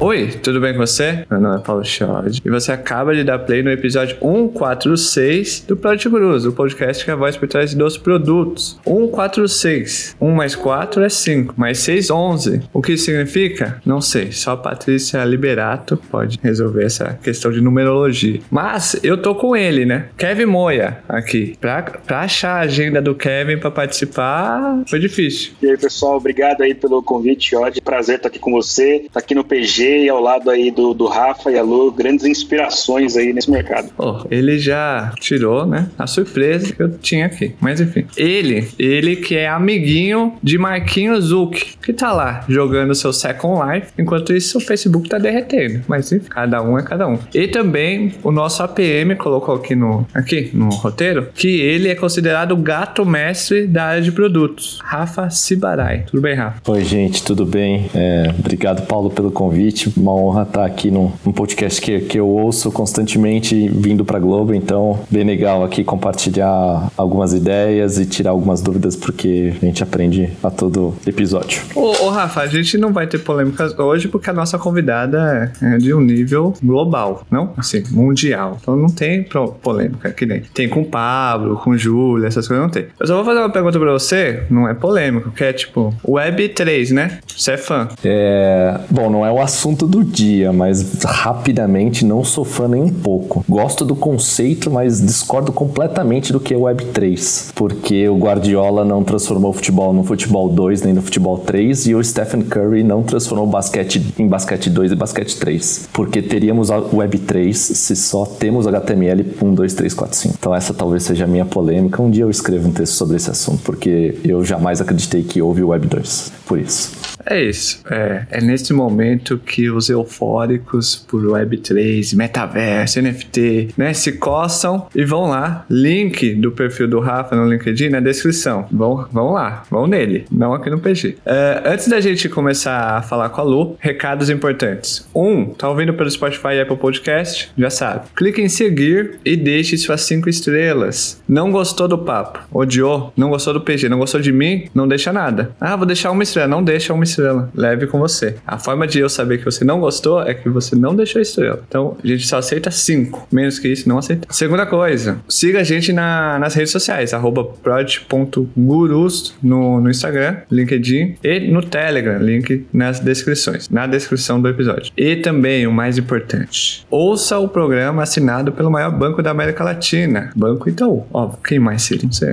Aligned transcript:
Oi, 0.00 0.28
tudo 0.28 0.60
bem 0.60 0.74
com 0.74 0.78
você? 0.78 1.26
Meu 1.28 1.40
nome 1.40 1.56
é 1.56 1.60
Paulo 1.60 1.84
Chod 1.84 2.40
e 2.44 2.48
você 2.48 2.70
acaba 2.70 3.12
de 3.16 3.24
dar 3.24 3.40
play 3.40 3.64
no 3.64 3.70
episódio 3.70 4.16
146 4.20 5.64
do 5.66 5.76
Product 5.76 6.08
Gurus, 6.08 6.44
o 6.44 6.52
podcast 6.52 7.04
que 7.04 7.10
é 7.10 7.14
a 7.14 7.16
voz 7.16 7.36
por 7.36 7.48
trás 7.48 7.74
dos 7.74 7.98
produtos. 7.98 8.78
146. 8.84 10.16
1 10.20 10.30
mais 10.30 10.54
4 10.54 11.02
é 11.02 11.08
5, 11.08 11.54
mais 11.56 11.80
6, 11.80 12.10
11. 12.12 12.62
O 12.72 12.80
que 12.80 12.96
significa? 12.96 13.82
Não 13.84 14.00
sei, 14.00 14.30
só 14.30 14.52
a 14.52 14.56
Patrícia 14.56 15.24
Liberato 15.24 15.96
pode 16.12 16.38
resolver 16.44 16.84
essa 16.84 17.18
questão 17.20 17.50
de 17.50 17.60
numerologia. 17.60 18.40
Mas 18.52 19.00
eu 19.02 19.20
tô 19.20 19.34
com 19.34 19.56
ele, 19.56 19.84
né? 19.84 20.10
Kevin 20.16 20.46
Moia 20.46 20.98
aqui. 21.08 21.56
Pra, 21.60 21.82
pra 21.82 22.20
achar 22.20 22.58
a 22.58 22.60
agenda 22.60 23.02
do 23.02 23.16
Kevin 23.16 23.58
pra 23.58 23.72
participar, 23.72 24.80
foi 24.86 25.00
difícil. 25.00 25.54
E 25.60 25.68
aí, 25.68 25.76
pessoal, 25.76 26.18
obrigado 26.18 26.62
aí 26.62 26.72
pelo 26.72 27.02
convite, 27.02 27.50
Chod. 27.50 27.80
Prazer 27.80 28.16
estar 28.16 28.28
aqui 28.28 28.38
com 28.38 28.52
você, 28.52 29.04
tá 29.12 29.18
aqui 29.18 29.34
no 29.34 29.42
PG 29.42 29.87
e 29.88 30.08
ao 30.08 30.20
lado 30.20 30.50
aí 30.50 30.70
do, 30.70 30.94
do 30.94 31.06
Rafa 31.06 31.50
e 31.50 31.58
a 31.58 31.62
Lu, 31.62 31.90
grandes 31.90 32.24
inspirações 32.26 33.16
aí 33.16 33.32
nesse 33.32 33.50
mercado. 33.50 33.90
Oh, 33.98 34.22
ele 34.30 34.58
já 34.58 35.12
tirou, 35.20 35.66
né? 35.66 35.88
A 35.98 36.06
surpresa 36.06 36.72
que 36.72 36.82
eu 36.82 36.90
tinha 36.98 37.26
aqui. 37.26 37.54
Mas 37.60 37.80
enfim. 37.80 38.06
Ele, 38.16 38.68
ele 38.78 39.16
que 39.16 39.36
é 39.36 39.48
amiguinho 39.48 40.34
de 40.42 40.58
Marquinhos 40.58 41.26
Zuck, 41.26 41.76
que 41.82 41.92
tá 41.92 42.12
lá 42.12 42.44
jogando 42.48 42.94
seu 42.94 43.12
Second 43.12 43.60
Life. 43.72 43.88
Enquanto 43.98 44.32
isso, 44.32 44.58
o 44.58 44.60
Facebook 44.60 45.08
tá 45.08 45.18
derretendo. 45.18 45.82
Mas 45.86 46.10
enfim, 46.12 46.28
cada 46.28 46.62
um 46.62 46.78
é 46.78 46.82
cada 46.82 47.06
um. 47.06 47.18
E 47.34 47.48
também 47.48 48.14
o 48.22 48.30
nosso 48.30 48.62
APM 48.62 49.16
colocou 49.16 49.54
aqui 49.54 49.74
no, 49.74 50.06
aqui 50.14 50.50
no 50.52 50.68
roteiro 50.68 51.28
que 51.34 51.60
ele 51.60 51.88
é 51.88 51.94
considerado 51.94 52.52
o 52.52 52.56
gato 52.56 53.04
mestre 53.04 53.66
da 53.66 53.84
área 53.84 54.02
de 54.02 54.12
produtos. 54.12 54.80
Rafa 54.82 55.30
Sibarai. 55.30 56.04
Tudo 56.06 56.20
bem, 56.20 56.34
Rafa? 56.34 56.60
Oi, 56.70 56.84
gente, 56.84 57.22
tudo 57.22 57.44
bem? 57.44 57.90
É, 57.94 58.32
obrigado, 58.38 58.86
Paulo, 58.86 59.10
pelo 59.10 59.30
convite. 59.30 59.77
Uma 59.96 60.12
honra 60.14 60.42
estar 60.42 60.64
aqui 60.64 60.90
num, 60.90 61.12
num 61.24 61.32
podcast 61.32 61.80
que, 61.80 62.00
que 62.00 62.18
eu 62.18 62.28
ouço 62.28 62.70
constantemente 62.72 63.68
vindo 63.68 64.04
para 64.04 64.18
Globo. 64.18 64.54
Então, 64.54 64.98
bem 65.10 65.24
legal 65.24 65.64
aqui 65.64 65.84
compartilhar 65.84 66.90
algumas 66.96 67.32
ideias 67.32 67.98
e 67.98 68.06
tirar 68.06 68.30
algumas 68.30 68.60
dúvidas, 68.60 68.96
porque 68.96 69.54
a 69.60 69.64
gente 69.64 69.82
aprende 69.82 70.30
a 70.42 70.50
todo 70.50 70.94
episódio. 71.06 71.62
Ô, 71.74 72.04
ô, 72.04 72.10
Rafa, 72.10 72.40
a 72.40 72.46
gente 72.46 72.76
não 72.78 72.92
vai 72.92 73.06
ter 73.06 73.18
polêmicas 73.18 73.78
hoje 73.78 74.08
porque 74.08 74.30
a 74.30 74.32
nossa 74.32 74.58
convidada 74.58 75.52
é 75.62 75.78
de 75.78 75.94
um 75.94 76.00
nível 76.00 76.54
global, 76.62 77.24
não? 77.30 77.52
Assim, 77.56 77.82
mundial. 77.90 78.58
Então 78.60 78.76
não 78.76 78.88
tem 78.88 79.26
polêmica 79.62 80.10
que 80.10 80.26
nem 80.26 80.40
tem 80.40 80.68
com 80.68 80.80
o 80.80 80.84
Pablo, 80.84 81.56
com 81.56 81.70
o 81.70 81.78
Júlio, 81.78 82.26
essas 82.26 82.48
coisas 82.48 82.64
não 82.64 82.70
tem. 82.70 82.86
Eu 82.98 83.06
só 83.06 83.16
vou 83.16 83.24
fazer 83.24 83.38
uma 83.38 83.50
pergunta 83.50 83.78
pra 83.78 83.92
você, 83.92 84.42
não 84.50 84.68
é 84.68 84.74
polêmico, 84.74 85.30
que 85.30 85.44
é 85.44 85.52
tipo, 85.52 85.94
Web 86.06 86.48
3, 86.50 86.90
né? 86.90 87.18
Você 87.26 87.52
é 87.52 87.56
fã. 87.56 87.88
É. 88.04 88.78
Bom, 88.90 89.10
não 89.10 89.24
é 89.24 89.30
o 89.30 89.40
assunto 89.40 89.67
do 89.74 90.04
dia, 90.04 90.52
mas 90.52 91.02
rapidamente 91.04 92.04
não 92.04 92.24
sou 92.24 92.44
fã 92.44 92.68
nem 92.68 92.82
um 92.82 92.92
pouco. 92.92 93.44
Gosto 93.48 93.84
do 93.84 93.94
conceito, 93.96 94.70
mas 94.70 95.00
discordo 95.00 95.52
completamente 95.52 96.32
do 96.32 96.40
que 96.40 96.54
é 96.54 96.56
Web 96.56 96.86
3. 96.86 97.52
Porque 97.54 98.08
o 98.08 98.16
Guardiola 98.16 98.84
não 98.84 99.02
transformou 99.04 99.50
o 99.50 99.54
futebol 99.54 99.92
no 99.92 100.04
futebol 100.04 100.48
2 100.48 100.82
nem 100.82 100.94
no 100.94 101.02
futebol 101.02 101.38
3 101.38 101.86
e 101.86 101.94
o 101.94 102.02
Stephen 102.02 102.42
Curry 102.42 102.82
não 102.82 103.02
transformou 103.02 103.46
o 103.46 103.50
basquete 103.50 104.14
em 104.18 104.26
basquete 104.26 104.70
2 104.70 104.92
e 104.92 104.94
basquete 104.94 105.38
3. 105.38 105.88
Porque 105.92 106.22
teríamos 106.22 106.70
a 106.70 106.78
Web 106.78 107.18
3 107.20 107.56
se 107.56 107.96
só 107.96 108.24
temos 108.24 108.66
HTML 108.66 109.24
1, 109.40 109.54
2, 109.54 109.74
3, 109.74 109.94
4, 109.94 110.16
5. 110.16 110.34
Então 110.38 110.54
essa 110.54 110.72
talvez 110.74 111.02
seja 111.02 111.24
a 111.24 111.28
minha 111.28 111.44
polêmica. 111.44 112.02
Um 112.02 112.10
dia 112.10 112.24
eu 112.24 112.30
escrevo 112.30 112.68
um 112.68 112.72
texto 112.72 112.94
sobre 112.94 113.16
esse 113.16 113.30
assunto, 113.30 113.62
porque 113.62 114.18
eu 114.24 114.44
jamais 114.44 114.80
acreditei 114.80 115.22
que 115.22 115.40
houve 115.42 115.62
Web 115.62 115.86
2. 115.86 116.32
Por 116.46 116.58
isso. 116.58 116.92
É 117.26 117.42
isso. 117.42 117.82
É, 117.90 118.26
é 118.30 118.40
nesse 118.40 118.72
momento 118.72 119.38
que 119.38 119.57
os 119.70 119.88
eufóricos 119.88 120.96
por 120.96 121.22
Web3, 121.24 122.14
metaverso, 122.16 123.00
NFT, 123.00 123.70
né, 123.76 123.92
se 123.92 124.12
coçam 124.12 124.86
e 124.94 125.04
vão 125.04 125.28
lá. 125.28 125.64
Link 125.70 126.34
do 126.34 126.52
perfil 126.52 126.88
do 126.88 127.00
Rafa 127.00 127.34
no 127.34 127.48
LinkedIn 127.48 127.88
na 127.88 128.00
descrição. 128.00 128.66
Vão, 128.70 129.06
vão 129.12 129.32
lá, 129.32 129.64
vão 129.70 129.86
nele, 129.86 130.26
não 130.30 130.52
aqui 130.52 130.70
no 130.70 130.78
PG. 130.78 131.16
É, 131.24 131.62
antes 131.64 131.88
da 131.88 132.00
gente 132.00 132.28
começar 132.28 132.96
a 132.96 133.02
falar 133.02 133.30
com 133.30 133.40
a 133.40 133.44
Lu, 133.44 133.76
recados 133.80 134.30
importantes. 134.30 135.08
Um, 135.14 135.46
tá 135.46 135.68
ouvindo 135.68 135.94
pelo 135.94 136.10
Spotify 136.10 136.54
e 136.54 136.60
Apple 136.60 136.76
Podcast? 136.76 137.50
Já 137.56 137.70
sabe. 137.70 138.06
Clique 138.14 138.40
em 138.40 138.48
seguir 138.48 139.18
e 139.24 139.36
deixe 139.36 139.76
suas 139.76 140.02
cinco 140.02 140.28
estrelas. 140.28 141.22
Não 141.28 141.50
gostou 141.50 141.88
do 141.88 141.98
papo? 141.98 142.40
Odiou? 142.52 143.12
Não 143.16 143.30
gostou 143.30 143.52
do 143.52 143.60
PG? 143.60 143.88
Não 143.88 143.98
gostou 143.98 144.20
de 144.20 144.32
mim? 144.32 144.68
Não 144.74 144.86
deixa 144.86 145.12
nada. 145.12 145.52
Ah, 145.60 145.76
vou 145.76 145.86
deixar 145.86 146.10
uma 146.10 146.22
estrela. 146.22 146.48
Não 146.48 146.62
deixa 146.62 146.92
uma 146.92 147.04
estrela. 147.04 147.50
Leve 147.54 147.86
com 147.86 147.98
você. 147.98 148.36
A 148.46 148.58
forma 148.58 148.86
de 148.86 148.98
eu 148.98 149.08
saber 149.08 149.38
que 149.38 149.44
você 149.50 149.64
não 149.64 149.80
gostou 149.80 150.22
é 150.22 150.34
que 150.34 150.48
você 150.48 150.76
não 150.76 150.94
deixou 150.94 151.20
estrela. 151.20 151.62
Então, 151.68 151.96
a 152.02 152.06
gente 152.06 152.26
só 152.26 152.38
aceita 152.38 152.70
cinco. 152.70 153.26
Menos 153.30 153.58
que 153.58 153.68
isso, 153.68 153.88
não 153.88 153.98
aceita. 153.98 154.26
Segunda 154.30 154.66
coisa, 154.66 155.18
siga 155.28 155.60
a 155.60 155.64
gente 155.64 155.92
na, 155.92 156.38
nas 156.38 156.54
redes 156.54 156.70
sociais, 156.70 157.14
arroba 157.14 157.44
prod.gurus 157.44 159.34
no, 159.42 159.80
no 159.80 159.90
Instagram, 159.90 160.38
LinkedIn 160.50 161.16
e 161.22 161.40
no 161.50 161.62
Telegram, 161.62 162.18
link 162.18 162.66
nas 162.72 163.00
descrições, 163.00 163.68
na 163.68 163.86
descrição 163.86 164.40
do 164.40 164.48
episódio. 164.48 164.92
E 164.96 165.16
também, 165.16 165.66
o 165.66 165.72
mais 165.72 165.98
importante, 165.98 166.86
ouça 166.90 167.38
o 167.38 167.48
programa 167.48 168.02
assinado 168.02 168.52
pelo 168.52 168.70
maior 168.70 168.90
banco 168.90 169.22
da 169.22 169.30
América 169.30 169.64
Latina, 169.64 170.30
Banco 170.34 170.68
Itaú. 170.68 171.06
Óbvio, 171.12 171.38
quem 171.44 171.58
mais 171.58 171.82
seria? 171.82 172.04
Não 172.04 172.12
sei. 172.12 172.28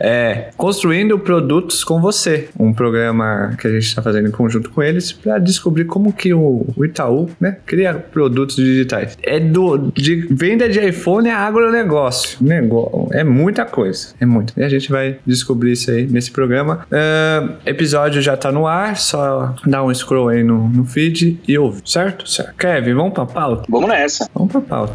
É, 0.00 0.50
Construindo 0.56 1.18
Produtos 1.18 1.84
com 1.84 2.00
Você, 2.00 2.48
um 2.58 2.72
programa 2.72 3.54
que 3.58 3.66
a 3.66 3.70
gente 3.70 3.84
está 3.84 4.02
fazendo 4.02 4.28
em 4.28 4.30
conjunto 4.32 4.70
com 4.70 4.82
eles 4.82 5.12
para 5.12 5.38
descobrir 5.38 5.84
como 5.84 6.12
que 6.12 6.32
o, 6.36 6.84
Itaú, 6.84 7.28
né, 7.40 7.56
cria 7.66 7.94
produtos 7.94 8.56
digitais. 8.56 9.16
É 9.22 9.40
do 9.40 9.92
de 9.92 10.26
venda 10.30 10.68
de 10.68 10.80
iPhone 10.80 11.28
a 11.28 11.38
agronegócio. 11.38 12.38
Negócio, 12.40 13.08
é 13.12 13.24
muita 13.24 13.64
coisa, 13.64 14.14
é 14.20 14.26
muito. 14.26 14.52
E 14.56 14.62
a 14.62 14.68
gente 14.68 14.90
vai 14.90 15.18
descobrir 15.26 15.72
isso 15.72 15.90
aí 15.90 16.06
nesse 16.06 16.30
programa. 16.30 16.86
Uh, 16.86 17.54
episódio 17.64 18.20
já 18.22 18.36
tá 18.36 18.52
no 18.52 18.66
ar, 18.66 18.96
só 18.96 19.54
dá 19.66 19.82
um 19.82 19.92
scroll 19.92 20.28
aí 20.28 20.42
no, 20.42 20.68
no 20.68 20.84
feed 20.84 21.40
e 21.46 21.58
ouve, 21.58 21.82
certo? 21.84 22.28
Certo. 22.28 22.54
Kevin, 22.56 22.94
vamos 22.94 23.12
pra 23.12 23.26
pauta? 23.26 23.64
Vamos 23.68 23.88
nessa. 23.88 24.28
Vamos 24.34 24.52
pra 24.52 24.60
pauta. 24.60 24.94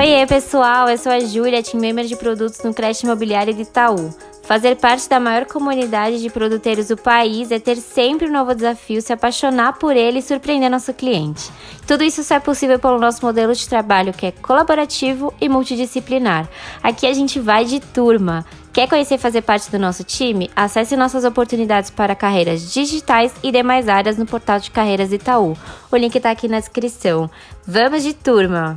Oi, 0.00 0.26
pessoal, 0.26 0.88
eu 0.88 0.96
sou 0.96 1.12
a 1.12 1.20
Júlia, 1.20 1.62
team 1.62 1.78
member 1.78 2.06
de 2.06 2.16
produtos 2.16 2.62
no 2.64 2.72
Crédito 2.72 3.02
Imobiliário 3.04 3.52
de 3.52 3.62
Itaú. 3.62 4.10
Fazer 4.50 4.74
parte 4.74 5.08
da 5.08 5.20
maior 5.20 5.46
comunidade 5.46 6.20
de 6.20 6.28
produtores 6.28 6.88
do 6.88 6.96
país 6.96 7.52
é 7.52 7.60
ter 7.60 7.76
sempre 7.76 8.26
um 8.26 8.32
novo 8.32 8.52
desafio, 8.52 9.00
se 9.00 9.12
apaixonar 9.12 9.74
por 9.74 9.96
ele 9.96 10.18
e 10.18 10.22
surpreender 10.22 10.68
nosso 10.68 10.92
cliente. 10.92 11.48
Tudo 11.86 12.02
isso 12.02 12.24
só 12.24 12.34
é 12.34 12.40
possível 12.40 12.76
pelo 12.76 12.98
nosso 12.98 13.24
modelo 13.24 13.54
de 13.54 13.68
trabalho 13.68 14.12
que 14.12 14.26
é 14.26 14.32
colaborativo 14.32 15.32
e 15.40 15.48
multidisciplinar. 15.48 16.48
Aqui 16.82 17.06
a 17.06 17.12
gente 17.12 17.38
vai 17.38 17.64
de 17.64 17.78
turma. 17.78 18.44
Quer 18.72 18.88
conhecer 18.88 19.14
e 19.14 19.18
fazer 19.18 19.42
parte 19.42 19.70
do 19.70 19.78
nosso 19.78 20.02
time? 20.02 20.50
Acesse 20.56 20.96
nossas 20.96 21.24
oportunidades 21.24 21.88
para 21.88 22.16
carreiras 22.16 22.74
digitais 22.74 23.32
e 23.44 23.52
demais 23.52 23.88
áreas 23.88 24.18
no 24.18 24.26
portal 24.26 24.58
de 24.58 24.72
carreiras 24.72 25.12
Itaú. 25.12 25.56
O 25.92 25.96
link 25.96 26.16
está 26.16 26.32
aqui 26.32 26.48
na 26.48 26.58
descrição. 26.58 27.30
Vamos 27.64 28.02
de 28.02 28.14
turma! 28.14 28.76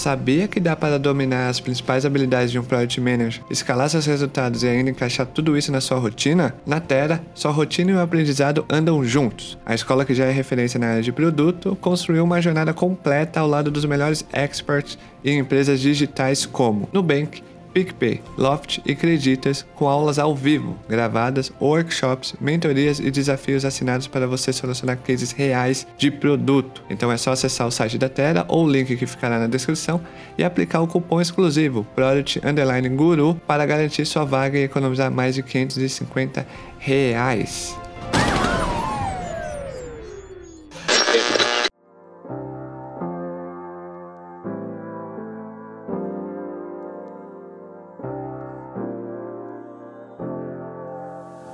Sabia 0.00 0.48
que 0.48 0.58
dá 0.58 0.74
para 0.74 0.98
dominar 0.98 1.50
as 1.50 1.60
principais 1.60 2.06
habilidades 2.06 2.50
de 2.50 2.58
um 2.58 2.64
Product 2.64 2.98
Manager, 2.98 3.44
escalar 3.50 3.90
seus 3.90 4.06
resultados 4.06 4.62
e 4.62 4.66
ainda 4.66 4.88
encaixar 4.88 5.26
tudo 5.26 5.58
isso 5.58 5.70
na 5.70 5.78
sua 5.78 5.98
rotina? 5.98 6.54
Na 6.64 6.80
Terra, 6.80 7.22
sua 7.34 7.50
rotina 7.50 7.90
e 7.90 7.94
o 7.94 8.00
aprendizado 8.00 8.64
andam 8.70 9.04
juntos. 9.04 9.58
A 9.66 9.74
escola 9.74 10.06
que 10.06 10.14
já 10.14 10.24
é 10.24 10.32
referência 10.32 10.80
na 10.80 10.86
área 10.86 11.02
de 11.02 11.12
produto 11.12 11.76
construiu 11.82 12.24
uma 12.24 12.40
jornada 12.40 12.72
completa 12.72 13.40
ao 13.40 13.46
lado 13.46 13.70
dos 13.70 13.84
melhores 13.84 14.24
experts 14.32 14.96
em 15.22 15.38
empresas 15.38 15.78
digitais 15.78 16.46
como 16.46 16.88
Nubank, 16.94 17.42
PicPay, 17.72 18.20
Loft 18.36 18.80
e 18.84 18.94
Creditas, 18.94 19.66
com 19.74 19.88
aulas 19.88 20.18
ao 20.18 20.34
vivo, 20.34 20.76
gravadas, 20.88 21.52
workshops, 21.60 22.34
mentorias 22.40 23.00
e 23.00 23.10
desafios 23.10 23.64
assinados 23.64 24.06
para 24.06 24.26
você 24.26 24.52
solucionar 24.52 24.98
cases 24.98 25.32
reais 25.32 25.86
de 25.96 26.10
produto. 26.10 26.82
Então 26.90 27.10
é 27.10 27.16
só 27.16 27.32
acessar 27.32 27.66
o 27.66 27.70
site 27.70 27.98
da 27.98 28.08
Terra 28.08 28.44
ou 28.48 28.64
o 28.64 28.70
link 28.70 28.96
que 28.96 29.06
ficará 29.06 29.38
na 29.38 29.46
descrição 29.46 30.00
e 30.36 30.44
aplicar 30.44 30.80
o 30.80 30.86
cupom 30.86 31.20
exclusivo 31.20 31.86
Product 31.94 32.40
Underline 32.44 32.88
Guru 32.90 33.40
para 33.46 33.66
garantir 33.66 34.04
sua 34.04 34.24
vaga 34.24 34.58
e 34.58 34.64
economizar 34.64 35.10
mais 35.10 35.34
de 35.34 35.42
550 35.42 36.46
reais. 36.78 37.76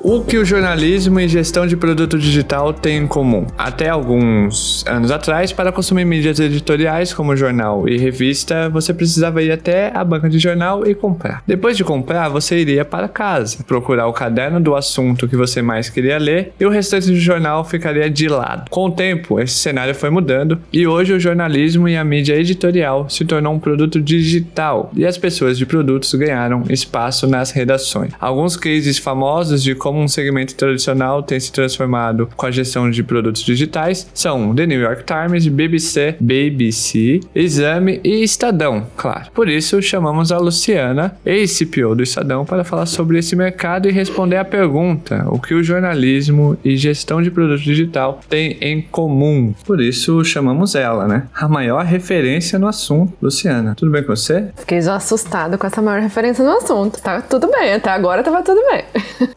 O 0.08 0.22
que 0.22 0.38
o 0.38 0.44
jornalismo 0.44 1.18
e 1.18 1.26
gestão 1.26 1.66
de 1.66 1.76
produto 1.76 2.16
digital 2.16 2.72
têm 2.72 2.98
em 2.98 3.06
comum? 3.08 3.44
Até 3.58 3.88
alguns 3.88 4.86
anos 4.86 5.10
atrás, 5.10 5.50
para 5.50 5.72
consumir 5.72 6.04
mídias 6.04 6.38
editoriais 6.38 7.12
como 7.12 7.34
jornal 7.34 7.88
e 7.88 7.98
revista, 7.98 8.68
você 8.68 8.94
precisava 8.94 9.42
ir 9.42 9.50
até 9.50 9.90
a 9.92 10.04
banca 10.04 10.30
de 10.30 10.38
jornal 10.38 10.86
e 10.86 10.94
comprar. 10.94 11.42
Depois 11.44 11.76
de 11.76 11.82
comprar, 11.82 12.28
você 12.28 12.56
iria 12.56 12.84
para 12.84 13.08
casa, 13.08 13.64
procurar 13.64 14.06
o 14.06 14.12
caderno 14.12 14.60
do 14.60 14.76
assunto 14.76 15.26
que 15.26 15.34
você 15.34 15.60
mais 15.60 15.90
queria 15.90 16.18
ler 16.18 16.52
e 16.60 16.64
o 16.64 16.70
restante 16.70 17.08
do 17.08 17.18
jornal 17.18 17.64
ficaria 17.64 18.08
de 18.08 18.28
lado. 18.28 18.70
Com 18.70 18.86
o 18.86 18.92
tempo, 18.92 19.40
esse 19.40 19.54
cenário 19.54 19.92
foi 19.92 20.10
mudando 20.10 20.60
e 20.72 20.86
hoje 20.86 21.14
o 21.14 21.18
jornalismo 21.18 21.88
e 21.88 21.96
a 21.96 22.04
mídia 22.04 22.36
editorial 22.36 23.10
se 23.10 23.24
tornou 23.24 23.54
um 23.54 23.58
produto 23.58 24.00
digital 24.00 24.88
e 24.94 25.04
as 25.04 25.18
pessoas 25.18 25.58
de 25.58 25.66
produtos 25.66 26.14
ganharam 26.14 26.62
espaço 26.70 27.26
nas 27.26 27.50
redações. 27.50 28.12
Alguns 28.20 28.56
cases 28.56 28.98
famosos 28.98 29.64
de 29.64 29.74
como 29.74 29.95
um 29.96 30.08
segmento 30.08 30.54
tradicional 30.54 31.22
tem 31.22 31.40
se 31.40 31.52
transformado 31.52 32.28
com 32.36 32.46
a 32.46 32.50
gestão 32.50 32.90
de 32.90 33.02
produtos 33.02 33.42
digitais 33.42 34.08
são 34.12 34.54
The 34.54 34.66
New 34.66 34.80
York 34.80 35.04
Times, 35.04 35.46
BBC, 35.48 36.16
BBC, 36.20 37.20
Exame 37.34 38.00
e 38.04 38.22
Estadão, 38.22 38.86
claro. 38.96 39.26
Por 39.34 39.48
isso 39.48 39.80
chamamos 39.80 40.32
a 40.32 40.38
Luciana, 40.38 41.16
ex-CPO 41.24 41.94
do 41.94 42.02
Estadão, 42.02 42.44
para 42.44 42.64
falar 42.64 42.86
sobre 42.86 43.18
esse 43.18 43.34
mercado 43.34 43.88
e 43.88 43.92
responder 43.92 44.36
a 44.36 44.44
pergunta: 44.44 45.26
o 45.28 45.38
que 45.38 45.54
o 45.54 45.62
jornalismo 45.62 46.56
e 46.64 46.76
gestão 46.76 47.22
de 47.22 47.30
produto 47.30 47.62
digital 47.62 48.20
têm 48.28 48.56
em 48.60 48.82
comum? 48.82 49.54
Por 49.64 49.80
isso 49.80 50.24
chamamos 50.24 50.74
ela, 50.74 51.06
né? 51.06 51.24
A 51.34 51.48
maior 51.48 51.84
referência 51.84 52.58
no 52.58 52.66
assunto. 52.66 53.12
Luciana, 53.20 53.74
tudo 53.74 53.90
bem 53.90 54.02
com 54.02 54.14
você? 54.14 54.48
Fiquei 54.56 54.80
já 54.80 54.96
assustado 54.96 55.58
com 55.58 55.66
essa 55.66 55.80
maior 55.80 56.00
referência 56.00 56.44
no 56.44 56.50
assunto. 56.52 57.00
Tá 57.00 57.20
tudo 57.20 57.50
bem, 57.50 57.74
até 57.74 57.90
agora 57.90 58.22
tava 58.22 58.42
tudo 58.42 58.60
bem. 58.70 58.84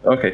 ok. 0.04 0.34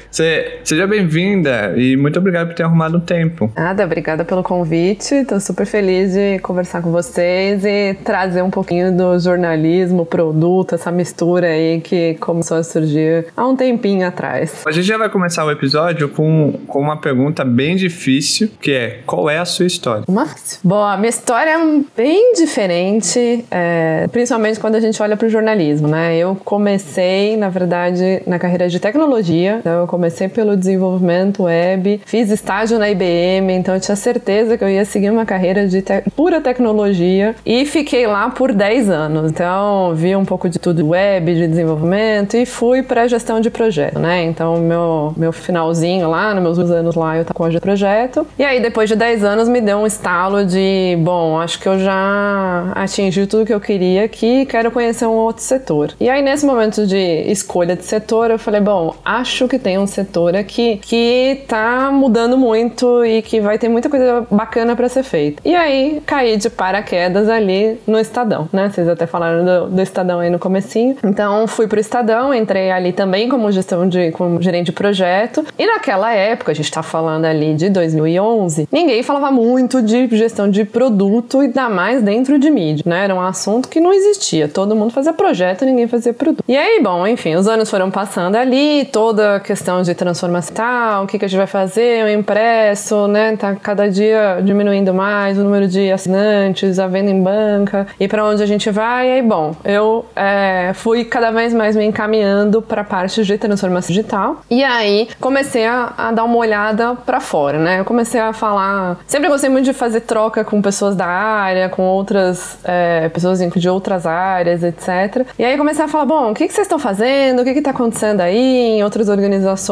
Seja 0.63 0.87
bem-vinda 0.87 1.73
e 1.75 1.97
muito 1.97 2.17
obrigado 2.17 2.47
por 2.47 2.55
ter 2.55 2.63
arrumado 2.63 2.97
um 2.97 3.01
tempo. 3.01 3.51
Nada, 3.53 3.83
obrigada 3.83 4.23
pelo 4.23 4.41
convite. 4.41 5.25
Tô 5.25 5.41
super 5.41 5.65
feliz 5.65 6.13
de 6.13 6.39
conversar 6.39 6.81
com 6.81 6.89
vocês 6.89 7.65
e 7.65 7.97
trazer 8.01 8.41
um 8.41 8.49
pouquinho 8.49 8.95
do 8.95 9.19
jornalismo, 9.19 10.05
produto, 10.05 10.75
essa 10.75 10.89
mistura 10.89 11.47
aí 11.47 11.81
que 11.81 12.13
começou 12.15 12.55
a 12.55 12.63
surgir 12.63 13.27
há 13.35 13.45
um 13.45 13.57
tempinho 13.57 14.07
atrás. 14.07 14.63
A 14.65 14.71
gente 14.71 14.87
já 14.87 14.97
vai 14.97 15.09
começar 15.09 15.43
o 15.43 15.51
episódio 15.51 16.07
com, 16.07 16.53
com 16.65 16.79
uma 16.79 16.95
pergunta 16.95 17.43
bem 17.43 17.75
difícil, 17.75 18.49
que 18.61 18.71
é 18.71 18.99
qual 19.05 19.29
é 19.29 19.37
a 19.37 19.45
sua 19.45 19.65
história? 19.65 20.05
Uma 20.07 20.25
Bom, 20.63 20.81
a 20.81 20.95
minha 20.95 21.09
história 21.09 21.51
é 21.51 21.81
bem 21.95 22.33
diferente, 22.33 23.45
é, 23.51 24.07
principalmente 24.11 24.59
quando 24.61 24.75
a 24.75 24.79
gente 24.79 25.01
olha 25.03 25.17
para 25.17 25.27
o 25.27 25.29
jornalismo, 25.29 25.89
né? 25.89 26.17
Eu 26.17 26.35
comecei, 26.43 27.35
na 27.35 27.49
verdade, 27.49 28.23
na 28.25 28.39
carreira 28.39 28.69
de 28.69 28.79
tecnologia, 28.79 29.57
então 29.59 29.81
eu 29.81 29.87
comecei 29.87 30.04
pelo 30.33 30.55
desenvolvimento 30.57 31.43
web, 31.43 32.01
fiz 32.05 32.29
estágio 32.29 32.77
na 32.77 32.89
IBM, 32.89 33.53
então 33.53 33.73
eu 33.73 33.79
tinha 33.79 33.95
certeza 33.95 34.57
que 34.57 34.63
eu 34.63 34.69
ia 34.69 34.85
seguir 34.85 35.09
uma 35.09 35.25
carreira 35.25 35.67
de 35.67 35.81
te 35.81 36.03
pura 36.15 36.41
tecnologia 36.41 37.35
e 37.45 37.65
fiquei 37.65 38.05
lá 38.07 38.29
por 38.29 38.53
10 38.53 38.89
anos. 38.89 39.31
Então, 39.31 39.93
vi 39.95 40.15
um 40.15 40.25
pouco 40.25 40.49
de 40.49 40.59
tudo 40.59 40.89
web, 40.89 41.33
de 41.33 41.47
desenvolvimento 41.47 42.37
e 42.37 42.45
fui 42.45 42.83
para 42.83 43.07
gestão 43.07 43.39
de 43.39 43.49
projeto, 43.49 43.99
né? 43.99 44.23
Então, 44.23 44.57
meu, 44.57 45.13
meu 45.17 45.31
finalzinho 45.31 46.09
lá, 46.09 46.33
nos 46.33 46.57
meus 46.57 46.71
anos 46.71 46.95
lá, 46.95 47.15
eu 47.15 47.21
estava 47.21 47.33
com 47.33 47.43
a 47.43 47.49
de 47.49 47.59
projeto. 47.59 48.27
E 48.37 48.43
aí, 48.43 48.61
depois 48.61 48.89
de 48.89 48.95
10 48.95 49.23
anos, 49.23 49.47
me 49.47 49.61
deu 49.61 49.77
um 49.77 49.87
estalo 49.87 50.45
de, 50.45 50.97
bom, 50.99 51.39
acho 51.39 51.59
que 51.59 51.67
eu 51.67 51.79
já 51.79 52.71
atingi 52.75 53.25
tudo 53.27 53.45
que 53.45 53.53
eu 53.53 53.59
queria 53.59 54.03
aqui, 54.03 54.45
quero 54.45 54.71
conhecer 54.71 55.05
um 55.05 55.13
outro 55.13 55.43
setor. 55.43 55.93
E 55.99 56.09
aí, 56.09 56.21
nesse 56.21 56.45
momento 56.45 56.85
de 56.85 57.23
escolha 57.27 57.75
de 57.75 57.85
setor, 57.85 58.31
eu 58.31 58.39
falei, 58.39 58.61
bom, 58.61 58.95
acho 59.03 59.47
que 59.47 59.57
tem 59.57 59.77
um 59.77 59.87
setor 59.95 60.35
aqui 60.35 60.79
que 60.81 61.41
tá 61.47 61.89
mudando 61.91 62.37
muito 62.37 63.03
e 63.05 63.21
que 63.21 63.39
vai 63.39 63.57
ter 63.57 63.69
muita 63.69 63.89
coisa 63.89 64.25
bacana 64.29 64.75
para 64.75 64.89
ser 64.89 65.03
feita. 65.03 65.41
E 65.45 65.55
aí, 65.55 66.01
caí 66.05 66.37
de 66.37 66.49
paraquedas 66.49 67.29
ali 67.29 67.79
no 67.87 67.99
Estadão, 67.99 68.47
né? 68.51 68.69
Vocês 68.69 68.87
até 68.87 69.05
falaram 69.07 69.45
do, 69.45 69.75
do 69.75 69.81
Estadão 69.81 70.19
aí 70.19 70.29
no 70.29 70.39
comecinho. 70.39 70.97
Então, 71.03 71.47
fui 71.47 71.67
pro 71.67 71.79
Estadão, 71.79 72.33
entrei 72.33 72.71
ali 72.71 72.91
também 72.91 73.29
como 73.29 73.51
gestão 73.51 73.87
de, 73.87 74.11
como 74.11 74.41
gerente 74.41 74.65
de 74.65 74.71
projeto. 74.71 75.45
E 75.57 75.65
naquela 75.65 76.13
época, 76.13 76.51
a 76.51 76.55
gente 76.55 76.71
tá 76.71 76.83
falando 76.83 77.25
ali 77.25 77.53
de 77.53 77.69
2011, 77.69 78.67
ninguém 78.71 79.03
falava 79.03 79.31
muito 79.31 79.81
de 79.81 80.07
gestão 80.07 80.49
de 80.49 80.65
produto 80.65 81.41
e 81.41 81.45
ainda 81.45 81.69
mais 81.69 82.01
dentro 82.01 82.37
de 82.37 82.49
mídia, 82.49 82.83
né? 82.85 83.05
Era 83.05 83.15
um 83.15 83.21
assunto 83.21 83.69
que 83.69 83.79
não 83.79 83.93
existia. 83.93 84.47
Todo 84.47 84.75
mundo 84.75 84.91
fazia 84.91 85.13
projeto, 85.13 85.65
ninguém 85.65 85.87
fazia 85.87 86.13
produto. 86.13 86.43
E 86.47 86.57
aí, 86.57 86.81
bom, 86.81 87.07
enfim, 87.07 87.35
os 87.35 87.47
anos 87.47 87.69
foram 87.69 87.89
passando 87.89 88.35
ali, 88.35 88.85
toda 88.91 89.35
a 89.35 89.39
questão 89.39 89.74
de 89.81 89.93
transformação 89.93 90.55
tal, 90.55 91.03
o 91.03 91.07
que, 91.07 91.17
que 91.17 91.25
a 91.25 91.27
gente 91.27 91.37
vai 91.37 91.47
fazer, 91.47 92.05
o 92.05 92.09
impresso, 92.09 93.07
né? 93.07 93.35
Tá 93.35 93.55
cada 93.55 93.89
dia 93.89 94.39
diminuindo 94.43 94.93
mais 94.93 95.37
o 95.37 95.43
número 95.43 95.67
de 95.67 95.91
assinantes, 95.91 96.79
a 96.79 96.87
venda 96.87 97.09
em 97.09 97.21
banca 97.21 97.87
e 97.99 98.07
para 98.07 98.25
onde 98.25 98.41
a 98.43 98.45
gente 98.45 98.69
vai. 98.69 99.07
E 99.07 99.11
aí, 99.13 99.21
bom, 99.21 99.55
eu 99.63 100.05
é, 100.15 100.71
fui 100.73 101.03
cada 101.03 101.31
vez 101.31 101.53
mais 101.53 101.75
me 101.75 101.85
encaminhando 101.85 102.61
para 102.61 102.81
a 102.81 102.83
parte 102.83 103.23
de 103.23 103.37
transformação 103.37 103.93
digital. 103.93 104.41
E 104.49 104.63
aí 104.63 105.07
comecei 105.19 105.65
a, 105.65 105.93
a 105.97 106.11
dar 106.11 106.23
uma 106.23 106.37
olhada 106.37 106.95
para 106.95 107.19
fora, 107.19 107.59
né? 107.59 107.79
Eu 107.79 107.85
comecei 107.85 108.19
a 108.19 108.33
falar. 108.33 108.97
Sempre 109.07 109.29
gostei 109.29 109.49
muito 109.49 109.65
de 109.65 109.73
fazer 109.73 110.01
troca 110.01 110.43
com 110.43 110.61
pessoas 110.61 110.95
da 110.95 111.05
área, 111.05 111.69
com 111.69 111.83
outras 111.83 112.59
é, 112.63 113.09
pessoas 113.09 113.39
de 113.39 113.69
outras 113.69 114.05
áreas, 114.05 114.63
etc. 114.63 115.27
E 115.37 115.43
aí 115.43 115.57
comecei 115.57 115.83
a 115.83 115.87
falar: 115.87 116.05
bom, 116.05 116.31
o 116.31 116.33
que, 116.33 116.47
que 116.47 116.53
vocês 116.53 116.65
estão 116.65 116.79
fazendo? 116.79 117.41
O 117.41 117.43
que 117.43 117.51
está 117.51 117.71
acontecendo 117.71 118.21
aí 118.21 118.77
em 118.77 118.83
outras 118.83 119.09
organizações, 119.09 119.64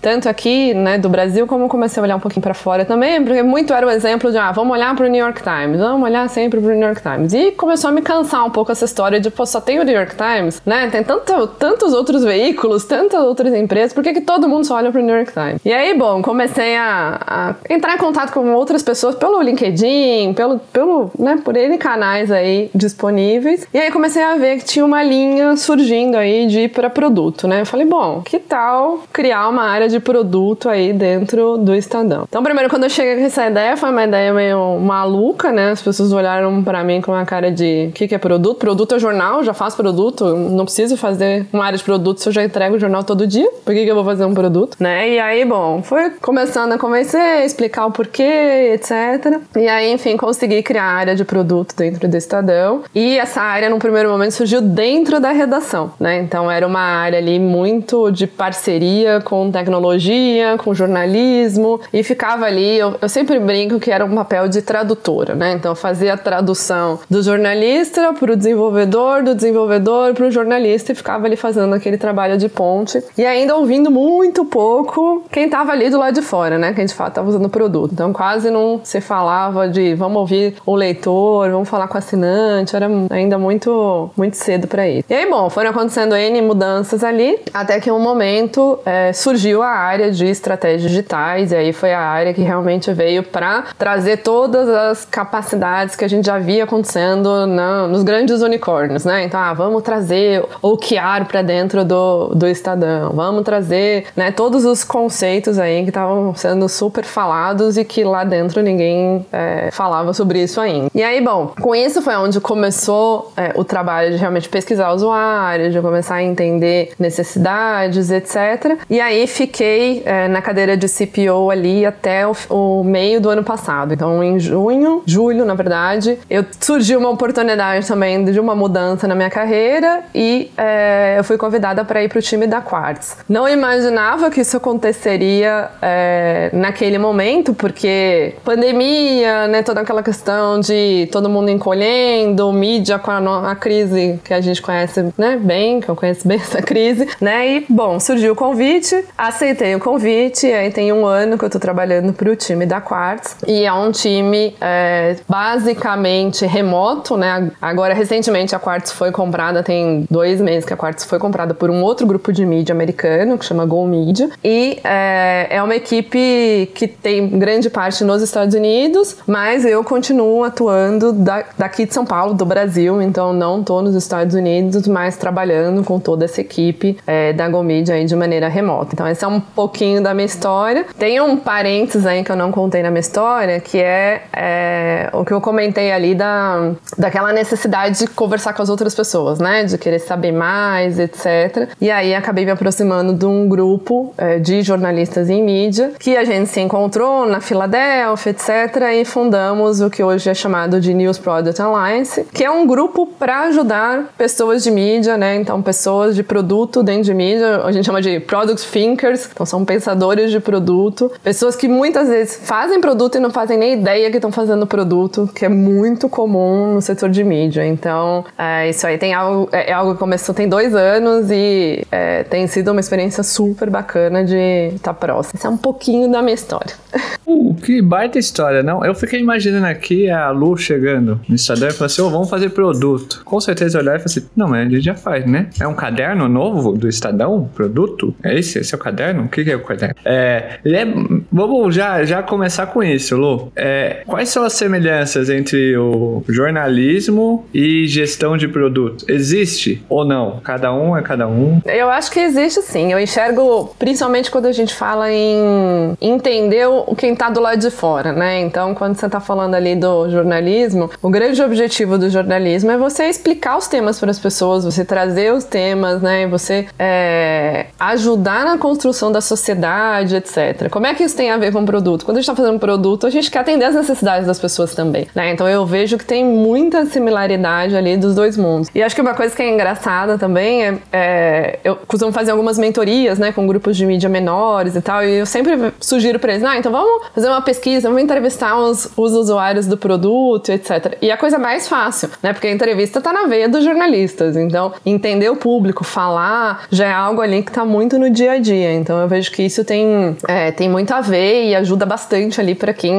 tanto 0.00 0.28
aqui, 0.28 0.74
né, 0.74 0.98
do 0.98 1.08
Brasil, 1.08 1.46
como 1.46 1.68
comecei 1.68 2.00
a 2.00 2.04
olhar 2.04 2.16
um 2.16 2.20
pouquinho 2.20 2.42
para 2.42 2.54
fora 2.54 2.84
também, 2.84 3.22
porque 3.22 3.42
muito 3.42 3.72
era 3.72 3.86
o 3.86 3.90
exemplo 3.90 4.30
de, 4.30 4.38
ah, 4.38 4.52
vamos 4.52 4.72
olhar 4.72 4.94
para 4.94 5.06
o 5.06 5.08
New 5.08 5.22
York 5.22 5.42
Times, 5.42 5.78
vamos 5.78 6.02
olhar 6.02 6.28
sempre 6.28 6.60
para 6.60 6.70
o 6.70 6.72
New 6.72 6.86
York 6.86 7.02
Times. 7.02 7.32
E 7.32 7.52
começou 7.52 7.88
a 7.88 7.92
me 7.92 8.02
cansar 8.02 8.44
um 8.44 8.50
pouco 8.50 8.72
essa 8.72 8.84
história 8.84 9.20
de, 9.20 9.30
pô, 9.30 9.44
só 9.46 9.60
tem 9.60 9.78
o 9.78 9.84
New 9.84 9.94
York 9.94 10.14
Times, 10.16 10.60
né? 10.64 10.88
Tem 10.90 11.02
tanto, 11.02 11.46
tantos 11.46 11.92
outros 11.92 12.24
veículos, 12.24 12.84
tantas 12.84 13.22
outras 13.22 13.54
empresas, 13.54 13.92
por 13.92 14.02
que, 14.02 14.12
que 14.14 14.20
todo 14.20 14.48
mundo 14.48 14.64
só 14.64 14.76
olha 14.76 14.90
para 14.90 15.00
o 15.00 15.04
New 15.04 15.14
York 15.14 15.32
Times? 15.32 15.60
E 15.64 15.72
aí, 15.72 15.96
bom, 15.96 16.22
comecei 16.22 16.76
a, 16.76 17.20
a 17.26 17.54
entrar 17.68 17.94
em 17.94 17.98
contato 17.98 18.32
com 18.32 18.52
outras 18.54 18.82
pessoas 18.82 19.14
pelo 19.14 19.40
LinkedIn, 19.40 20.34
pelo, 20.34 20.58
pelo, 20.58 21.10
né, 21.18 21.38
por 21.44 21.56
N 21.56 21.78
canais 21.78 22.30
aí 22.30 22.70
disponíveis. 22.74 23.66
E 23.72 23.78
aí 23.78 23.90
comecei 23.90 24.22
a 24.22 24.36
ver 24.36 24.58
que 24.58 24.64
tinha 24.64 24.84
uma 24.84 25.02
linha 25.02 25.56
surgindo 25.56 26.16
aí 26.16 26.46
de 26.46 26.60
ir 26.60 26.68
para 26.68 26.88
produto, 26.88 27.46
né? 27.46 27.60
Eu 27.60 27.66
falei, 27.66 27.86
bom, 27.86 28.22
que 28.24 28.38
tal 28.38 29.00
criar 29.12 29.35
uma 29.48 29.64
área 29.64 29.88
de 29.88 30.00
produto 30.00 30.68
aí 30.68 30.92
dentro 30.92 31.58
do 31.58 31.74
Estadão? 31.74 32.24
Então, 32.28 32.42
primeiro, 32.42 32.70
quando 32.70 32.84
eu 32.84 32.90
cheguei 32.90 33.16
com 33.16 33.24
essa 33.24 33.46
ideia, 33.46 33.76
foi 33.76 33.90
uma 33.90 34.04
ideia 34.04 34.32
meio 34.32 34.78
maluca, 34.78 35.52
né? 35.52 35.70
As 35.70 35.82
pessoas 35.82 36.12
olharam 36.12 36.62
para 36.62 36.82
mim 36.82 37.00
com 37.00 37.12
uma 37.12 37.24
cara 37.24 37.50
de: 37.50 37.88
o 37.90 37.92
que, 37.92 38.08
que 38.08 38.14
é 38.14 38.18
produto? 38.18 38.58
Produto 38.58 38.94
é 38.94 38.98
jornal, 38.98 39.42
já 39.44 39.52
faço 39.52 39.76
produto, 39.76 40.24
não 40.24 40.64
preciso 40.64 40.96
fazer 40.96 41.46
uma 41.52 41.64
área 41.64 41.78
de 41.78 41.84
produto 41.84 42.18
se 42.20 42.28
eu 42.28 42.32
já 42.32 42.44
entrego 42.44 42.76
o 42.76 42.78
jornal 42.78 43.04
todo 43.04 43.26
dia. 43.26 43.48
Por 43.64 43.74
que, 43.74 43.84
que 43.84 43.90
eu 43.90 43.94
vou 43.94 44.04
fazer 44.04 44.24
um 44.24 44.34
produto? 44.34 44.76
Né? 44.80 45.10
E 45.10 45.18
aí, 45.18 45.44
bom, 45.44 45.82
foi 45.82 46.10
começando 46.20 46.72
a 46.72 46.78
convencer, 46.78 47.44
explicar 47.44 47.86
o 47.86 47.90
porquê, 47.90 48.72
etc. 48.74 49.40
E 49.56 49.68
aí, 49.68 49.92
enfim, 49.92 50.16
consegui 50.16 50.62
criar 50.62 50.84
a 50.84 50.92
área 50.92 51.14
de 51.14 51.24
produto 51.24 51.74
dentro 51.76 52.08
do 52.08 52.16
Estadão. 52.16 52.82
E 52.94 53.18
essa 53.18 53.40
área, 53.40 53.68
no 53.68 53.78
primeiro 53.78 54.08
momento, 54.08 54.32
surgiu 54.32 54.60
dentro 54.60 55.20
da 55.20 55.32
redação, 55.32 55.92
né? 55.98 56.20
Então, 56.20 56.50
era 56.50 56.66
uma 56.66 56.80
área 56.80 57.18
ali 57.18 57.38
muito 57.38 58.10
de 58.10 58.26
parceria 58.26 59.20
com 59.26 59.50
tecnologia, 59.50 60.56
com 60.56 60.72
jornalismo, 60.72 61.80
e 61.92 62.04
ficava 62.04 62.46
ali. 62.46 62.78
Eu, 62.78 62.94
eu 63.02 63.08
sempre 63.08 63.40
brinco 63.40 63.80
que 63.80 63.90
era 63.90 64.04
um 64.04 64.14
papel 64.14 64.48
de 64.48 64.62
tradutora, 64.62 65.34
né? 65.34 65.52
Então, 65.52 65.72
eu 65.72 65.76
fazia 65.76 66.14
a 66.14 66.16
tradução 66.16 67.00
do 67.10 67.20
jornalista 67.22 68.12
para 68.12 68.32
o 68.32 68.36
desenvolvedor, 68.36 69.24
do 69.24 69.34
desenvolvedor 69.34 70.14
para 70.14 70.26
o 70.26 70.30
jornalista, 70.30 70.92
e 70.92 70.94
ficava 70.94 71.26
ali 71.26 71.34
fazendo 71.34 71.74
aquele 71.74 71.98
trabalho 71.98 72.38
de 72.38 72.48
ponte. 72.48 73.02
E 73.18 73.26
ainda 73.26 73.56
ouvindo 73.56 73.90
muito 73.90 74.44
pouco 74.44 75.24
quem 75.32 75.46
estava 75.46 75.72
ali 75.72 75.90
do 75.90 75.98
lado 75.98 76.14
de 76.14 76.22
fora, 76.22 76.56
né? 76.56 76.72
Quem 76.72 76.86
de 76.86 76.94
fato 76.94 77.08
estava 77.08 77.28
usando 77.28 77.46
o 77.46 77.50
produto. 77.50 77.92
Então, 77.92 78.12
quase 78.12 78.48
não 78.48 78.80
se 78.84 79.00
falava 79.00 79.68
de 79.68 79.94
vamos 79.94 80.18
ouvir 80.18 80.54
o 80.64 80.76
leitor, 80.76 81.50
vamos 81.50 81.68
falar 81.68 81.88
com 81.88 81.94
o 81.94 81.98
assinante, 81.98 82.76
era 82.76 82.88
ainda 83.10 83.38
muito, 83.38 84.08
muito 84.16 84.36
cedo 84.36 84.68
para 84.68 84.88
isso. 84.88 85.04
E 85.10 85.14
aí, 85.14 85.28
bom, 85.28 85.50
foram 85.50 85.70
acontecendo 85.70 86.14
N 86.14 86.42
mudanças 86.42 87.02
ali, 87.02 87.40
até 87.52 87.80
que 87.80 87.90
um 87.90 87.98
momento 87.98 88.78
é, 88.86 89.12
surgiu 89.16 89.62
a 89.62 89.68
área 89.68 90.10
de 90.10 90.26
estratégias 90.26 90.82
digitais, 90.82 91.52
e 91.52 91.56
aí 91.56 91.72
foi 91.72 91.92
a 91.92 92.00
área 92.00 92.34
que 92.34 92.42
realmente 92.42 92.92
veio 92.92 93.22
para 93.22 93.64
trazer 93.78 94.18
todas 94.18 94.68
as 94.68 95.04
capacidades 95.04 95.96
que 95.96 96.04
a 96.04 96.08
gente 96.08 96.26
já 96.26 96.38
via 96.38 96.64
acontecendo 96.64 97.46
na, 97.46 97.86
nos 97.86 98.02
grandes 98.02 98.42
unicórnios, 98.42 99.04
né? 99.04 99.24
Então, 99.24 99.40
ah, 99.40 99.54
vamos 99.54 99.82
trazer 99.82 100.44
o 100.62 100.78
Chiar 100.80 101.26
para 101.26 101.42
dentro 101.42 101.84
do, 101.84 102.28
do 102.34 102.46
Estadão, 102.46 103.10
vamos 103.12 103.42
trazer 103.42 104.06
né, 104.14 104.30
todos 104.30 104.64
os 104.64 104.84
conceitos 104.84 105.58
aí 105.58 105.82
que 105.82 105.90
estavam 105.90 106.34
sendo 106.34 106.68
super 106.68 107.04
falados 107.04 107.76
e 107.76 107.84
que 107.84 108.04
lá 108.04 108.22
dentro 108.24 108.62
ninguém 108.62 109.24
é, 109.32 109.70
falava 109.72 110.12
sobre 110.12 110.42
isso 110.42 110.60
ainda. 110.60 110.90
E 110.94 111.02
aí, 111.02 111.20
bom, 111.20 111.52
com 111.60 111.74
isso 111.74 112.02
foi 112.02 112.14
onde 112.16 112.40
começou 112.40 113.32
é, 113.36 113.52
o 113.54 113.64
trabalho 113.64 114.12
de 114.12 114.16
realmente 114.16 114.48
pesquisar 114.48 114.92
usuários, 114.92 115.72
de 115.72 115.80
começar 115.80 116.16
a 116.16 116.22
entender 116.22 116.92
necessidades, 116.98 118.10
etc. 118.10 118.78
E 118.90 119.00
aí 119.00 119.05
fiquei 119.26 120.02
é, 120.04 120.28
na 120.28 120.40
cadeira 120.40 120.76
de 120.76 120.88
CPO 120.88 121.50
ali 121.50 121.84
até 121.84 122.26
o, 122.26 122.34
o, 122.50 122.84
meio 122.84 123.20
do 123.20 123.28
ano 123.28 123.44
passado. 123.44 123.94
Então, 123.94 124.22
em 124.22 124.38
junho, 124.38 125.02
julho, 125.06 125.44
na 125.44 125.54
verdade, 125.54 126.18
eu 126.28 126.44
surgiu 126.60 126.98
uma 126.98 127.10
oportunidade 127.10 127.86
também 127.86 128.24
de 128.24 128.40
uma 128.40 128.54
mudança 128.54 129.06
na 129.06 129.14
minha 129.14 129.30
carreira 129.30 130.04
e 130.14 130.50
é, 130.56 131.16
eu 131.18 131.24
fui 131.24 131.36
convidada 131.36 131.84
para 131.84 132.02
ir 132.02 132.08
para 132.08 132.18
o 132.18 132.22
time 132.22 132.46
da 132.46 132.60
Quartz. 132.60 133.18
Não 133.28 133.48
imaginava 133.48 134.30
que 134.30 134.40
isso 134.40 134.56
aconteceria 134.56 135.70
é, 135.82 136.50
naquele 136.52 136.98
momento, 136.98 137.54
porque 137.54 138.34
pandemia, 138.44 139.46
né, 139.48 139.62
toda 139.62 139.80
aquela 139.80 140.02
questão 140.02 140.58
de 140.60 141.08
todo 141.12 141.28
mundo 141.28 141.50
encolhendo, 141.50 142.52
mídia 142.52 142.98
com 142.98 143.10
a, 143.10 143.50
a 143.50 143.54
crise 143.54 144.20
que 144.24 144.32
a 144.32 144.40
gente 144.40 144.62
conhece, 144.62 145.12
né, 145.16 145.36
bem, 145.40 145.80
que 145.80 145.88
eu 145.88 145.96
conheço 145.96 146.26
bem 146.26 146.38
essa 146.42 146.62
crise, 146.62 147.08
né? 147.20 147.48
E 147.48 147.66
bom, 147.68 147.98
surgiu 148.00 148.32
o 148.32 148.36
convite, 148.36 148.95
aceitei 149.16 149.74
o 149.74 149.80
convite, 149.80 150.46
aí 150.46 150.70
tem 150.70 150.92
um 150.92 151.06
ano 151.06 151.38
que 151.38 151.44
eu 151.44 151.50
tô 151.50 151.58
trabalhando 151.58 152.12
para 152.12 152.30
o 152.30 152.36
time 152.36 152.66
da 152.66 152.80
Quartz 152.80 153.36
e 153.46 153.64
é 153.64 153.72
um 153.72 153.90
time 153.90 154.54
é, 154.60 155.16
basicamente 155.28 156.46
remoto, 156.46 157.16
né? 157.16 157.50
Agora 157.60 157.94
recentemente 157.94 158.54
a 158.54 158.58
Quartz 158.58 158.92
foi 158.92 159.10
comprada, 159.10 159.62
tem 159.62 160.06
dois 160.10 160.40
meses 160.40 160.64
que 160.64 160.72
a 160.72 160.76
Quartz 160.76 161.04
foi 161.04 161.18
comprada 161.18 161.54
por 161.54 161.70
um 161.70 161.82
outro 161.82 162.06
grupo 162.06 162.32
de 162.32 162.44
mídia 162.44 162.72
americano 162.72 163.38
que 163.38 163.44
chama 163.44 163.64
Go 163.64 163.86
Media 163.86 164.28
e 164.44 164.78
é, 164.84 165.46
é 165.50 165.62
uma 165.62 165.74
equipe 165.74 166.70
que 166.74 166.86
tem 166.86 167.28
grande 167.28 167.70
parte 167.70 168.04
nos 168.04 168.22
Estados 168.22 168.54
Unidos, 168.54 169.16
mas 169.26 169.64
eu 169.64 169.82
continuo 169.82 170.44
atuando 170.44 171.12
da, 171.12 171.44
daqui 171.58 171.86
de 171.86 171.94
São 171.94 172.04
Paulo, 172.04 172.34
do 172.34 172.44
Brasil, 172.44 173.00
então 173.02 173.32
não 173.32 173.62
tô 173.62 173.82
nos 173.82 173.94
Estados 173.94 174.34
Unidos, 174.34 174.86
mas 174.86 175.16
trabalhando 175.16 175.82
com 175.82 175.98
toda 175.98 176.24
essa 176.24 176.40
equipe 176.40 176.96
é, 177.06 177.32
da 177.32 177.48
GoMedia 177.48 177.94
aí 177.94 178.04
de 178.04 178.14
maneira 178.14 178.48
remota. 178.48 178.85
Então 178.92 179.06
esse 179.06 179.24
é 179.24 179.28
um 179.28 179.40
pouquinho 179.40 180.02
da 180.02 180.14
minha 180.14 180.26
história. 180.26 180.86
Tem 180.98 181.20
um 181.20 181.36
parênteses 181.36 182.06
aí 182.06 182.22
que 182.24 182.30
eu 182.30 182.36
não 182.36 182.50
contei 182.50 182.82
na 182.82 182.90
minha 182.90 183.00
história, 183.00 183.60
que 183.60 183.78
é, 183.78 184.22
é 184.32 185.10
o 185.12 185.24
que 185.24 185.32
eu 185.32 185.40
comentei 185.40 185.92
ali 185.92 186.14
da, 186.14 186.72
daquela 186.96 187.32
necessidade 187.32 187.98
de 187.98 188.06
conversar 188.08 188.52
com 188.52 188.62
as 188.62 188.68
outras 188.68 188.94
pessoas, 188.94 189.38
né? 189.38 189.64
De 189.64 189.78
querer 189.78 189.98
saber 189.98 190.32
mais, 190.32 190.98
etc. 190.98 191.68
E 191.80 191.90
aí 191.90 192.14
acabei 192.14 192.44
me 192.44 192.50
aproximando 192.50 193.12
de 193.12 193.26
um 193.26 193.48
grupo 193.48 194.14
é, 194.16 194.38
de 194.38 194.62
jornalistas 194.62 195.28
em 195.30 195.42
mídia 195.42 195.92
que 195.98 196.16
a 196.16 196.24
gente 196.24 196.48
se 196.48 196.60
encontrou 196.60 197.26
na 197.26 197.40
Filadélfia, 197.40 198.30
etc. 198.30 198.50
E 198.94 199.04
fundamos 199.04 199.80
o 199.80 199.90
que 199.90 200.02
hoje 200.02 200.28
é 200.28 200.34
chamado 200.34 200.80
de 200.80 200.92
News 200.92 201.18
Product 201.18 201.60
Alliance, 201.60 202.26
que 202.32 202.44
é 202.44 202.50
um 202.50 202.66
grupo 202.66 203.06
para 203.06 203.42
ajudar 203.42 204.04
pessoas 204.16 204.62
de 204.62 204.70
mídia, 204.70 205.16
né? 205.16 205.36
Então, 205.36 205.62
pessoas 205.62 206.14
de 206.14 206.22
produto 206.22 206.82
dentro 206.82 207.04
de 207.04 207.14
mídia, 207.14 207.62
a 207.62 207.72
gente 207.72 207.84
chama 207.84 208.02
de 208.02 208.20
product 208.20 208.65
thinkers, 208.70 209.28
então 209.32 209.46
são 209.46 209.64
pensadores 209.64 210.30
de 210.30 210.40
produto, 210.40 211.10
pessoas 211.22 211.56
que 211.56 211.68
muitas 211.68 212.08
vezes 212.08 212.40
fazem 212.42 212.80
produto 212.80 213.16
e 213.16 213.20
não 213.20 213.30
fazem 213.30 213.58
nem 213.58 213.74
ideia 213.74 214.10
que 214.10 214.16
estão 214.16 214.32
fazendo 214.32 214.66
produto, 214.66 215.28
que 215.34 215.44
é 215.44 215.48
muito 215.48 216.08
comum 216.08 216.74
no 216.74 216.82
setor 216.82 217.08
de 217.10 217.24
mídia. 217.24 217.66
Então, 217.66 218.24
é, 218.38 218.68
isso 218.68 218.86
aí 218.86 218.98
tem 218.98 219.14
algo, 219.14 219.48
é, 219.52 219.70
é 219.70 219.72
algo 219.72 219.94
que 219.94 219.98
começou 219.98 220.34
tem 220.34 220.48
dois 220.48 220.74
anos 220.74 221.30
e 221.30 221.84
é, 221.90 222.22
tem 222.24 222.46
sido 222.46 222.70
uma 222.70 222.80
experiência 222.80 223.22
super 223.22 223.70
bacana 223.70 224.24
de 224.24 224.74
estar 224.74 224.92
tá 224.92 224.94
próximo. 224.94 225.38
Isso 225.38 225.46
é 225.46 225.50
um 225.50 225.56
pouquinho 225.56 226.10
da 226.10 226.22
minha 226.22 226.34
história. 226.34 226.74
Uh, 227.26 227.56
que 227.56 227.82
baita 227.82 228.20
história, 228.20 228.62
não? 228.62 228.84
Eu 228.84 228.94
fiquei 228.94 229.18
imaginando 229.18 229.66
aqui 229.66 230.08
a 230.08 230.30
Lu 230.30 230.56
chegando 230.56 231.20
no 231.28 231.34
Instagram 231.34 231.70
e 231.70 231.72
falando 231.72 231.90
assim: 231.90 232.02
oh, 232.02 232.08
vamos 232.08 232.30
fazer 232.30 232.50
produto. 232.50 233.22
Com 233.24 233.40
certeza 233.40 233.80
olhar 233.80 233.96
e 233.96 233.98
falar 233.98 234.04
assim: 234.04 234.28
não, 234.36 234.46
mas 234.46 234.60
a 234.60 234.70
gente 234.70 234.84
já 234.84 234.94
faz, 234.94 235.26
né? 235.26 235.48
É 235.60 235.66
um 235.66 235.74
caderno 235.74 236.28
novo 236.28 236.72
do 236.72 236.88
Estadão? 236.88 237.50
Produto? 237.52 238.14
É 238.22 238.38
esse? 238.38 238.55
Esse 238.58 238.74
é 238.74 238.76
o 238.76 238.80
caderno? 238.80 239.24
O 239.24 239.28
que, 239.28 239.50
é 239.50 239.56
o 239.56 239.62
caderno? 239.62 239.94
É, 240.04 240.58
é, 240.64 240.86
vamos 241.30 241.74
já, 241.74 242.04
já 242.04 242.22
começar 242.22 242.66
com 242.66 242.82
isso, 242.82 243.16
Lu. 243.16 243.52
É, 243.56 244.02
quais 244.06 244.28
são 244.28 244.44
as 244.44 244.54
semelhanças 244.54 245.28
entre 245.30 245.76
o 245.76 246.24
jornalismo 246.28 247.46
e 247.52 247.86
gestão 247.86 248.36
de 248.36 248.48
produto? 248.48 249.04
Existe 249.08 249.84
ou 249.88 250.04
não? 250.04 250.40
Cada 250.40 250.72
um 250.72 250.96
é 250.96 251.02
cada 251.02 251.28
um? 251.28 251.60
Eu 251.64 251.90
acho 251.90 252.10
que 252.10 252.20
existe 252.20 252.62
sim. 252.62 252.92
Eu 252.92 252.98
enxergo, 252.98 253.74
principalmente 253.78 254.30
quando 254.30 254.46
a 254.46 254.52
gente 254.52 254.74
fala 254.74 255.10
em 255.10 255.96
entender 256.00 256.66
quem 256.96 257.12
está 257.12 257.30
do 257.30 257.40
lado 257.40 257.58
de 257.58 257.70
fora, 257.70 258.12
né? 258.12 258.40
Então, 258.40 258.74
quando 258.74 258.96
você 258.96 259.06
está 259.06 259.20
falando 259.20 259.54
ali 259.54 259.74
do 259.74 260.08
jornalismo, 260.10 260.90
o 261.02 261.10
grande 261.10 261.42
objetivo 261.42 261.98
do 261.98 262.08
jornalismo 262.10 262.70
é 262.70 262.76
você 262.76 263.04
explicar 263.04 263.56
os 263.56 263.66
temas 263.66 263.98
para 263.98 264.10
as 264.10 264.18
pessoas, 264.18 264.64
você 264.64 264.84
trazer 264.84 265.32
os 265.32 265.44
temas, 265.44 266.02
né? 266.02 266.26
Você 266.26 266.66
é, 266.78 267.66
ajudar 267.78 268.45
na 268.46 268.58
construção 268.58 269.10
da 269.10 269.20
sociedade, 269.20 270.16
etc. 270.16 270.68
Como 270.70 270.86
é 270.86 270.94
que 270.94 271.02
isso 271.02 271.16
tem 271.16 271.30
a 271.30 271.36
ver 271.36 271.52
com 271.52 271.62
o 271.62 271.66
produto? 271.66 272.04
Quando 272.04 272.18
a 272.18 272.20
gente 272.20 272.28
está 272.30 272.36
fazendo 272.36 272.56
um 272.56 272.58
produto, 272.58 273.06
a 273.06 273.10
gente 273.10 273.30
quer 273.30 273.40
atender 273.40 273.64
as 273.64 273.74
necessidades 273.74 274.26
das 274.26 274.38
pessoas 274.38 274.74
também, 274.74 275.06
né? 275.14 275.32
Então, 275.32 275.48
eu 275.48 275.64
vejo 275.66 275.98
que 275.98 276.04
tem 276.04 276.24
muita 276.24 276.86
similaridade 276.86 277.76
ali 277.76 277.96
dos 277.96 278.14
dois 278.14 278.36
mundos. 278.36 278.70
E 278.74 278.82
acho 278.82 278.94
que 278.94 279.00
uma 279.00 279.14
coisa 279.14 279.34
que 279.34 279.42
é 279.42 279.50
engraçada 279.52 280.18
também 280.18 280.64
é, 280.64 280.78
é 280.92 281.58
eu 281.64 281.76
costumo 281.76 282.12
fazer 282.12 282.30
algumas 282.30 282.58
mentorias, 282.58 283.18
né, 283.18 283.32
com 283.32 283.46
grupos 283.46 283.76
de 283.76 283.84
mídia 283.84 284.08
menores 284.08 284.76
e 284.76 284.80
tal, 284.80 285.04
e 285.04 285.18
eu 285.18 285.26
sempre 285.26 285.72
sugiro 285.80 286.18
para 286.18 286.32
eles, 286.32 286.44
ah, 286.44 286.56
então 286.56 286.70
vamos 286.70 287.06
fazer 287.14 287.28
uma 287.28 287.42
pesquisa, 287.42 287.88
vamos 287.88 288.02
entrevistar 288.02 288.58
os, 288.58 288.90
os 288.96 289.12
usuários 289.12 289.66
do 289.66 289.76
produto, 289.76 290.50
etc. 290.50 290.96
E 291.02 291.10
a 291.10 291.16
coisa 291.16 291.38
mais 291.38 291.68
fácil, 291.68 292.10
né? 292.22 292.32
Porque 292.32 292.46
a 292.46 292.52
entrevista 292.52 293.00
tá 293.00 293.12
na 293.12 293.26
veia 293.26 293.48
dos 293.48 293.64
jornalistas. 293.64 294.36
Então, 294.36 294.72
entender 294.84 295.28
o 295.30 295.36
público, 295.36 295.84
falar, 295.84 296.64
já 296.70 296.86
é 296.86 296.92
algo 296.92 297.20
ali 297.20 297.42
que 297.42 297.52
tá 297.52 297.64
muito 297.64 297.98
no 297.98 298.10
dia 298.10 298.32
a 298.32 298.35
dia. 298.40 298.72
Então, 298.74 299.00
eu 299.00 299.08
vejo 299.08 299.30
que 299.30 299.42
isso 299.42 299.64
tem, 299.64 300.16
é, 300.28 300.50
tem 300.50 300.68
muito 300.68 300.92
a 300.92 301.00
ver 301.00 301.46
e 301.46 301.54
ajuda 301.54 301.86
bastante 301.86 302.40
ali 302.40 302.54
para 302.54 302.72
quem 302.72 302.94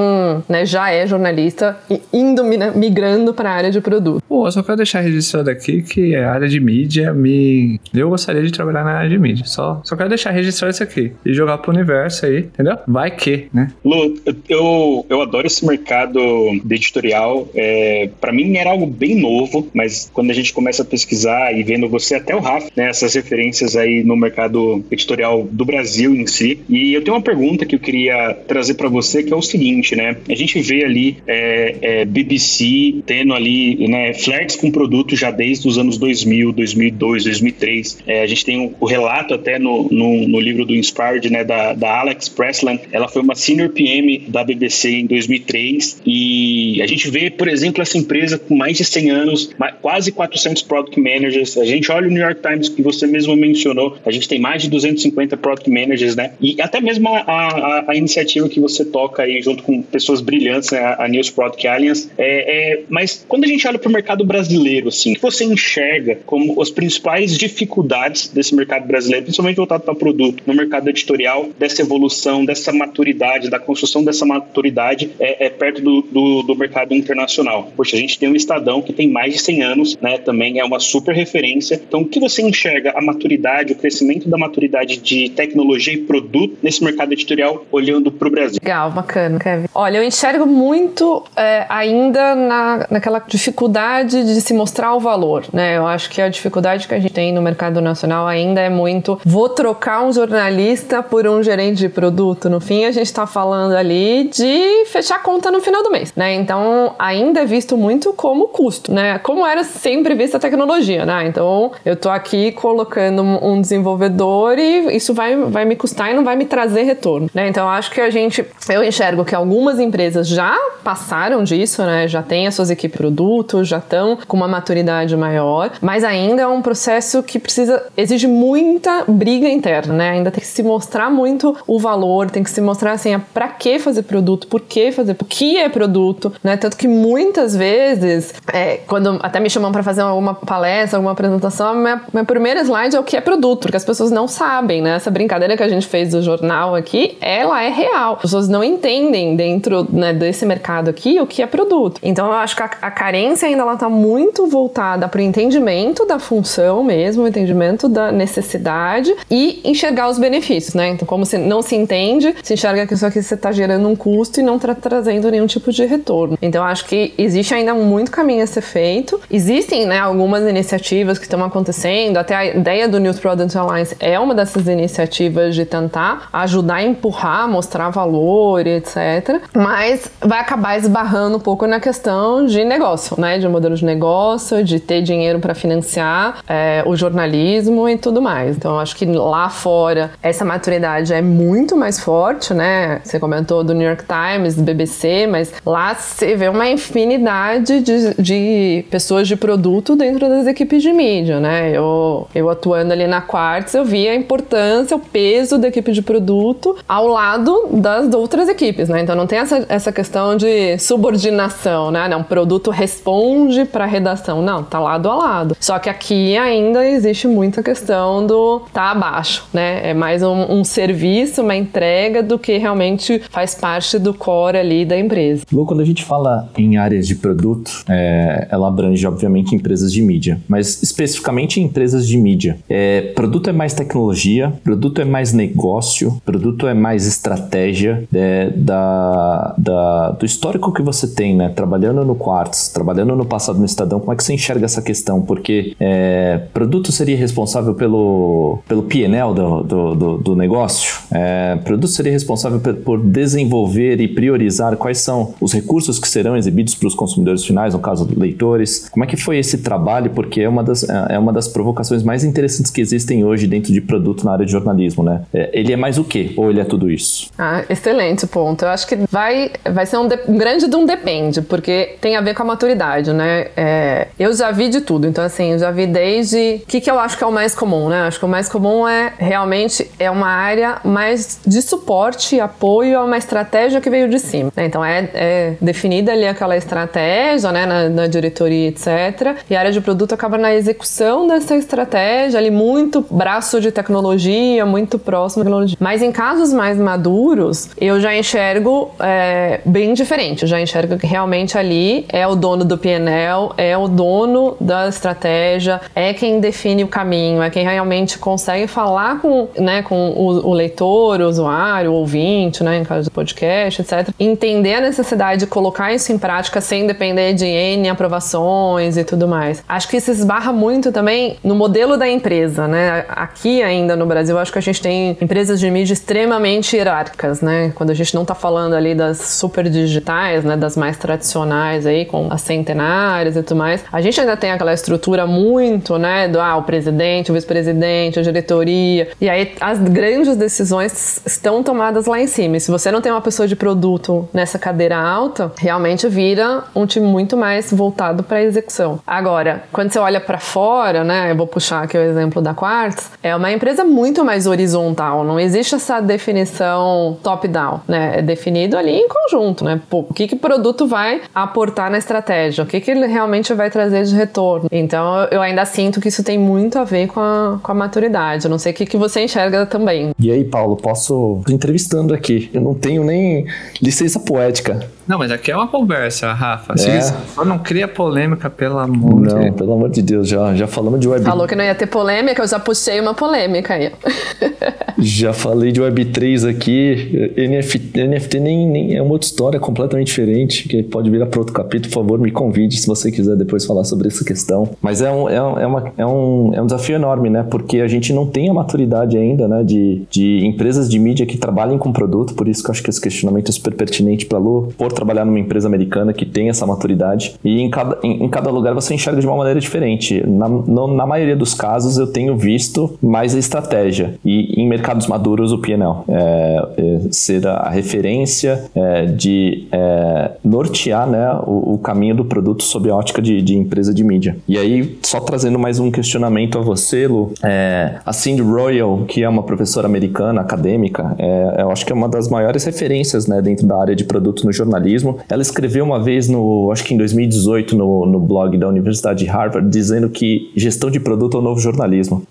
né, 0.47 0.65
já 0.65 0.91
é 0.91 1.05
jornalista 1.05 1.77
e 1.89 2.01
indo 2.13 2.43
né, 2.43 2.71
migrando 2.75 3.33
para 3.33 3.49
a 3.49 3.53
área 3.53 3.71
de 3.71 3.81
produto. 3.81 4.23
Pô, 4.27 4.49
só 4.51 4.63
quero 4.63 4.77
deixar 4.77 5.01
registrado 5.01 5.49
aqui 5.49 5.81
que 5.81 6.15
a 6.15 6.31
área 6.31 6.47
de 6.47 6.59
mídia 6.59 7.13
me. 7.13 7.79
Eu 7.93 8.09
gostaria 8.09 8.41
de 8.41 8.51
trabalhar 8.51 8.83
na 8.83 8.91
área 8.91 9.09
de 9.09 9.17
mídia. 9.17 9.45
Só, 9.45 9.81
só 9.83 9.95
quero 9.95 10.09
deixar 10.09 10.31
registrado 10.31 10.73
isso 10.73 10.83
aqui 10.83 11.11
e 11.25 11.33
jogar 11.33 11.57
pro 11.59 11.71
universo 11.71 12.25
aí, 12.25 12.39
entendeu? 12.39 12.77
Vai 12.87 13.11
que, 13.11 13.47
né? 13.53 13.71
Lu, 13.83 14.15
eu, 14.47 15.05
eu 15.09 15.21
adoro 15.21 15.47
esse 15.47 15.65
mercado 15.65 16.19
de 16.63 16.75
editorial. 16.75 17.47
É, 17.55 18.09
para 18.19 18.31
mim 18.31 18.55
era 18.57 18.69
algo 18.69 18.85
bem 18.85 19.19
novo, 19.19 19.67
mas 19.73 20.09
quando 20.13 20.31
a 20.31 20.33
gente 20.33 20.53
começa 20.53 20.81
a 20.81 20.85
pesquisar 20.85 21.53
e 21.53 21.63
vendo 21.63 21.89
você, 21.89 22.15
até 22.15 22.35
o 22.35 22.39
Rafa, 22.39 22.69
né, 22.75 22.89
essas 22.89 23.13
referências 23.13 23.75
aí 23.75 24.03
no 24.03 24.15
mercado 24.15 24.83
editorial 24.91 25.26
do 25.35 25.65
Brasil 25.65 26.15
em 26.15 26.25
si. 26.27 26.59
E 26.69 26.93
eu 26.93 27.03
tenho 27.03 27.15
uma 27.15 27.23
pergunta 27.23 27.65
que 27.65 27.75
eu 27.75 27.79
queria 27.79 28.33
trazer 28.47 28.75
para 28.75 28.89
você, 28.89 29.23
que 29.23 29.33
é 29.33 29.35
o 29.35 29.41
seguinte, 29.41 29.95
né? 29.95 30.17
A 30.29 30.35
gente 30.35 30.59
vê 30.59 30.83
ali 30.83 31.17
é, 31.27 31.75
é, 31.81 32.05
BBC 32.05 32.95
tendo 33.05 33.33
ali 33.33 33.87
né, 33.87 34.13
flertes 34.13 34.55
com 34.55 34.71
produto 34.71 35.15
já 35.15 35.31
desde 35.31 35.67
os 35.67 35.77
anos 35.77 35.97
2000, 35.97 36.51
2002, 36.51 37.23
2003. 37.23 38.03
É, 38.07 38.21
a 38.21 38.27
gente 38.27 38.45
tem 38.45 38.59
um, 38.59 38.73
o 38.79 38.85
relato 38.85 39.33
até 39.33 39.59
no, 39.59 39.87
no, 39.89 40.27
no, 40.27 40.39
livro 40.39 40.65
do 40.65 40.75
Inspired, 40.75 41.29
né, 41.29 41.43
da, 41.43 41.73
da 41.73 41.99
Alex 41.99 42.29
Presland. 42.29 42.81
Ela 42.91 43.07
foi 43.07 43.21
uma 43.21 43.35
senior 43.35 43.69
PM 43.69 44.25
da 44.27 44.43
BBC 44.43 44.89
em 44.89 45.05
2003 45.05 46.01
e 46.05 46.81
a 46.81 46.87
gente 46.87 47.09
vê, 47.09 47.29
por 47.29 47.47
exemplo, 47.47 47.81
essa 47.81 47.97
empresa 47.97 48.37
com 48.37 48.55
mais 48.55 48.77
de 48.77 48.85
100 48.85 49.09
anos, 49.11 49.49
quase 49.81 50.11
400 50.11 50.61
product 50.63 50.99
managers. 50.99 51.57
A 51.57 51.65
gente 51.65 51.91
olha 51.91 52.07
o 52.07 52.11
New 52.11 52.21
York 52.21 52.41
Times 52.41 52.69
que 52.69 52.81
você 52.81 53.07
mesmo 53.07 53.35
mencionou, 53.35 53.97
a 54.05 54.11
gente 54.11 54.27
tem 54.27 54.39
mais 54.39 54.61
de 54.61 54.69
250 54.69 55.16
product 55.37 55.69
managers, 55.69 56.15
né? 56.15 56.33
E 56.39 56.61
até 56.61 56.79
mesmo 56.79 57.09
a, 57.09 57.19
a, 57.19 57.91
a 57.91 57.95
iniciativa 57.95 58.47
que 58.49 58.59
você 58.59 58.85
toca 58.85 59.23
aí 59.23 59.41
junto 59.41 59.63
com 59.63 59.81
pessoas 59.81 60.21
brilhantes, 60.21 60.71
né? 60.71 60.95
a 60.97 61.07
News 61.07 61.29
Product 61.29 61.67
Alliance. 61.67 62.09
É, 62.17 62.73
é, 62.73 62.83
mas 62.89 63.25
quando 63.27 63.45
a 63.45 63.47
gente 63.47 63.67
olha 63.67 63.79
para 63.79 63.89
o 63.89 63.91
mercado 63.91 64.25
brasileiro, 64.25 64.89
assim, 64.89 65.13
o 65.13 65.15
que 65.15 65.21
você 65.21 65.43
enxerga 65.43 66.19
como 66.25 66.61
as 66.61 66.69
principais 66.69 67.37
dificuldades 67.37 68.27
desse 68.27 68.55
mercado 68.55 68.87
brasileiro, 68.87 69.25
principalmente 69.25 69.57
voltado 69.57 69.83
para 69.83 69.95
produto, 69.95 70.43
no 70.45 70.53
mercado 70.53 70.89
editorial, 70.89 71.49
dessa 71.57 71.81
evolução, 71.81 72.45
dessa 72.45 72.71
maturidade, 72.71 73.49
da 73.49 73.59
construção 73.59 74.03
dessa 74.03 74.25
maturidade 74.25 75.11
é, 75.19 75.47
é 75.47 75.49
perto 75.49 75.81
do, 75.81 76.01
do, 76.01 76.43
do, 76.43 76.55
mercado 76.55 76.93
internacional. 76.93 77.71
Poxa, 77.75 77.95
a 77.95 77.99
gente 77.99 78.17
tem 78.17 78.29
um 78.29 78.35
Estadão 78.35 78.81
que 78.81 78.93
tem 78.93 79.09
mais 79.09 79.33
de 79.33 79.39
100 79.39 79.63
anos, 79.63 79.97
né? 80.01 80.17
Também 80.17 80.59
é 80.59 80.65
uma 80.65 80.79
super 80.79 81.15
referência. 81.15 81.81
Então, 81.87 82.01
o 82.01 82.07
que 82.07 82.19
você 82.19 82.41
enxerga 82.41 82.93
a 82.95 83.01
maturidade, 83.01 83.73
o 83.73 83.75
crescimento 83.75 84.29
da 84.29 84.37
maturidade 84.37 84.97
de 85.07 85.29
tecnologia 85.29 85.93
e 85.93 85.97
produto 85.97 86.57
nesse 86.61 86.83
mercado 86.83 87.13
editorial 87.13 87.65
olhando 87.71 88.11
para 88.11 88.27
o 88.27 88.31
Brasil? 88.31 88.59
Legal, 88.61 88.91
bacana, 88.91 89.39
Kevin. 89.39 89.67
Olha, 89.73 89.97
eu 89.97 90.03
enxergo 90.03 90.45
muito 90.45 91.23
é, 91.35 91.65
ainda 91.69 92.35
na, 92.35 92.87
naquela 92.91 93.19
dificuldade 93.19 94.23
de 94.25 94.41
se 94.41 94.53
mostrar 94.53 94.93
o 94.93 94.99
valor, 94.99 95.45
né? 95.53 95.77
Eu 95.77 95.87
acho 95.87 96.09
que 96.09 96.21
a 96.21 96.27
dificuldade 96.27 96.87
que 96.87 96.93
a 96.93 96.99
gente 96.99 97.13
tem 97.13 97.31
no 97.31 97.41
mercado 97.41 97.79
nacional 97.79 98.27
ainda 98.27 98.59
é 98.59 98.69
muito 98.69 99.19
vou 99.25 99.47
trocar 99.47 100.03
um 100.03 100.11
jornalista 100.11 101.01
por 101.01 101.25
um 101.25 101.41
gerente 101.41 101.77
de 101.77 101.89
produto. 101.89 102.49
No 102.49 102.59
fim, 102.59 102.83
a 102.83 102.91
gente 102.91 103.05
está 103.05 103.25
falando 103.25 103.73
ali 103.73 104.29
de 104.33 104.85
fechar 104.87 105.15
a 105.15 105.19
conta 105.19 105.49
no 105.49 105.61
final 105.61 105.81
do 105.83 105.89
mês, 105.89 106.13
né? 106.15 106.33
Então, 106.35 106.93
ainda 106.99 107.41
é 107.41 107.45
visto 107.45 107.77
muito 107.77 108.11
como 108.11 108.49
custo, 108.49 108.93
né? 108.93 109.19
Como 109.19 109.45
era 109.45 109.63
sempre 109.63 110.15
vista 110.15 110.35
a 110.35 110.39
tecnologia, 110.39 111.05
né? 111.05 111.27
Então, 111.27 111.71
eu 111.85 111.95
tô 111.95 112.09
aqui 112.09 112.51
colocando 112.51 113.21
um 113.21 113.61
desenvolvedor 113.61 114.59
e, 114.59 114.96
isso 114.97 115.13
vai, 115.13 115.35
vai 115.35 115.65
me 115.65 115.75
custar 115.75 116.11
e 116.11 116.13
não 116.13 116.23
vai 116.23 116.35
me 116.35 116.45
trazer 116.45 116.83
retorno, 116.83 117.29
né? 117.33 117.47
Então, 117.47 117.69
acho 117.69 117.91
que 117.91 118.01
a 118.01 118.09
gente, 118.09 118.45
eu 118.69 118.83
enxergo 118.83 119.23
que 119.23 119.35
algumas 119.35 119.79
empresas 119.79 120.27
já 120.27 120.55
passaram 120.83 121.43
disso, 121.43 121.83
né? 121.83 122.07
Já 122.07 122.21
têm 122.23 122.47
as 122.47 122.55
suas 122.55 122.69
equipes 122.69 122.87
de 122.87 122.97
produtos, 122.97 123.67
já 123.67 123.77
estão 123.77 124.17
com 124.27 124.37
uma 124.37 124.47
maturidade 124.47 125.15
maior, 125.15 125.71
mas 125.81 126.03
ainda 126.03 126.41
é 126.41 126.47
um 126.47 126.61
processo 126.61 127.21
que 127.21 127.37
precisa, 127.37 127.83
exige 127.95 128.27
muita 128.27 129.03
briga 129.07 129.47
interna, 129.47 129.93
né? 129.93 130.09
Ainda 130.11 130.31
tem 130.31 130.41
que 130.41 130.47
se 130.47 130.63
mostrar 130.63 131.09
muito 131.09 131.55
o 131.67 131.79
valor, 131.79 132.29
tem 132.29 132.43
que 132.43 132.49
se 132.49 132.61
mostrar 132.61 132.93
assim, 132.93 133.17
para 133.33 133.47
que 133.49 133.79
fazer 133.79 134.03
produto, 134.03 134.47
por 134.47 134.61
que 134.61 134.91
fazer, 134.91 135.15
o 135.19 135.25
que 135.25 135.57
é 135.57 135.69
produto, 135.69 136.33
né? 136.43 136.57
Tanto 136.57 136.77
que 136.77 136.87
muitas 136.87 137.55
vezes, 137.55 138.33
é, 138.53 138.77
quando 138.87 139.19
até 139.21 139.39
me 139.39 139.49
chamam 139.49 139.71
para 139.71 139.83
fazer 139.83 140.01
alguma 140.01 140.33
palestra, 140.33 140.97
alguma 140.97 141.11
apresentação, 141.11 141.75
minha, 141.75 142.01
minha 142.13 142.25
primeira 142.25 142.61
slide 142.61 142.95
é 142.95 142.99
o 142.99 143.03
que 143.03 143.17
é 143.17 143.21
produto, 143.21 143.61
porque 143.61 143.77
as 143.77 143.85
pessoas 143.85 144.11
não 144.11 144.27
sabem, 144.27 144.76
né? 144.81 144.95
Essa 144.95 145.11
brincadeira 145.11 145.55
que 145.55 145.63
a 145.63 145.67
gente 145.67 145.87
fez 145.87 146.11
do 146.11 146.21
jornal 146.21 146.75
aqui, 146.75 147.17
ela 147.21 147.63
é 147.63 147.69
real. 147.69 148.13
As 148.15 148.21
pessoas 148.21 148.47
não 148.47 148.63
entendem 148.63 149.35
dentro 149.35 149.87
né, 149.91 150.13
desse 150.13 150.45
mercado 150.45 150.89
aqui 150.89 151.19
o 151.19 151.27
que 151.27 151.41
é 151.41 151.47
produto. 151.47 151.99
Então 152.03 152.27
eu 152.27 152.33
acho 152.33 152.55
que 152.55 152.63
a, 152.63 152.69
a 152.81 152.91
carência 152.91 153.47
ainda 153.47 153.61
ela 153.61 153.75
tá 153.75 153.89
muito 153.89 154.47
voltada 154.47 155.07
para 155.07 155.19
o 155.19 155.21
entendimento 155.21 156.05
da 156.05 156.19
função 156.19 156.83
mesmo, 156.83 157.23
o 157.23 157.27
entendimento 157.27 157.89
da 157.89 158.11
necessidade 158.11 159.13
e 159.29 159.61
enxergar 159.63 160.09
os 160.09 160.17
benefícios, 160.17 160.73
né? 160.73 160.89
Então, 160.89 161.07
como 161.07 161.25
se 161.25 161.37
não 161.37 161.61
se 161.61 161.75
entende, 161.75 162.35
se 162.43 162.53
enxerga 162.53 162.85
que 162.85 162.93
isso 162.93 163.05
aqui 163.05 163.21
você 163.21 163.35
está 163.35 163.51
gerando 163.51 163.87
um 163.87 163.95
custo 163.95 164.39
e 164.39 164.43
não 164.43 164.55
está 164.55 164.73
trazendo 164.73 165.29
nenhum 165.29 165.47
tipo 165.47 165.71
de 165.71 165.85
retorno. 165.85 166.37
Então, 166.41 166.63
acho 166.63 166.85
que 166.85 167.13
existe 167.17 167.53
ainda 167.53 167.73
muito 167.73 168.11
caminho 168.11 168.43
a 168.43 168.47
ser 168.47 168.61
feito. 168.61 169.19
Existem, 169.29 169.85
né, 169.85 169.99
algumas 169.99 170.47
iniciativas 170.47 171.17
que 171.17 171.25
estão 171.25 171.43
acontecendo, 171.43 172.17
até 172.17 172.35
a 172.35 172.45
ideia 172.45 172.87
do 172.87 172.99
New 172.99 173.13
Product 173.13 173.57
Alliance 173.57 173.95
é 173.99 174.19
uma 174.19 174.33
dessas 174.35 174.66
iniciativas 174.67 175.55
de 175.55 175.65
tentar 175.65 176.29
ajudar 176.31 176.75
a 176.75 176.83
empurrar, 176.83 177.47
mostrar 177.47 177.89
valor, 177.89 178.65
etc. 178.65 179.41
Mas 179.53 180.09
vai 180.21 180.39
acabar 180.39 180.77
esbarrando 180.77 181.37
um 181.37 181.39
pouco 181.39 181.65
na 181.65 181.79
questão 181.79 182.45
de 182.45 182.63
negócio, 182.63 183.19
né? 183.19 183.37
De 183.37 183.47
modelo 183.47 183.75
de 183.75 183.85
negócio, 183.85 184.63
de 184.63 184.79
ter 184.79 185.01
dinheiro 185.01 185.39
para 185.39 185.53
financiar 185.53 186.39
é, 186.47 186.83
o 186.85 186.95
jornalismo 186.95 187.87
e 187.87 187.97
tudo 187.97 188.21
mais. 188.21 188.57
Então, 188.57 188.79
acho 188.79 188.95
que 188.95 189.05
lá 189.05 189.49
fora 189.49 190.11
essa 190.21 190.43
maturidade 190.45 191.13
é 191.13 191.21
muito 191.21 191.75
mais 191.75 191.99
forte, 191.99 192.53
né? 192.53 193.01
Você 193.03 193.19
comentou 193.19 193.63
do 193.63 193.73
New 193.73 193.87
York 193.87 194.03
Times, 194.05 194.55
do 194.55 194.63
BBC, 194.63 195.27
mas 195.27 195.53
lá 195.65 195.93
você 195.93 196.35
vê 196.35 196.47
uma 196.49 196.69
infinidade 196.69 197.81
de, 197.81 198.13
de 198.21 198.85
pessoas 198.89 199.27
de 199.27 199.35
produto 199.35 199.95
dentro 199.95 200.27
das 200.27 200.47
equipes 200.47 200.81
de 200.81 200.91
mídia, 200.91 201.39
né? 201.39 201.71
Eu, 201.71 202.27
eu 202.33 202.49
atuando 202.49 202.93
ali 202.93 203.07
na 203.07 203.21
Quartz, 203.21 203.73
eu 203.73 203.85
vi 203.85 204.07
a 204.07 204.15
importância, 204.15 204.56
o 204.91 204.99
peso 204.99 205.57
da 205.57 205.67
equipe 205.67 205.91
de 205.91 206.01
produto 206.01 206.75
ao 206.87 207.07
lado 207.07 207.69
das 207.73 208.13
outras 208.13 208.49
equipes, 208.49 208.89
né? 208.89 209.01
Então 209.01 209.15
não 209.15 209.27
tem 209.27 209.39
essa, 209.39 209.65
essa 209.69 209.91
questão 209.91 210.35
de 210.35 210.77
subordinação, 210.77 211.91
né? 211.91 212.13
Um 212.15 212.23
produto 212.23 212.71
responde 212.71 213.65
para 213.65 213.83
a 213.83 213.87
redação. 213.87 214.41
Não, 214.41 214.63
tá 214.63 214.79
lado 214.79 215.09
a 215.09 215.15
lado. 215.15 215.57
Só 215.59 215.79
que 215.79 215.89
aqui 215.89 216.37
ainda 216.37 216.85
existe 216.85 217.27
muita 217.27 217.61
questão 217.61 218.25
do 218.25 218.61
tá 218.73 218.91
abaixo, 218.91 219.45
né? 219.53 219.89
É 219.89 219.93
mais 219.93 220.23
um, 220.23 220.59
um 220.59 220.63
serviço, 220.63 221.41
uma 221.41 221.55
entrega 221.55 222.23
do 222.23 222.39
que 222.39 222.57
realmente 222.57 223.21
faz 223.29 223.55
parte 223.55 223.99
do 223.99 224.13
core 224.13 224.57
ali 224.57 224.85
da 224.85 224.97
empresa. 224.97 225.43
Lu, 225.51 225.65
quando 225.65 225.81
a 225.81 225.85
gente 225.85 226.03
fala 226.03 226.49
em 226.57 226.77
áreas 226.77 227.07
de 227.07 227.15
produto, 227.15 227.83
é, 227.89 228.47
ela 228.49 228.67
abrange, 228.67 229.05
obviamente, 229.05 229.55
empresas 229.55 229.91
de 229.91 230.01
mídia, 230.01 230.39
mas 230.47 230.81
especificamente 230.81 231.59
empresas 231.59 232.07
de 232.07 232.17
mídia. 232.17 232.57
É, 232.69 233.13
produto 233.15 233.49
é 233.49 233.53
mais 233.53 233.73
tecnologia, 233.73 234.46
produto 234.63 235.01
é 235.01 235.05
mais 235.05 235.33
negócio, 235.33 236.21
produto 236.25 236.67
é 236.67 236.73
mais 236.73 237.05
estratégia 237.05 238.07
é, 238.13 238.49
da, 238.49 239.55
da, 239.57 240.11
do 240.11 240.25
histórico 240.25 240.71
que 240.73 240.81
você 240.81 241.07
tem, 241.07 241.35
né? 241.35 241.49
Trabalhando 241.49 242.03
no 242.03 242.15
Quartz, 242.15 242.69
trabalhando 242.69 243.15
no 243.15 243.25
passado 243.25 243.59
no 243.59 243.65
Estadão, 243.65 243.99
como 243.99 244.13
é 244.13 244.15
que 244.15 244.23
você 244.23 244.33
enxerga 244.33 244.65
essa 244.65 244.81
questão? 244.81 245.21
Porque 245.21 245.75
é, 245.79 246.41
produto 246.53 246.91
seria 246.91 247.17
responsável 247.17 247.73
pelo, 247.73 248.59
pelo 248.67 248.83
PNL 248.83 249.33
do, 249.33 249.63
do, 249.63 249.95
do, 249.95 250.17
do 250.17 250.35
negócio, 250.35 250.99
é, 251.11 251.55
produto 251.57 251.87
seria 251.87 252.11
responsável 252.11 252.59
por 252.59 253.01
desenvolver 253.01 253.99
e 253.99 254.07
priorizar 254.07 254.75
quais 254.77 254.99
são 254.99 255.33
os 255.39 255.53
recursos 255.53 255.99
que 255.99 256.07
serão 256.07 256.35
exibidos 256.35 256.75
para 256.75 256.87
os 256.87 256.95
consumidores 256.95 257.43
finais, 257.45 257.73
no 257.73 257.79
caso 257.79 258.07
leitores. 258.15 258.89
Como 258.89 259.03
é 259.03 259.07
que 259.07 259.17
foi 259.17 259.37
esse 259.37 259.59
trabalho? 259.59 260.11
Porque 260.11 260.41
é 260.41 260.49
uma 260.49 260.63
das, 260.63 260.87
é 260.87 261.17
uma 261.17 261.33
das 261.33 261.47
provocações 261.47 262.03
mais 262.03 262.23
interessantes 262.23 262.71
que 262.71 262.81
existem 262.81 263.23
hoje 263.23 263.47
dentro 263.47 263.71
de 263.71 263.81
produto 263.81 264.25
na 264.25 264.31
área 264.37 264.45
de 264.45 264.51
jornalismo, 264.51 265.03
né? 265.03 265.21
É, 265.33 265.49
ele 265.53 265.73
é 265.73 265.75
mais 265.75 265.97
o 265.97 266.03
quê? 266.03 266.33
Ou 266.37 266.49
ele 266.49 266.59
é 266.59 266.63
tudo 266.63 266.89
isso? 266.89 267.29
Ah, 267.37 267.63
excelente 267.69 268.25
ponto. 268.27 268.63
Eu 268.63 268.69
acho 268.69 268.87
que 268.87 268.95
vai, 269.09 269.51
vai 269.69 269.85
ser 269.85 269.97
um, 269.97 270.07
de, 270.07 270.19
um 270.27 270.37
grande 270.37 270.67
de 270.67 270.75
um 270.75 270.85
depende, 270.85 271.41
porque 271.41 271.95
tem 272.01 272.15
a 272.15 272.21
ver 272.21 272.33
com 272.33 272.43
a 272.43 272.45
maturidade, 272.45 273.13
né? 273.13 273.47
É, 273.55 274.07
eu 274.19 274.33
já 274.33 274.51
vi 274.51 274.69
de 274.69 274.81
tudo, 274.81 275.07
então 275.07 275.23
assim, 275.23 275.53
eu 275.53 275.59
já 275.59 275.71
vi 275.71 275.87
desde... 275.87 276.61
O 276.63 276.67
que, 276.67 276.81
que 276.81 276.89
eu 276.89 276.99
acho 276.99 277.17
que 277.17 277.23
é 277.23 277.27
o 277.27 277.31
mais 277.31 277.53
comum, 277.53 277.89
né? 277.89 278.01
Acho 278.01 278.19
que 278.19 278.25
o 278.25 278.29
mais 278.29 278.49
comum 278.49 278.87
é 278.87 279.13
realmente 279.17 279.89
é 279.99 280.09
uma 280.09 280.27
área 280.27 280.77
mais 280.83 281.39
de 281.45 281.61
suporte 281.61 282.35
e 282.35 282.39
apoio 282.39 282.99
a 282.99 283.03
uma 283.03 283.17
estratégia 283.17 283.81
que 283.81 283.89
veio 283.89 284.09
de 284.09 284.19
cima. 284.19 284.51
Né? 284.55 284.65
Então 284.65 284.83
é, 284.83 285.09
é, 285.13 285.53
definida 285.59 286.11
ali 286.11 286.25
aquela 286.25 286.55
estratégia, 286.55 287.51
né, 287.51 287.65
na, 287.65 287.89
na, 287.89 288.07
diretoria, 288.07 288.69
etc. 288.69 289.37
E 289.49 289.55
a 289.55 289.59
área 289.59 289.71
de 289.71 289.81
produto 289.81 290.13
acaba 290.13 290.37
na 290.37 290.53
execução 290.53 291.27
dessa 291.27 291.55
estratégia, 291.55 292.39
ali 292.39 292.51
muito 292.51 293.05
braço 293.09 293.59
de 293.59 293.71
tecnologia, 293.71 294.26
muito 294.65 294.99
próximo 294.99 295.41
à 295.41 295.45
tecnologia. 295.45 295.77
Mas 295.79 296.01
em 296.01 296.11
casos 296.11 296.53
mais 296.53 296.77
maduros, 296.77 297.69
eu 297.79 297.99
já 297.99 298.15
enxergo 298.15 298.91
é, 298.99 299.61
bem 299.65 299.93
diferente. 299.93 300.43
Eu 300.43 300.47
já 300.47 300.59
enxergo 300.61 300.97
que 300.97 301.07
realmente 301.07 301.57
ali 301.57 302.05
é 302.09 302.27
o 302.27 302.35
dono 302.35 302.65
do 302.65 302.77
PNL, 302.77 303.51
é 303.57 303.77
o 303.77 303.87
dono 303.87 304.55
da 304.59 304.87
estratégia, 304.87 305.81
é 305.95 306.13
quem 306.13 306.39
define 306.39 306.83
o 306.83 306.87
caminho, 306.87 307.41
é 307.41 307.49
quem 307.49 307.63
realmente 307.63 308.17
consegue 308.17 308.67
falar 308.67 309.19
com, 309.21 309.47
né, 309.57 309.81
com 309.81 310.09
o, 310.11 310.49
o 310.49 310.53
leitor, 310.53 311.21
o 311.21 311.27
usuário, 311.27 311.91
o 311.91 311.95
ouvinte, 311.95 312.63
né, 312.63 312.77
em 312.77 312.83
caso 312.83 313.09
do 313.09 313.11
podcast, 313.11 313.81
etc. 313.81 314.09
Entender 314.19 314.75
a 314.75 314.81
necessidade 314.81 315.41
de 315.41 315.47
colocar 315.47 315.93
isso 315.93 316.11
em 316.11 316.17
prática 316.17 316.61
sem 316.61 316.85
depender 316.87 317.33
de 317.33 317.45
N 317.45 317.89
aprovações 317.89 318.97
e 318.97 319.03
tudo 319.03 319.27
mais. 319.27 319.63
Acho 319.67 319.87
que 319.87 319.97
isso 319.97 320.11
esbarra 320.11 320.51
muito 320.51 320.91
também 320.91 321.37
no 321.43 321.55
modelo 321.55 321.97
da 321.97 322.07
empresa, 322.09 322.67
né? 322.67 323.05
Aqui 323.09 323.61
ainda 323.61 323.95
no 323.95 324.05
Brasil, 324.05 324.16
acho 324.39 324.51
que 324.51 324.59
a 324.59 324.61
gente 324.61 324.81
tem 324.81 325.17
empresas 325.19 325.59
de 325.59 325.69
mídia 325.69 325.93
extremamente 325.93 326.75
hierárquicas, 326.75 327.41
né? 327.41 327.71
Quando 327.75 327.91
a 327.91 327.93
gente 327.93 328.13
não 328.15 328.21
está 328.21 328.35
falando 328.35 328.73
ali 328.73 328.95
das 328.95 329.17
super 329.19 329.69
digitais, 329.69 330.43
né, 330.43 330.55
das 330.55 330.75
mais 330.77 330.97
tradicionais 330.97 331.85
aí, 331.85 332.05
com 332.05 332.27
as 332.31 332.41
centenárias 332.41 333.35
e 333.35 333.43
tudo 333.43 333.57
mais, 333.57 333.83
a 333.91 334.01
gente 334.01 334.19
ainda 334.19 334.37
tem 334.37 334.51
aquela 334.51 334.73
estrutura 334.73 335.25
muito, 335.25 335.97
né, 335.97 336.27
do 336.27 336.39
ah, 336.39 336.57
o 336.57 336.63
presidente, 336.63 337.31
o 337.31 337.33
vice-presidente, 337.33 338.19
a 338.19 338.21
diretoria, 338.21 339.09
e 339.19 339.29
aí 339.29 339.53
as 339.59 339.79
grandes 339.79 340.35
decisões 340.35 341.21
estão 341.25 341.63
tomadas 341.63 342.05
lá 342.05 342.19
em 342.19 342.27
cima. 342.27 342.57
E 342.57 342.59
se 342.59 342.71
você 342.71 342.91
não 342.91 343.01
tem 343.01 343.11
uma 343.11 343.21
pessoa 343.21 343.47
de 343.47 343.55
produto 343.55 344.27
nessa 344.33 344.57
cadeira 344.57 344.97
alta, 344.97 345.51
realmente 345.57 346.07
vira 346.07 346.63
um 346.75 346.85
time 346.85 347.07
muito 347.07 347.35
mais 347.35 347.71
voltado 347.71 348.23
para 348.23 348.37
a 348.37 348.43
execução. 348.43 348.99
Agora, 349.05 349.63
quando 349.71 349.91
você 349.91 349.99
olha 349.99 350.19
para 350.19 350.39
fora, 350.39 351.03
né, 351.03 351.31
eu 351.31 351.35
vou 351.35 351.47
puxar 351.47 351.83
aqui 351.83 351.97
o 351.97 352.01
exemplo 352.01 352.41
da 352.41 352.53
Quartz, 352.53 353.11
é 353.21 353.35
uma 353.35 353.51
empresa 353.51 353.83
muito 353.83 354.06
mais 354.23 354.47
horizontal, 354.47 355.23
não 355.23 355.39
existe 355.39 355.75
essa 355.75 355.99
definição 355.99 357.17
top-down, 357.21 357.81
né? 357.87 358.19
É 358.19 358.21
definido 358.21 358.77
ali 358.77 358.91
em 358.91 359.07
conjunto, 359.07 359.63
né? 359.63 359.81
Pô, 359.89 359.99
o 360.09 360.13
que 360.13 360.27
que 360.27 360.35
o 360.35 360.37
produto 360.37 360.87
vai 360.87 361.21
aportar 361.33 361.89
na 361.91 361.97
estratégia? 361.97 362.63
O 362.63 362.67
que 362.67 362.79
que 362.79 362.91
ele 362.91 363.05
realmente 363.07 363.53
vai 363.53 363.69
trazer 363.69 364.03
de 364.03 364.15
retorno? 364.15 364.67
Então, 364.71 365.27
eu 365.31 365.41
ainda 365.41 365.65
sinto 365.65 365.99
que 366.01 366.07
isso 366.07 366.23
tem 366.23 366.37
muito 366.37 366.79
a 366.79 366.83
ver 366.83 367.07
com 367.07 367.19
a, 367.19 367.59
com 367.61 367.71
a 367.71 367.75
maturidade. 367.75 368.45
Eu 368.45 368.51
não 368.51 368.57
sei 368.57 368.71
o 368.71 368.75
que 368.75 368.85
que 368.85 368.97
você 368.97 369.21
enxerga 369.21 369.65
também. 369.65 370.11
E 370.19 370.31
aí, 370.31 370.43
Paulo, 370.43 370.75
posso... 370.75 371.41
Tô 371.45 371.51
entrevistando 371.51 372.13
aqui. 372.13 372.49
Eu 372.53 372.61
não 372.61 372.73
tenho 372.73 373.03
nem 373.03 373.45
licença 373.81 374.19
poética. 374.19 374.87
Não, 375.07 375.17
mas 375.17 375.31
aqui 375.31 375.51
é 375.51 375.55
uma 375.55 375.67
conversa, 375.67 376.33
Rafa. 376.33 376.73
É. 376.73 377.01
Só 377.01 377.45
não 377.45 377.57
cria 377.59 377.87
polêmica, 377.87 378.49
pelo 378.49 378.77
amor 378.77 379.21
não, 379.21 379.39
de 379.39 379.51
pelo 379.51 379.73
amor 379.73 379.89
de 379.89 380.01
Deus, 380.01 380.27
já, 380.27 380.53
já 380.53 380.67
falamos 380.67 380.99
de 380.99 381.07
Web... 381.07 381.23
Falou 381.23 381.47
que 381.47 381.55
não 381.55 381.63
ia 381.63 381.73
ter 381.73 381.87
polêmica, 381.87 382.41
eu 382.41 382.47
já 382.47 382.59
puxei 382.59 382.99
uma 382.99 383.13
polêmica 383.13 383.73
aí. 383.73 383.91
já 384.97 385.33
falei 385.33 385.71
de 385.71 385.81
Web3 385.81 386.49
aqui, 386.49 387.31
NFT, 387.37 388.07
NFT 388.07 388.39
nem, 388.39 388.67
nem 388.67 388.95
é 388.95 389.01
uma 389.01 389.11
outra 389.13 389.27
história 389.27 389.59
completamente 389.59 390.07
diferente, 390.07 390.67
que 390.67 390.83
pode 390.83 391.09
virar 391.09 391.27
para 391.27 391.39
outro 391.39 391.53
capítulo, 391.53 391.93
por 391.93 392.01
favor, 392.01 392.19
me 392.19 392.31
convide 392.31 392.77
se 392.77 392.87
você 392.87 393.11
quiser 393.11 393.35
depois 393.35 393.65
falar 393.65 393.83
sobre 393.83 394.07
essa 394.07 394.23
questão. 394.23 394.69
Mas 394.81 395.01
é 395.01 395.11
um, 395.11 395.29
é, 395.29 395.35
é, 395.35 395.67
uma, 395.67 395.93
é, 395.97 396.05
um, 396.05 396.53
é 396.53 396.61
um 396.61 396.65
desafio 396.65 396.95
enorme, 396.95 397.29
né? 397.29 397.43
Porque 397.43 397.79
a 397.79 397.87
gente 397.87 398.13
não 398.13 398.25
tem 398.25 398.49
a 398.49 398.53
maturidade 398.53 399.17
ainda, 399.17 399.47
né? 399.47 399.63
De, 399.63 400.03
de 400.09 400.45
empresas 400.45 400.89
de 400.89 400.99
mídia 400.99 401.25
que 401.25 401.37
trabalhem 401.37 401.77
com 401.77 401.91
produto, 401.91 402.33
por 402.33 402.47
isso 402.47 402.63
que 402.63 402.69
eu 402.69 402.73
acho 402.73 402.83
que 402.83 402.89
esse 402.89 403.01
questionamento 403.01 403.49
é 403.49 403.51
super 403.51 403.73
pertinente 403.73 404.25
para 404.25 404.37
Lu, 404.37 404.73
por 404.77 404.91
trabalhar 404.91 405.25
numa 405.25 405.39
empresa 405.39 405.67
americana 405.67 406.13
que 406.13 406.25
tem 406.25 406.49
essa 406.49 406.65
maturidade. 406.65 407.35
E 407.43 407.61
em 407.61 407.69
cada, 407.69 407.97
em, 408.03 408.23
em 408.23 408.29
cada 408.29 408.49
lugar 408.49 408.73
você 408.73 408.93
enxerga 408.93 409.19
de 409.19 409.27
uma 409.27 409.35
maneira 409.35 409.59
diferente. 409.59 410.25
Na, 410.25 410.47
no, 410.47 410.87
na 410.93 411.05
maioria 411.05 411.35
dos 411.35 411.53
casos 411.53 411.97
eu 411.97 412.07
tenho 412.07 412.37
visto 412.37 412.97
mais 413.01 413.35
a 413.35 413.39
estratégia. 413.77 414.15
E 414.25 414.61
em 414.61 414.67
mercado 414.67 414.87
mercados 414.87 415.07
maduros 415.07 415.51
o 415.51 415.57
PNL. 415.57 416.03
É, 416.07 416.67
é, 416.77 416.99
ser 417.11 417.45
a 417.45 417.69
referência 417.69 418.63
é, 418.73 419.05
de 419.05 419.67
é, 419.71 420.31
nortear 420.43 421.07
né, 421.07 421.33
o, 421.45 421.73
o, 421.73 421.77
caminho 421.77 422.15
do 422.15 422.25
produto 422.25 422.63
sob 422.63 422.89
a 422.89 422.95
ótica 422.95 423.21
de, 423.21 423.41
de, 423.41 423.57
empresa 423.57 423.93
de 423.93 424.03
mídia. 424.03 424.37
E 424.47 424.57
aí, 424.57 424.97
só 425.03 425.19
trazendo 425.19 425.59
mais 425.59 425.79
um 425.79 425.91
questionamento 425.91 426.57
a 426.57 426.61
você, 426.61 427.07
Lu, 427.07 427.33
é, 427.43 427.95
a 428.05 428.13
Cindy 428.13 428.41
Royal, 428.41 429.03
que 429.07 429.23
é 429.23 429.29
uma 429.29 429.43
professora 429.43 429.87
americana, 429.87 430.41
acadêmica, 430.41 431.15
é, 431.17 431.61
eu 431.61 431.71
acho 431.71 431.85
que 431.85 431.91
é 431.91 431.95
uma 431.95 432.07
das 432.07 432.29
maiores 432.29 432.63
referências 432.63 433.27
né, 433.27 433.41
dentro 433.41 433.67
da 433.67 433.79
área 433.79 433.95
de 433.95 434.03
produto 434.03 434.45
no 434.45 434.53
jornalismo. 434.53 435.17
Ela 435.29 435.41
escreveu 435.41 435.83
uma 435.83 436.01
vez, 436.01 436.29
no, 436.29 436.71
acho 436.71 436.83
que 436.83 436.93
em 436.93 436.97
2018, 436.97 437.75
no, 437.75 438.05
no 438.05 438.19
blog 438.19 438.57
da 438.57 438.67
Universidade 438.67 439.19
de 439.19 439.25
Harvard, 439.25 439.69
dizendo 439.69 440.09
que 440.09 440.51
gestão 440.55 440.89
de 440.89 440.99
produto 440.99 441.37
é 441.37 441.39
o 441.39 441.43
novo 441.43 441.59
jornalismo. 441.59 442.23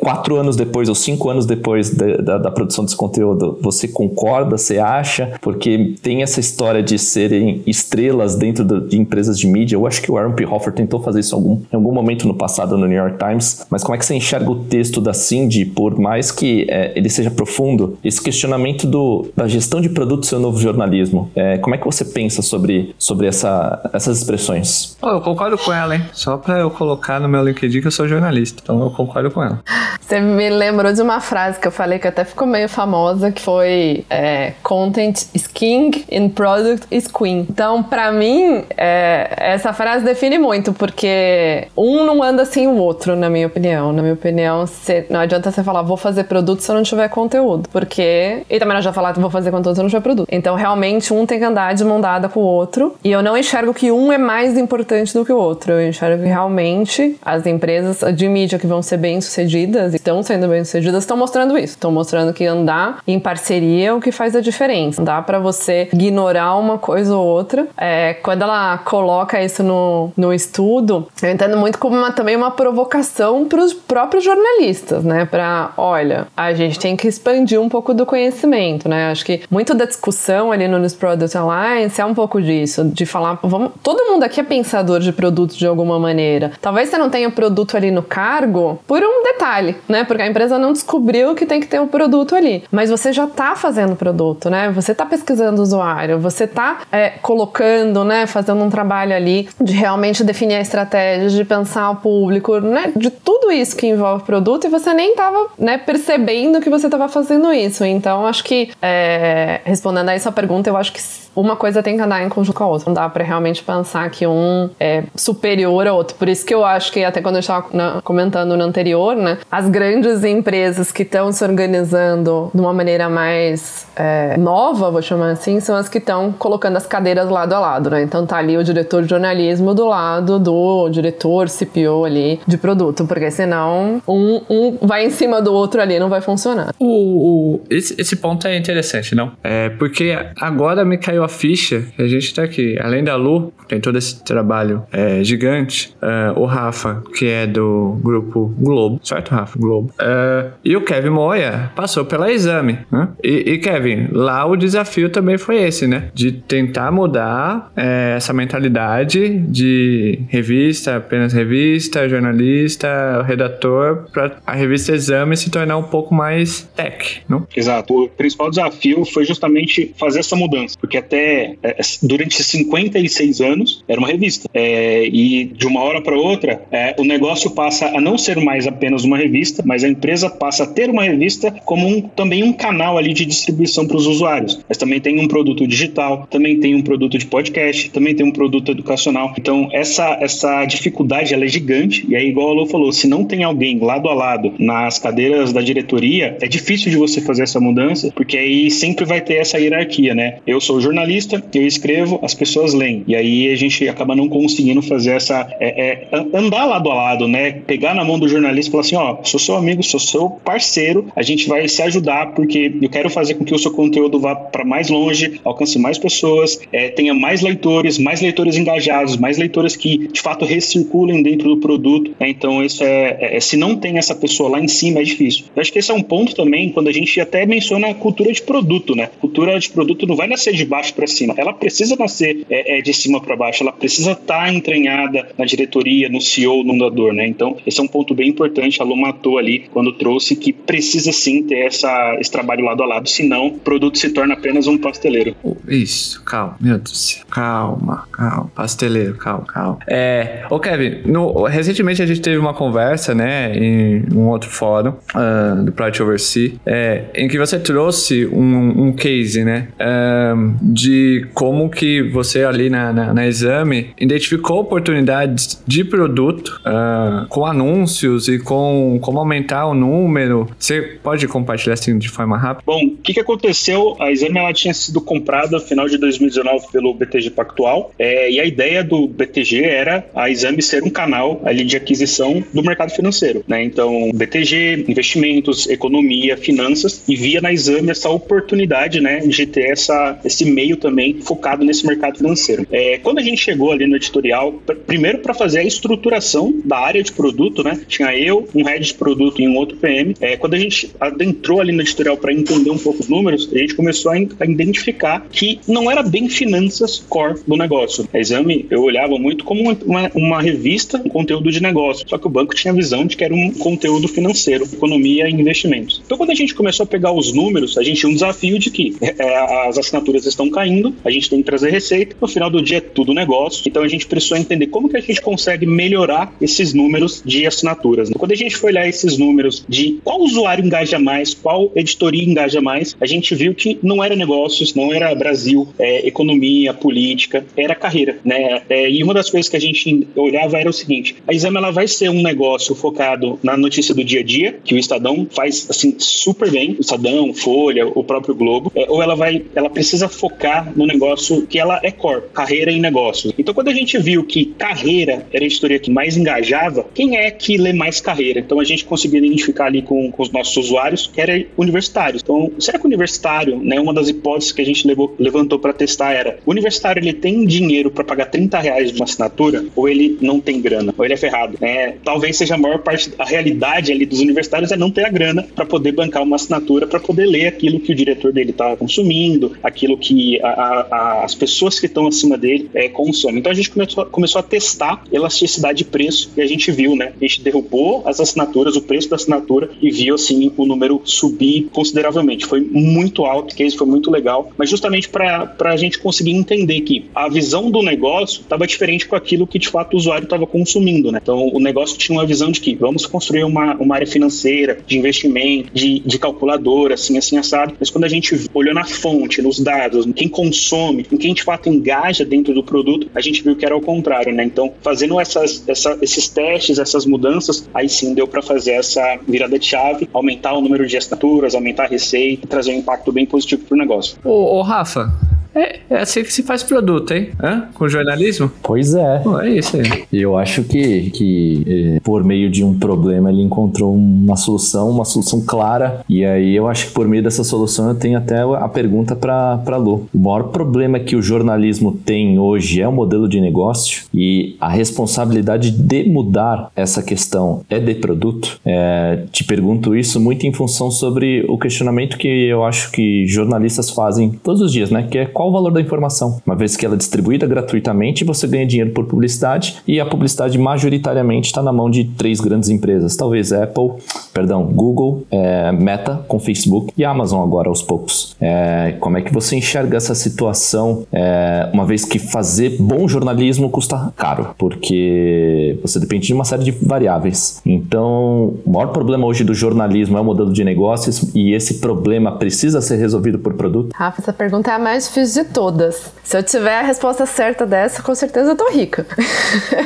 Quatro 0.00 0.36
anos 0.36 0.56
depois, 0.56 0.71
ou 0.88 0.94
cinco 0.94 1.30
anos 1.30 1.46
depois 1.46 1.90
de, 1.90 2.18
da, 2.18 2.38
da, 2.38 2.50
produção 2.50 2.84
desse 2.84 2.96
conteúdo, 2.96 3.58
você 3.60 3.88
concorda, 3.88 4.56
você 4.56 4.78
acha? 4.78 5.32
Porque 5.40 5.94
tem 6.02 6.22
essa 6.22 6.40
história 6.40 6.82
de 6.82 6.98
serem 6.98 7.62
estrelas 7.66 8.36
dentro 8.36 8.64
do, 8.64 8.80
de 8.80 8.98
empresas 8.98 9.38
de 9.38 9.46
mídia. 9.46 9.76
Eu 9.76 9.86
acho 9.86 10.02
que 10.02 10.10
o 10.10 10.16
Aaron 10.16 10.32
P. 10.32 10.44
Hoffer 10.44 10.72
tentou 10.72 11.00
fazer 11.02 11.20
isso 11.20 11.34
em 11.34 11.38
algum, 11.38 11.54
em 11.72 11.76
algum 11.76 11.92
momento 11.92 12.26
no 12.26 12.34
passado 12.34 12.76
no 12.76 12.86
New 12.86 12.96
York 12.96 13.18
Times, 13.18 13.66
mas 13.70 13.82
como 13.82 13.94
é 13.94 13.98
que 13.98 14.04
você 14.04 14.14
enxerga 14.14 14.50
o 14.50 14.64
texto 14.64 15.00
da 15.00 15.12
Cindy, 15.12 15.64
por 15.64 15.98
mais 15.98 16.30
que 16.30 16.66
é, 16.68 16.92
ele 16.94 17.08
seja 17.08 17.30
profundo, 17.30 17.98
esse 18.04 18.20
questionamento 18.20 18.86
do, 18.86 19.30
da 19.36 19.46
gestão 19.48 19.80
de 19.80 19.88
produto 19.88 20.26
ser 20.26 20.36
o 20.36 20.40
novo 20.40 20.58
jornalismo, 20.58 21.30
é, 21.34 21.58
como 21.58 21.74
é 21.74 21.78
que 21.78 21.84
você 21.84 22.04
pensa 22.04 22.42
sobre, 22.42 22.94
sobre 22.98 23.26
essa, 23.26 23.90
essas 23.92 24.18
expressões? 24.18 24.96
Oh, 25.02 25.08
eu 25.08 25.20
concordo 25.20 25.58
com 25.58 25.72
ela, 25.72 25.96
hein? 25.96 26.02
Só 26.12 26.36
pra 26.36 26.58
eu 26.58 26.70
colocar 26.70 27.20
no 27.20 27.28
meu 27.28 27.42
LinkedIn 27.42 27.80
que 27.80 27.86
eu 27.86 27.92
sou 27.92 28.08
jornalista, 28.08 28.60
então 28.62 28.82
eu 28.82 28.90
concordo 28.90 29.30
com 29.30 29.42
ela. 29.42 29.60
Você 30.00 30.20
me 30.20 30.50
lembrou 30.62 30.92
de 30.92 31.02
uma 31.02 31.20
frase 31.20 31.58
que 31.58 31.66
eu 31.66 31.72
falei 31.72 31.98
que 31.98 32.06
até 32.06 32.24
ficou 32.24 32.46
meio 32.46 32.68
famosa, 32.68 33.32
que 33.32 33.42
foi 33.42 34.04
é, 34.08 34.52
Content 34.62 35.26
is 35.34 35.46
king 35.48 36.04
and 36.12 36.28
product 36.28 36.86
is 36.90 37.08
queen. 37.08 37.46
Então, 37.50 37.82
para 37.82 38.12
mim, 38.12 38.64
é, 38.76 39.34
essa 39.36 39.72
frase 39.72 40.04
define 40.04 40.38
muito, 40.38 40.72
porque 40.72 41.66
um 41.76 42.04
não 42.04 42.22
anda 42.22 42.44
sem 42.44 42.68
o 42.68 42.76
outro, 42.76 43.16
na 43.16 43.28
minha 43.28 43.46
opinião. 43.46 43.92
Na 43.92 44.02
minha 44.02 44.14
opinião, 44.14 44.66
cê, 44.66 45.04
não 45.10 45.20
adianta 45.20 45.50
você 45.50 45.64
falar, 45.64 45.82
vou 45.82 45.96
fazer 45.96 46.24
produto 46.24 46.60
se 46.60 46.70
eu 46.70 46.76
não 46.76 46.82
tiver 46.82 47.08
conteúdo, 47.08 47.68
porque... 47.72 48.42
E 48.48 48.58
também 48.58 48.74
não 48.74 48.82
já 48.82 48.92
falar, 48.92 49.12
vou 49.14 49.30
fazer 49.30 49.50
conteúdo 49.50 49.74
se 49.74 49.80
eu 49.80 49.84
não 49.84 49.90
tiver 49.90 50.02
produto. 50.02 50.28
Então, 50.30 50.54
realmente, 50.54 51.12
um 51.12 51.26
tem 51.26 51.38
que 51.38 51.44
andar 51.44 51.74
de 51.74 51.84
mão 51.84 52.00
dada 52.00 52.28
com 52.28 52.40
o 52.40 52.44
outro, 52.44 52.94
e 53.02 53.10
eu 53.10 53.22
não 53.22 53.36
enxergo 53.36 53.74
que 53.74 53.90
um 53.90 54.12
é 54.12 54.18
mais 54.18 54.56
importante 54.56 55.12
do 55.12 55.24
que 55.24 55.32
o 55.32 55.36
outro. 55.36 55.72
Eu 55.72 55.88
enxergo 55.88 56.22
que 56.22 56.28
realmente 56.28 57.16
as 57.20 57.46
empresas 57.46 58.14
de 58.14 58.28
mídia 58.28 58.58
que 58.58 58.66
vão 58.66 58.80
ser 58.80 58.96
bem-sucedidas, 58.96 59.94
estão 59.94 60.22
sendo 60.22 60.51
bem-sucedidas, 60.52 61.02
estão 61.02 61.16
mostrando 61.16 61.58
isso. 61.58 61.74
Estão 61.74 61.90
mostrando 61.90 62.32
que 62.32 62.44
andar 62.44 63.00
em 63.06 63.18
parceria 63.18 63.88
é 63.88 63.92
o 63.92 64.00
que 64.00 64.12
faz 64.12 64.36
a 64.36 64.40
diferença. 64.40 65.00
Não 65.00 65.04
dá 65.04 65.20
para 65.22 65.38
você 65.38 65.88
ignorar 65.92 66.56
uma 66.56 66.78
coisa 66.78 67.16
ou 67.16 67.26
outra. 67.26 67.66
É, 67.76 68.14
quando 68.14 68.42
ela 68.42 68.78
coloca 68.78 69.42
isso 69.42 69.62
no, 69.62 70.12
no 70.16 70.32
estudo, 70.32 71.08
eu 71.22 71.30
entendo 71.30 71.56
muito 71.56 71.78
como 71.78 71.96
uma, 71.96 72.12
também 72.12 72.36
uma 72.36 72.50
provocação 72.50 73.46
para 73.46 73.62
os 73.62 73.72
próprios 73.72 74.24
jornalistas, 74.24 75.04
né? 75.04 75.24
Para, 75.24 75.72
olha, 75.76 76.26
a 76.36 76.52
gente 76.52 76.78
tem 76.78 76.96
que 76.96 77.08
expandir 77.08 77.60
um 77.60 77.68
pouco 77.68 77.94
do 77.94 78.04
conhecimento, 78.04 78.88
né? 78.88 79.10
Acho 79.10 79.24
que 79.24 79.42
muito 79.50 79.74
da 79.74 79.84
discussão 79.84 80.52
ali 80.52 80.68
no 80.68 80.78
News 80.78 80.94
Product 80.94 81.36
Alliance 81.36 82.00
é 82.00 82.04
um 82.04 82.14
pouco 82.14 82.40
disso, 82.40 82.84
de 82.84 83.06
falar, 83.06 83.38
vamos, 83.42 83.72
todo 83.82 84.10
mundo 84.10 84.22
aqui 84.22 84.40
é 84.40 84.42
pensador 84.42 85.00
de 85.00 85.12
produto 85.12 85.56
de 85.56 85.66
alguma 85.66 85.98
maneira. 85.98 86.52
Talvez 86.60 86.88
você 86.88 86.98
não 86.98 87.10
tenha 87.10 87.30
produto 87.30 87.76
ali 87.76 87.90
no 87.90 88.02
cargo 88.02 88.80
por 88.86 89.02
um 89.02 89.22
detalhe, 89.22 89.76
né? 89.88 90.04
Porque 90.04 90.22
a 90.22 90.26
empresa 90.26 90.41
não 90.50 90.72
descobriu 90.72 91.34
que 91.34 91.46
tem 91.46 91.60
que 91.60 91.66
ter 91.66 91.78
o 91.78 91.84
um 91.84 91.88
produto 91.88 92.34
ali. 92.34 92.64
Mas 92.70 92.90
você 92.90 93.12
já 93.12 93.24
está 93.24 93.54
fazendo 93.54 93.96
produto, 93.96 94.50
né? 94.50 94.70
Você 94.70 94.92
está 94.92 95.04
pesquisando 95.06 95.60
o 95.60 95.62
usuário, 95.62 96.18
você 96.18 96.44
está 96.44 96.80
é, 96.90 97.10
colocando, 97.22 98.04
né? 98.04 98.26
Fazendo 98.26 98.62
um 98.62 98.70
trabalho 98.70 99.14
ali 99.14 99.48
de 99.60 99.74
realmente 99.74 100.24
definir 100.24 100.56
a 100.56 100.60
estratégia, 100.60 101.28
de 101.28 101.44
pensar 101.44 101.90
o 101.90 101.96
público, 101.96 102.60
né? 102.60 102.92
De 102.96 103.10
tudo 103.10 103.50
isso 103.50 103.76
que 103.76 103.86
envolve 103.86 104.24
produto 104.24 104.66
e 104.66 104.68
você 104.68 104.92
nem 104.94 105.10
estava 105.10 105.48
né, 105.58 105.78
percebendo 105.78 106.60
que 106.60 106.70
você 106.70 106.86
estava 106.86 107.08
fazendo 107.08 107.52
isso. 107.52 107.84
Então, 107.84 108.26
acho 108.26 108.44
que, 108.44 108.70
é, 108.80 109.60
respondendo 109.64 110.08
a 110.08 110.14
essa 110.14 110.32
pergunta, 110.32 110.68
eu 110.70 110.76
acho 110.76 110.92
que 110.92 111.00
uma 111.34 111.56
coisa 111.56 111.82
tem 111.82 111.96
que 111.96 112.02
andar 112.02 112.22
em 112.22 112.28
conjunto 112.28 112.56
com 112.56 112.64
a 112.64 112.66
outra. 112.66 112.86
Não 112.86 112.94
dá 112.94 113.08
para 113.08 113.24
realmente 113.24 113.62
pensar 113.62 114.08
que 114.10 114.26
um 114.26 114.68
é 114.78 115.04
superior 115.14 115.86
ao 115.86 115.96
outro. 115.96 116.16
Por 116.16 116.28
isso 116.28 116.44
que 116.44 116.54
eu 116.54 116.64
acho 116.64 116.92
que, 116.92 117.02
até 117.04 117.20
quando 117.20 117.36
eu 117.36 117.40
estava 117.40 117.68
comentando 118.02 118.56
no 118.56 118.62
anterior, 118.62 119.16
né? 119.16 119.38
As 119.50 119.68
grandes 119.68 120.24
empresas 120.32 120.90
que 120.90 121.02
estão 121.02 121.30
se 121.32 121.44
organizando 121.44 122.50
de 122.54 122.60
uma 122.60 122.72
maneira 122.72 123.08
mais 123.08 123.86
é, 123.96 124.36
nova, 124.36 124.90
vou 124.90 125.02
chamar 125.02 125.30
assim, 125.30 125.60
são 125.60 125.76
as 125.76 125.88
que 125.88 125.98
estão 125.98 126.32
colocando 126.32 126.76
as 126.76 126.86
cadeiras 126.86 127.28
lado 127.28 127.54
a 127.54 127.60
lado, 127.60 127.90
né? 127.90 128.02
Então 128.02 128.26
tá 128.26 128.36
ali 128.36 128.56
o 128.56 128.64
diretor 128.64 129.02
de 129.02 129.10
jornalismo 129.10 129.74
do 129.74 129.86
lado 129.86 130.38
do 130.38 130.88
diretor 130.88 131.48
CPO 131.48 132.04
ali 132.04 132.40
de 132.46 132.56
produto, 132.56 133.06
porque 133.06 133.30
senão 133.30 134.02
um, 134.08 134.40
um 134.48 134.78
vai 134.80 135.06
em 135.06 135.10
cima 135.10 135.40
do 135.40 135.52
outro 135.52 135.80
ali, 135.80 135.98
não 135.98 136.08
vai 136.08 136.20
funcionar. 136.20 136.74
O, 136.78 136.86
o 136.86 137.60
esse, 137.70 137.94
esse 138.00 138.16
ponto 138.16 138.46
é 138.46 138.56
interessante, 138.56 139.14
não? 139.14 139.32
É 139.42 139.68
porque 139.70 140.16
agora 140.40 140.84
me 140.84 140.98
caiu 140.98 141.24
a 141.24 141.28
ficha 141.28 141.84
que 141.96 142.02
a 142.02 142.08
gente 142.08 142.34
tá 142.34 142.42
aqui. 142.42 142.78
Além 142.80 143.04
da 143.04 143.16
Lu, 143.16 143.52
tem 143.68 143.80
todo 143.80 143.98
esse 143.98 144.22
trabalho 144.22 144.82
é, 144.92 145.22
gigante. 145.22 145.94
É, 146.00 146.32
o 146.36 146.44
Rafa, 146.44 147.02
que 147.14 147.26
é 147.26 147.46
do 147.46 147.98
grupo 148.02 148.54
Globo, 148.58 149.00
certo, 149.02 149.30
Rafa? 149.30 149.58
Globo. 149.58 149.92
É, 149.98 150.21
e 150.64 150.76
o 150.76 150.82
Kevin 150.82 151.10
Moya 151.10 151.70
passou 151.74 152.04
pela 152.04 152.32
exame. 152.32 152.78
Né? 152.90 153.08
E, 153.22 153.52
e, 153.52 153.58
Kevin, 153.58 154.08
lá 154.12 154.44
o 154.44 154.56
desafio 154.56 155.10
também 155.10 155.38
foi 155.38 155.62
esse, 155.62 155.86
né? 155.86 156.10
De 156.14 156.32
tentar 156.32 156.90
mudar 156.90 157.70
é, 157.76 158.14
essa 158.16 158.32
mentalidade 158.32 159.38
de 159.38 160.20
revista, 160.28 160.96
apenas 160.96 161.32
revista, 161.32 162.08
jornalista, 162.08 163.22
redator, 163.22 164.06
para 164.12 164.36
a 164.46 164.54
revista 164.54 164.92
Exame 164.92 165.36
se 165.36 165.50
tornar 165.50 165.76
um 165.76 165.84
pouco 165.84 166.14
mais 166.14 166.62
tech, 166.76 167.22
não? 167.28 167.46
Exato. 167.54 168.04
O 168.04 168.08
principal 168.08 168.50
desafio 168.50 169.04
foi 169.04 169.24
justamente 169.24 169.94
fazer 169.98 170.20
essa 170.20 170.36
mudança, 170.36 170.76
porque 170.80 170.98
até 170.98 171.54
é, 171.62 171.80
durante 172.02 172.42
56 172.42 173.40
anos 173.40 173.84
era 173.88 173.98
uma 173.98 174.08
revista. 174.08 174.48
É, 174.52 175.06
e 175.06 175.44
de 175.44 175.66
uma 175.66 175.82
hora 175.82 176.00
para 176.00 176.16
outra, 176.16 176.62
é, 176.70 176.94
o 176.98 177.04
negócio 177.04 177.50
passa 177.50 177.86
a 177.86 178.00
não 178.00 178.16
ser 178.18 178.38
mais 178.40 178.66
apenas 178.66 179.04
uma 179.04 179.16
revista, 179.16 179.62
mas 179.64 179.84
a 179.84 179.88
empresa 179.88 180.11
passa 180.30 180.64
a 180.64 180.66
ter 180.66 180.90
uma 180.90 181.02
revista 181.04 181.50
como 181.64 181.86
um, 181.86 182.00
também 182.00 182.42
um 182.42 182.52
canal 182.52 182.98
ali 182.98 183.12
de 183.12 183.24
distribuição 183.24 183.86
para 183.86 183.96
os 183.96 184.06
usuários. 184.06 184.60
Mas 184.68 184.78
também 184.78 185.00
tem 185.00 185.20
um 185.20 185.28
produto 185.28 185.66
digital, 185.66 186.26
também 186.30 186.58
tem 186.58 186.74
um 186.74 186.82
produto 186.82 187.18
de 187.18 187.26
podcast, 187.26 187.90
também 187.90 188.14
tem 188.14 188.26
um 188.26 188.32
produto 188.32 188.72
educacional. 188.72 189.34
Então, 189.38 189.68
essa, 189.72 190.18
essa 190.20 190.64
dificuldade 190.64 191.34
ela 191.34 191.44
é 191.44 191.48
gigante. 191.48 192.06
E 192.08 192.16
aí, 192.16 192.28
igual 192.28 192.50
a 192.50 192.52
Lu 192.52 192.66
falou, 192.66 192.92
se 192.92 193.06
não 193.06 193.24
tem 193.24 193.42
alguém 193.42 193.78
lado 193.78 194.08
a 194.08 194.14
lado 194.14 194.54
nas 194.58 194.98
cadeiras 194.98 195.52
da 195.52 195.60
diretoria, 195.60 196.36
é 196.40 196.48
difícil 196.48 196.90
de 196.90 196.96
você 196.96 197.20
fazer 197.20 197.42
essa 197.42 197.60
mudança, 197.60 198.10
porque 198.14 198.36
aí 198.36 198.70
sempre 198.70 199.04
vai 199.04 199.20
ter 199.20 199.34
essa 199.34 199.58
hierarquia, 199.58 200.14
né? 200.14 200.38
Eu 200.46 200.60
sou 200.60 200.80
jornalista, 200.80 201.42
eu 201.54 201.66
escrevo, 201.66 202.18
as 202.22 202.34
pessoas 202.34 202.74
leem. 202.74 203.04
E 203.06 203.14
aí 203.14 203.52
a 203.52 203.56
gente 203.56 203.88
acaba 203.88 204.14
não 204.14 204.28
conseguindo 204.28 204.82
fazer 204.82 205.12
essa. 205.12 205.46
É, 205.60 205.82
é, 205.82 206.08
andar 206.34 206.64
lado 206.64 206.90
a 206.90 206.94
lado, 206.94 207.28
né? 207.28 207.52
Pegar 207.66 207.94
na 207.94 208.04
mão 208.04 208.18
do 208.18 208.28
jornalista 208.28 208.70
e 208.70 208.72
falar 208.72 208.80
assim: 208.80 208.96
ó, 208.96 209.16
sou 209.22 209.40
seu 209.40 209.56
amigo, 209.56 209.82
sou 209.98 210.00
seu 210.12 210.30
parceiro, 210.44 211.08
a 211.16 211.22
gente 211.22 211.48
vai 211.48 211.66
se 211.66 211.82
ajudar 211.82 212.34
porque 212.34 212.72
eu 212.80 212.90
quero 212.90 213.08
fazer 213.08 213.34
com 213.34 213.44
que 213.44 213.54
o 213.54 213.58
seu 213.58 213.70
conteúdo 213.70 214.20
vá 214.20 214.34
para 214.34 214.64
mais 214.64 214.88
longe, 214.88 215.40
alcance 215.44 215.78
mais 215.78 215.98
pessoas, 215.98 216.60
é, 216.72 216.88
tenha 216.90 217.14
mais 217.14 217.40
leitores, 217.40 217.98
mais 217.98 218.20
leitores 218.20 218.56
engajados, 218.56 219.16
mais 219.16 219.38
leitores 219.38 219.74
que 219.76 220.08
de 220.08 220.20
fato 220.20 220.44
recirculem 220.44 221.22
dentro 221.22 221.48
do 221.48 221.56
produto. 221.58 222.14
Né? 222.20 222.28
Então, 222.28 222.62
isso 222.62 222.84
é, 222.84 223.36
é, 223.36 223.40
se 223.40 223.56
não 223.56 223.76
tem 223.76 223.98
essa 223.98 224.14
pessoa 224.14 224.50
lá 224.50 224.60
em 224.60 224.68
cima, 224.68 225.00
é 225.00 225.02
difícil. 225.02 225.46
Eu 225.54 225.62
acho 225.62 225.72
que 225.72 225.78
esse 225.78 225.90
é 225.90 225.94
um 225.94 226.02
ponto 226.02 226.34
também 226.34 226.70
quando 226.70 226.88
a 226.88 226.92
gente 226.92 227.20
até 227.20 227.46
menciona 227.46 227.88
a 227.88 227.94
cultura 227.94 228.32
de 228.32 228.42
produto, 228.42 228.94
né? 228.94 229.10
Cultura 229.20 229.58
de 229.58 229.70
produto 229.70 230.06
não 230.06 230.16
vai 230.16 230.26
nascer 230.26 230.52
de 230.52 230.64
baixo 230.64 230.94
para 230.94 231.06
cima, 231.06 231.34
ela 231.36 231.52
precisa 231.52 231.96
nascer 231.96 232.44
é, 232.50 232.78
é 232.78 232.82
de 232.82 232.92
cima 232.92 233.20
para 233.20 233.36
baixo, 233.36 233.62
ela 233.62 233.72
precisa 233.72 234.12
estar 234.12 234.46
tá 234.46 234.52
entranhada 234.52 235.28
na 235.38 235.44
diretoria, 235.44 236.08
no 236.08 236.20
CEO, 236.20 236.62
no 236.64 236.72
fundador, 236.82 237.12
né? 237.12 237.26
Então, 237.26 237.56
esse 237.66 237.80
é 237.80 237.82
um 237.82 237.88
ponto 237.88 238.14
bem 238.14 238.28
importante. 238.28 238.80
A 238.80 238.84
Lu 238.84 238.96
matou 238.96 239.38
ali 239.38 239.64
quando 239.72 239.81
trouxe 239.90 240.36
que 240.36 240.52
precisa 240.52 241.10
sim 241.10 241.42
ter 241.42 241.66
essa, 241.66 242.16
esse 242.20 242.30
trabalho 242.30 242.64
lado 242.64 242.82
a 242.82 242.86
lado, 242.86 243.08
senão 243.08 243.46
o 243.46 243.58
produto 243.58 243.96
se 243.96 244.10
torna 244.10 244.34
apenas 244.34 244.66
um 244.66 244.76
pasteleiro. 244.76 245.34
Isso, 245.66 246.22
calma, 246.24 246.56
meu 246.60 246.78
Deus, 246.78 247.22
calma, 247.30 248.04
calma, 248.12 248.50
pasteleiro, 248.54 249.14
calma, 249.14 249.44
calma. 249.46 249.78
É, 249.88 250.44
ô 250.50 250.60
Kevin, 250.60 251.02
no, 251.06 251.44
recentemente 251.44 252.02
a 252.02 252.06
gente 252.06 252.20
teve 252.20 252.36
uma 252.36 252.52
conversa, 252.52 253.14
né, 253.14 253.56
em 253.56 254.04
um 254.14 254.28
outro 254.28 254.50
fórum 254.50 254.94
uh, 255.14 255.64
do 255.64 255.72
Project 255.72 256.02
Oversea, 256.02 256.52
é, 256.66 257.04
em 257.14 257.28
que 257.28 257.38
você 257.38 257.58
trouxe 257.58 258.26
um, 258.26 258.88
um 258.88 258.92
case, 258.92 259.44
né, 259.44 259.68
um, 259.80 260.56
de 260.60 261.26
como 261.32 261.70
que 261.70 262.02
você 262.02 262.44
ali 262.44 262.68
na, 262.68 262.92
na, 262.92 263.14
na, 263.14 263.26
exame 263.26 263.90
identificou 263.98 264.60
oportunidades 264.60 265.62
de 265.66 265.84
produto 265.84 266.60
uh, 266.66 267.26
com 267.28 267.46
anúncios 267.46 268.28
e 268.28 268.38
com 268.38 268.98
como 269.00 269.18
aumentar 269.18 269.66
o 269.66 269.71
número, 269.74 270.48
Você 270.58 270.98
pode 271.02 271.26
compartilhar 271.28 271.74
assim 271.74 271.98
de 271.98 272.08
forma 272.08 272.36
rápida? 272.36 272.62
Bom, 272.66 272.84
o 272.84 272.96
que, 272.96 273.14
que 273.14 273.20
aconteceu? 273.20 273.96
A 274.00 274.10
Exame 274.10 274.38
ela 274.38 274.52
tinha 274.52 274.74
sido 274.74 275.00
comprada 275.00 275.58
no 275.58 275.60
final 275.60 275.88
de 275.88 275.98
2019 275.98 276.66
pelo 276.72 276.94
BTG 276.94 277.30
Pactual 277.30 277.92
é, 277.98 278.30
e 278.30 278.40
a 278.40 278.44
ideia 278.44 278.82
do 278.82 279.06
BTG 279.06 279.64
era 279.64 280.06
a 280.14 280.30
Exame 280.30 280.62
ser 280.62 280.82
um 280.82 280.90
canal 280.90 281.40
ali 281.44 281.64
de 281.64 281.76
aquisição 281.76 282.42
do 282.52 282.62
mercado 282.62 282.90
financeiro. 282.90 283.44
Né? 283.46 283.62
Então, 283.64 284.10
BTG, 284.14 284.84
investimentos, 284.88 285.68
economia, 285.68 286.36
finanças 286.36 287.02
e 287.08 287.16
via 287.16 287.40
na 287.40 287.52
Exame 287.52 287.90
essa 287.90 288.08
oportunidade 288.08 289.00
né, 289.00 289.20
de 289.20 289.46
ter 289.46 289.70
essa, 289.70 290.18
esse 290.24 290.44
meio 290.44 290.76
também 290.76 291.20
focado 291.20 291.64
nesse 291.64 291.86
mercado 291.86 292.18
financeiro. 292.18 292.66
É, 292.70 292.98
quando 292.98 293.18
a 293.18 293.22
gente 293.22 293.42
chegou 293.42 293.72
ali 293.72 293.86
no 293.86 293.96
editorial, 293.96 294.52
primeiro 294.86 295.18
para 295.18 295.34
fazer 295.34 295.60
a 295.60 295.64
estruturação 295.64 296.60
da 296.64 296.78
área 296.78 297.02
de 297.02 297.12
produto, 297.12 297.62
né? 297.62 297.80
Tinha 297.86 298.16
eu, 298.16 298.48
um 298.54 298.64
head 298.64 298.84
de 298.84 298.94
produto 298.94 299.40
e 299.40 299.48
um 299.48 299.56
outro 299.62 299.76
PM. 299.76 300.14
É, 300.20 300.36
quando 300.36 300.54
a 300.54 300.58
gente 300.58 300.90
adentrou 301.00 301.60
ali 301.60 301.72
no 301.72 301.80
editorial 301.80 302.16
para 302.16 302.32
entender 302.32 302.70
um 302.70 302.78
pouco 302.78 303.00
os 303.00 303.08
números, 303.08 303.48
a 303.52 303.58
gente 303.58 303.74
começou 303.74 304.12
a, 304.12 304.14
a, 304.14 304.46
identificar 304.46 305.26
que 305.30 305.58
não 305.66 305.90
era 305.90 306.02
bem 306.02 306.28
finanças 306.28 307.04
core 307.08 307.40
do 307.46 307.56
negócio. 307.56 308.08
A 308.12 308.18
Exame 308.18 308.66
eu 308.70 308.82
olhava 308.82 309.18
muito 309.18 309.44
como 309.44 309.62
uma, 309.84 310.10
uma 310.14 310.42
revista, 310.42 311.00
um 311.04 311.08
conteúdo 311.08 311.50
de 311.50 311.62
negócio, 311.62 312.08
só 312.08 312.18
que 312.18 312.26
o 312.26 312.30
banco 312.30 312.54
tinha 312.54 312.72
a 312.72 312.76
visão 312.76 313.06
de 313.06 313.16
que 313.16 313.24
era 313.24 313.34
um 313.34 313.52
conteúdo 313.52 314.08
financeiro, 314.08 314.64
economia 314.64 315.28
e 315.28 315.32
investimentos. 315.32 316.02
Então, 316.04 316.18
quando 316.18 316.30
a 316.30 316.34
gente 316.34 316.54
começou 316.54 316.84
a 316.84 316.86
pegar 316.86 317.12
os 317.12 317.32
números, 317.32 317.78
a 317.78 317.82
gente 317.82 318.00
tinha 318.00 318.10
um 318.10 318.14
desafio 318.14 318.58
de 318.58 318.70
que 318.70 318.96
é, 319.00 319.68
as 319.68 319.78
assinaturas 319.78 320.26
estão 320.26 320.50
caindo, 320.50 320.94
a 321.04 321.10
gente 321.10 321.28
tem 321.28 321.38
que 321.38 321.44
trazer 321.44 321.70
receita, 321.70 322.16
no 322.20 322.28
final 322.28 322.50
do 322.50 322.62
dia 322.62 322.78
é 322.78 322.80
tudo 322.80 323.14
negócio, 323.14 323.62
então 323.66 323.82
a 323.82 323.88
gente 323.88 324.06
precisou 324.06 324.36
entender 324.36 324.66
como 324.66 324.88
que 324.88 324.96
a 324.96 325.00
gente 325.00 325.20
consegue 325.20 325.66
melhorar 325.66 326.34
esses 326.40 326.72
números 326.72 327.22
de 327.24 327.46
assinaturas. 327.46 328.10
Quando 328.10 328.32
a 328.32 328.36
gente 328.36 328.56
foi 328.56 328.70
olhar 328.70 328.88
esses 328.88 329.18
números 329.18 329.51
de 329.68 330.00
qual 330.04 330.20
usuário 330.20 330.64
engaja 330.64 330.98
mais, 330.98 331.34
qual 331.34 331.70
editoria 331.74 332.24
engaja 332.24 332.60
mais, 332.60 332.96
a 333.00 333.06
gente 333.06 333.34
viu 333.34 333.54
que 333.54 333.78
não 333.82 334.02
era 334.02 334.16
negócios, 334.16 334.74
não 334.74 334.92
era 334.92 335.14
Brasil, 335.14 335.68
é, 335.78 336.06
economia, 336.06 336.72
política, 336.72 337.44
era 337.56 337.74
carreira, 337.74 338.18
né? 338.24 338.62
É, 338.68 338.90
e 338.90 339.02
uma 339.02 339.14
das 339.14 339.30
coisas 339.30 339.48
que 339.48 339.56
a 339.56 339.60
gente 339.60 340.06
olhava 340.16 340.58
era 340.58 340.68
o 340.68 340.72
seguinte: 340.72 341.16
a 341.26 341.32
Exame 341.32 341.56
ela 341.56 341.70
vai 341.70 341.88
ser 341.88 342.08
um 342.08 342.22
negócio 342.22 342.74
focado 342.74 343.38
na 343.42 343.56
notícia 343.56 343.94
do 343.94 344.04
dia 344.04 344.20
a 344.20 344.24
dia, 344.24 344.58
que 344.64 344.74
o 344.74 344.78
Estadão 344.78 345.26
faz 345.30 345.66
assim 345.68 345.94
super 345.98 346.50
bem, 346.50 346.76
o 346.78 346.80
Estadão, 346.80 347.32
Folha, 347.34 347.86
o 347.86 348.04
próprio 348.04 348.34
Globo, 348.34 348.72
é, 348.74 348.86
ou 348.88 349.02
ela 349.02 349.14
vai, 349.14 349.44
ela 349.54 349.70
precisa 349.70 350.08
focar 350.08 350.72
no 350.76 350.86
negócio 350.86 351.46
que 351.46 351.58
ela 351.58 351.80
é 351.82 351.90
core, 351.90 352.22
carreira 352.32 352.70
em 352.70 352.80
negócios. 352.80 353.32
Então, 353.38 353.54
quando 353.54 353.68
a 353.68 353.74
gente 353.74 353.98
viu 353.98 354.24
que 354.24 354.46
carreira 354.46 355.26
era 355.32 355.44
a 355.44 355.46
editoria 355.46 355.78
que 355.78 355.90
mais 355.90 356.16
engajava, 356.16 356.86
quem 356.94 357.16
é 357.16 357.30
que 357.30 357.56
lê 357.56 357.72
mais 357.72 358.00
carreira? 358.00 358.40
Então, 358.40 358.60
a 358.60 358.64
gente 358.64 358.84
conseguiu 358.84 359.20
identificar 359.42 359.66
ali 359.66 359.82
com, 359.82 360.10
com 360.10 360.22
os 360.22 360.30
nossos 360.30 360.56
usuários 360.56 361.10
que 361.12 361.20
era 361.20 361.44
universitários. 361.56 362.22
Então, 362.22 362.52
será 362.58 362.78
que 362.78 362.84
o 362.84 362.88
universitário, 362.88 363.58
né, 363.58 363.80
uma 363.80 363.92
das 363.92 364.08
hipóteses 364.08 364.52
que 364.52 364.62
a 364.62 364.64
gente 364.64 364.86
levou, 364.86 365.14
levantou 365.18 365.58
para 365.58 365.72
testar 365.72 366.12
era: 366.12 366.38
o 366.46 366.50
universitário 366.50 367.00
ele 367.00 367.12
tem 367.12 367.44
dinheiro 367.44 367.90
para 367.90 368.04
pagar 368.04 368.26
30 368.26 368.58
reais 368.58 368.92
de 368.92 368.96
uma 368.96 369.04
assinatura 369.04 369.64
ou 369.74 369.88
ele 369.88 370.18
não 370.20 370.40
tem 370.40 370.60
grana, 370.60 370.94
ou 370.96 371.04
ele 371.04 371.14
é 371.14 371.16
ferrado? 371.16 371.58
É, 371.60 371.94
talvez 372.04 372.36
seja 372.36 372.54
a 372.54 372.58
maior 372.58 372.78
parte, 372.78 373.12
a 373.18 373.24
realidade 373.24 373.92
ali 373.92 374.06
dos 374.06 374.20
universitários 374.20 374.70
é 374.72 374.76
não 374.76 374.90
ter 374.90 375.04
a 375.04 375.10
grana 375.10 375.46
para 375.54 375.66
poder 375.66 375.92
bancar 375.92 376.22
uma 376.22 376.36
assinatura, 376.36 376.86
para 376.86 377.00
poder 377.00 377.26
ler 377.26 377.46
aquilo 377.46 377.80
que 377.80 377.92
o 377.92 377.94
diretor 377.94 378.32
dele 378.32 378.50
está 378.50 378.76
consumindo, 378.76 379.52
aquilo 379.62 379.96
que 379.96 380.40
a, 380.42 380.48
a, 380.48 381.24
as 381.24 381.34
pessoas 381.34 381.80
que 381.80 381.86
estão 381.86 382.06
acima 382.06 382.38
dele 382.38 382.70
é, 382.74 382.88
consomem. 382.88 383.38
Então, 383.38 383.50
a 383.50 383.54
gente 383.54 383.70
começou, 383.70 384.06
começou 384.06 384.38
a 384.38 384.42
testar 384.42 385.02
elasticidade 385.10 385.78
de 385.78 385.84
preço 385.84 386.30
e 386.36 386.42
a 386.42 386.46
gente 386.46 386.70
viu, 386.70 386.94
né? 386.94 387.12
A 387.20 387.24
gente 387.24 387.42
derrubou 387.42 388.02
as 388.06 388.20
assinaturas, 388.20 388.76
o 388.76 388.82
preço 388.82 389.08
da 389.08 389.16
assinatura 389.16 389.31
e 389.80 389.90
viu, 389.90 390.14
assim, 390.14 390.52
o 390.56 390.66
número 390.66 391.00
subir 391.04 391.68
consideravelmente. 391.72 392.46
Foi 392.46 392.60
muito 392.60 393.24
alto, 393.24 393.54
que 393.54 393.64
isso 393.64 393.78
foi 393.78 393.86
muito 393.86 394.10
legal, 394.10 394.50
mas 394.56 394.68
justamente 394.68 395.08
para 395.08 395.54
a 395.60 395.76
gente 395.76 395.98
conseguir 395.98 396.32
entender 396.32 396.80
que 396.82 397.06
a 397.14 397.28
visão 397.28 397.70
do 397.70 397.82
negócio 397.82 398.42
estava 398.42 398.66
diferente 398.66 399.06
com 399.06 399.16
aquilo 399.16 399.46
que 399.46 399.58
de 399.58 399.68
fato 399.68 399.94
o 399.94 399.96
usuário 399.96 400.24
estava 400.24 400.46
consumindo, 400.46 401.10
né? 401.10 401.18
Então, 401.22 401.48
o 401.52 401.60
negócio 401.60 401.96
tinha 401.98 402.18
uma 402.18 402.26
visão 402.26 402.50
de 402.50 402.60
que 402.60 402.74
vamos 402.74 403.06
construir 403.06 403.44
uma, 403.44 403.74
uma 403.76 403.94
área 403.94 404.06
financeira, 404.06 404.78
de 404.86 404.98
investimento, 404.98 405.70
de, 405.72 406.00
de 406.00 406.18
calculadora, 406.18 406.94
assim, 406.94 407.18
assim, 407.18 407.36
assado. 407.36 407.74
Mas 407.78 407.90
quando 407.90 408.04
a 408.04 408.08
gente 408.08 408.48
olhou 408.54 408.74
na 408.74 408.84
fonte, 408.84 409.42
nos 409.42 409.58
dados, 409.58 410.06
quem 410.14 410.28
consome, 410.28 411.06
em 411.10 411.16
quem 411.16 411.34
de 411.34 411.42
fato 411.42 411.68
engaja 411.68 412.24
dentro 412.24 412.54
do 412.54 412.62
produto, 412.62 413.08
a 413.14 413.20
gente 413.20 413.42
viu 413.42 413.56
que 413.56 413.64
era 413.64 413.76
o 413.76 413.80
contrário, 413.80 414.32
né? 414.32 414.44
Então, 414.44 414.72
fazendo 414.82 415.18
essas, 415.20 415.66
essa, 415.68 415.98
esses 416.00 416.28
testes, 416.28 416.78
essas 416.78 417.06
mudanças, 417.06 417.68
aí 417.72 417.88
sim 417.88 418.14
deu 418.14 418.26
para 418.26 418.42
fazer 418.42 418.72
essa 418.72 419.18
virada 419.26 419.58
de 419.58 419.64
chave, 419.64 420.08
aumentar 420.12 420.52
o 420.54 420.60
número 420.60 420.86
de 420.86 420.96
assinaturas, 420.96 421.54
aumentar 421.54 421.84
a 421.84 421.88
receita, 421.88 422.46
trazer 422.46 422.72
um 422.72 422.78
impacto 422.78 423.12
bem 423.12 423.26
positivo 423.26 423.64
para 423.64 423.74
o 423.74 423.78
negócio. 423.78 424.16
Ô, 424.24 424.58
ô 424.58 424.62
Rafa, 424.62 425.12
é, 425.54 425.80
é 425.90 425.96
assim 425.98 426.22
que 426.22 426.32
se 426.32 426.42
faz 426.42 426.62
produto, 426.62 427.12
hein? 427.12 427.30
Hã? 427.42 427.68
Com 427.74 427.88
jornalismo? 427.88 428.50
Pois 428.62 428.94
é. 428.94 429.18
Pô, 429.18 429.40
é 429.40 429.50
isso 429.50 429.76
aí. 429.76 430.04
Eu 430.12 430.36
acho 430.36 430.64
que, 430.64 431.10
que 431.10 431.62
é, 431.66 432.00
por 432.00 432.24
meio 432.24 432.50
de 432.50 432.64
um 432.64 432.78
problema 432.78 433.30
ele 433.30 433.42
encontrou 433.42 433.94
uma 433.94 434.36
solução, 434.36 434.90
uma 434.90 435.04
solução 435.04 435.42
clara. 435.44 436.02
E 436.08 436.24
aí 436.24 436.54
eu 436.54 436.68
acho 436.68 436.88
que 436.88 436.92
por 436.92 437.06
meio 437.08 437.22
dessa 437.22 437.44
solução 437.44 437.88
eu 437.88 437.94
tenho 437.94 438.18
até 438.18 438.40
a 438.40 438.68
pergunta 438.68 439.14
para 439.16 439.58
para 439.58 439.76
Lu. 439.76 440.08
O 440.14 440.18
maior 440.18 440.44
problema 440.44 440.98
que 440.98 441.16
o 441.16 441.22
jornalismo 441.22 441.92
tem 441.92 442.38
hoje 442.38 442.80
é 442.80 442.88
o 442.88 442.92
modelo 442.92 443.28
de 443.28 443.40
negócio 443.40 444.04
e 444.12 444.56
a 444.60 444.68
responsabilidade 444.68 445.70
de 445.70 446.04
mudar 446.04 446.70
essa 446.76 447.02
questão 447.02 447.62
é 447.68 447.78
de 447.78 447.94
produto. 447.94 448.60
É, 448.64 449.24
te 449.30 449.44
pergunto 449.44 449.94
isso 449.96 450.20
muito 450.20 450.46
em 450.46 450.52
função 450.52 450.90
sobre 450.90 451.44
o 451.48 451.58
questionamento 451.58 452.16
que 452.16 452.28
eu 452.28 452.64
acho 452.64 452.90
que 452.92 453.26
jornalistas 453.26 453.90
fazem 453.90 454.30
todos 454.30 454.60
os 454.60 454.72
dias, 454.72 454.90
né? 454.90 455.06
Que 455.10 455.18
é 455.18 455.26
qual 455.26 455.41
o 455.42 455.52
valor 455.52 455.72
da 455.72 455.80
informação. 455.80 456.40
Uma 456.46 456.56
vez 456.56 456.76
que 456.76 456.84
ela 456.84 456.94
é 456.94 456.98
distribuída 456.98 457.46
gratuitamente, 457.46 458.24
você 458.24 458.46
ganha 458.46 458.66
dinheiro 458.66 458.92
por 458.92 459.06
publicidade 459.06 459.76
e 459.86 460.00
a 460.00 460.06
publicidade 460.06 460.58
majoritariamente 460.58 461.48
está 461.48 461.62
na 461.62 461.72
mão 461.72 461.90
de 461.90 462.04
três 462.04 462.40
grandes 462.40 462.68
empresas, 462.68 463.16
talvez 463.16 463.52
Apple, 463.52 463.92
perdão, 464.32 464.64
Google, 464.64 465.24
é, 465.30 465.72
Meta 465.72 466.24
com 466.28 466.38
Facebook 466.38 466.92
e 466.96 467.04
Amazon 467.04 467.42
agora 467.42 467.68
aos 467.68 467.82
poucos. 467.82 468.36
É, 468.40 468.96
como 469.00 469.16
é 469.18 469.22
que 469.22 469.32
você 469.32 469.56
enxerga 469.56 469.96
essa 469.96 470.14
situação, 470.14 471.06
é, 471.12 471.70
uma 471.72 471.84
vez 471.84 472.04
que 472.04 472.18
fazer 472.18 472.76
bom 472.80 473.06
jornalismo 473.08 473.70
custa 473.70 474.12
caro, 474.16 474.54
porque 474.58 475.78
você 475.82 475.98
depende 475.98 476.26
de 476.26 476.34
uma 476.34 476.44
série 476.44 476.64
de 476.64 476.70
variáveis. 476.70 477.60
Então, 477.64 478.54
o 478.64 478.70
maior 478.70 478.92
problema 478.92 479.26
hoje 479.26 479.44
do 479.44 479.54
jornalismo 479.54 480.16
é 480.16 480.20
o 480.20 480.24
modelo 480.24 480.52
de 480.52 480.64
negócios 480.64 481.34
e 481.34 481.52
esse 481.52 481.74
problema 481.74 482.32
precisa 482.32 482.80
ser 482.80 482.96
resolvido 482.96 483.38
por 483.38 483.54
produto? 483.54 483.92
Rafa, 483.94 484.20
essa 484.20 484.32
pergunta 484.32 484.70
é 484.70 484.74
a 484.74 484.78
mais 484.78 485.04
difícil 485.04 485.31
de 485.32 485.44
todas. 485.44 486.12
Se 486.24 486.36
eu 486.36 486.42
tiver 486.42 486.78
a 486.78 486.82
resposta 486.82 487.26
certa 487.26 487.66
dessa, 487.66 488.02
com 488.02 488.14
certeza 488.14 488.52
eu 488.52 488.56
tô 488.56 488.70
rica. 488.70 489.06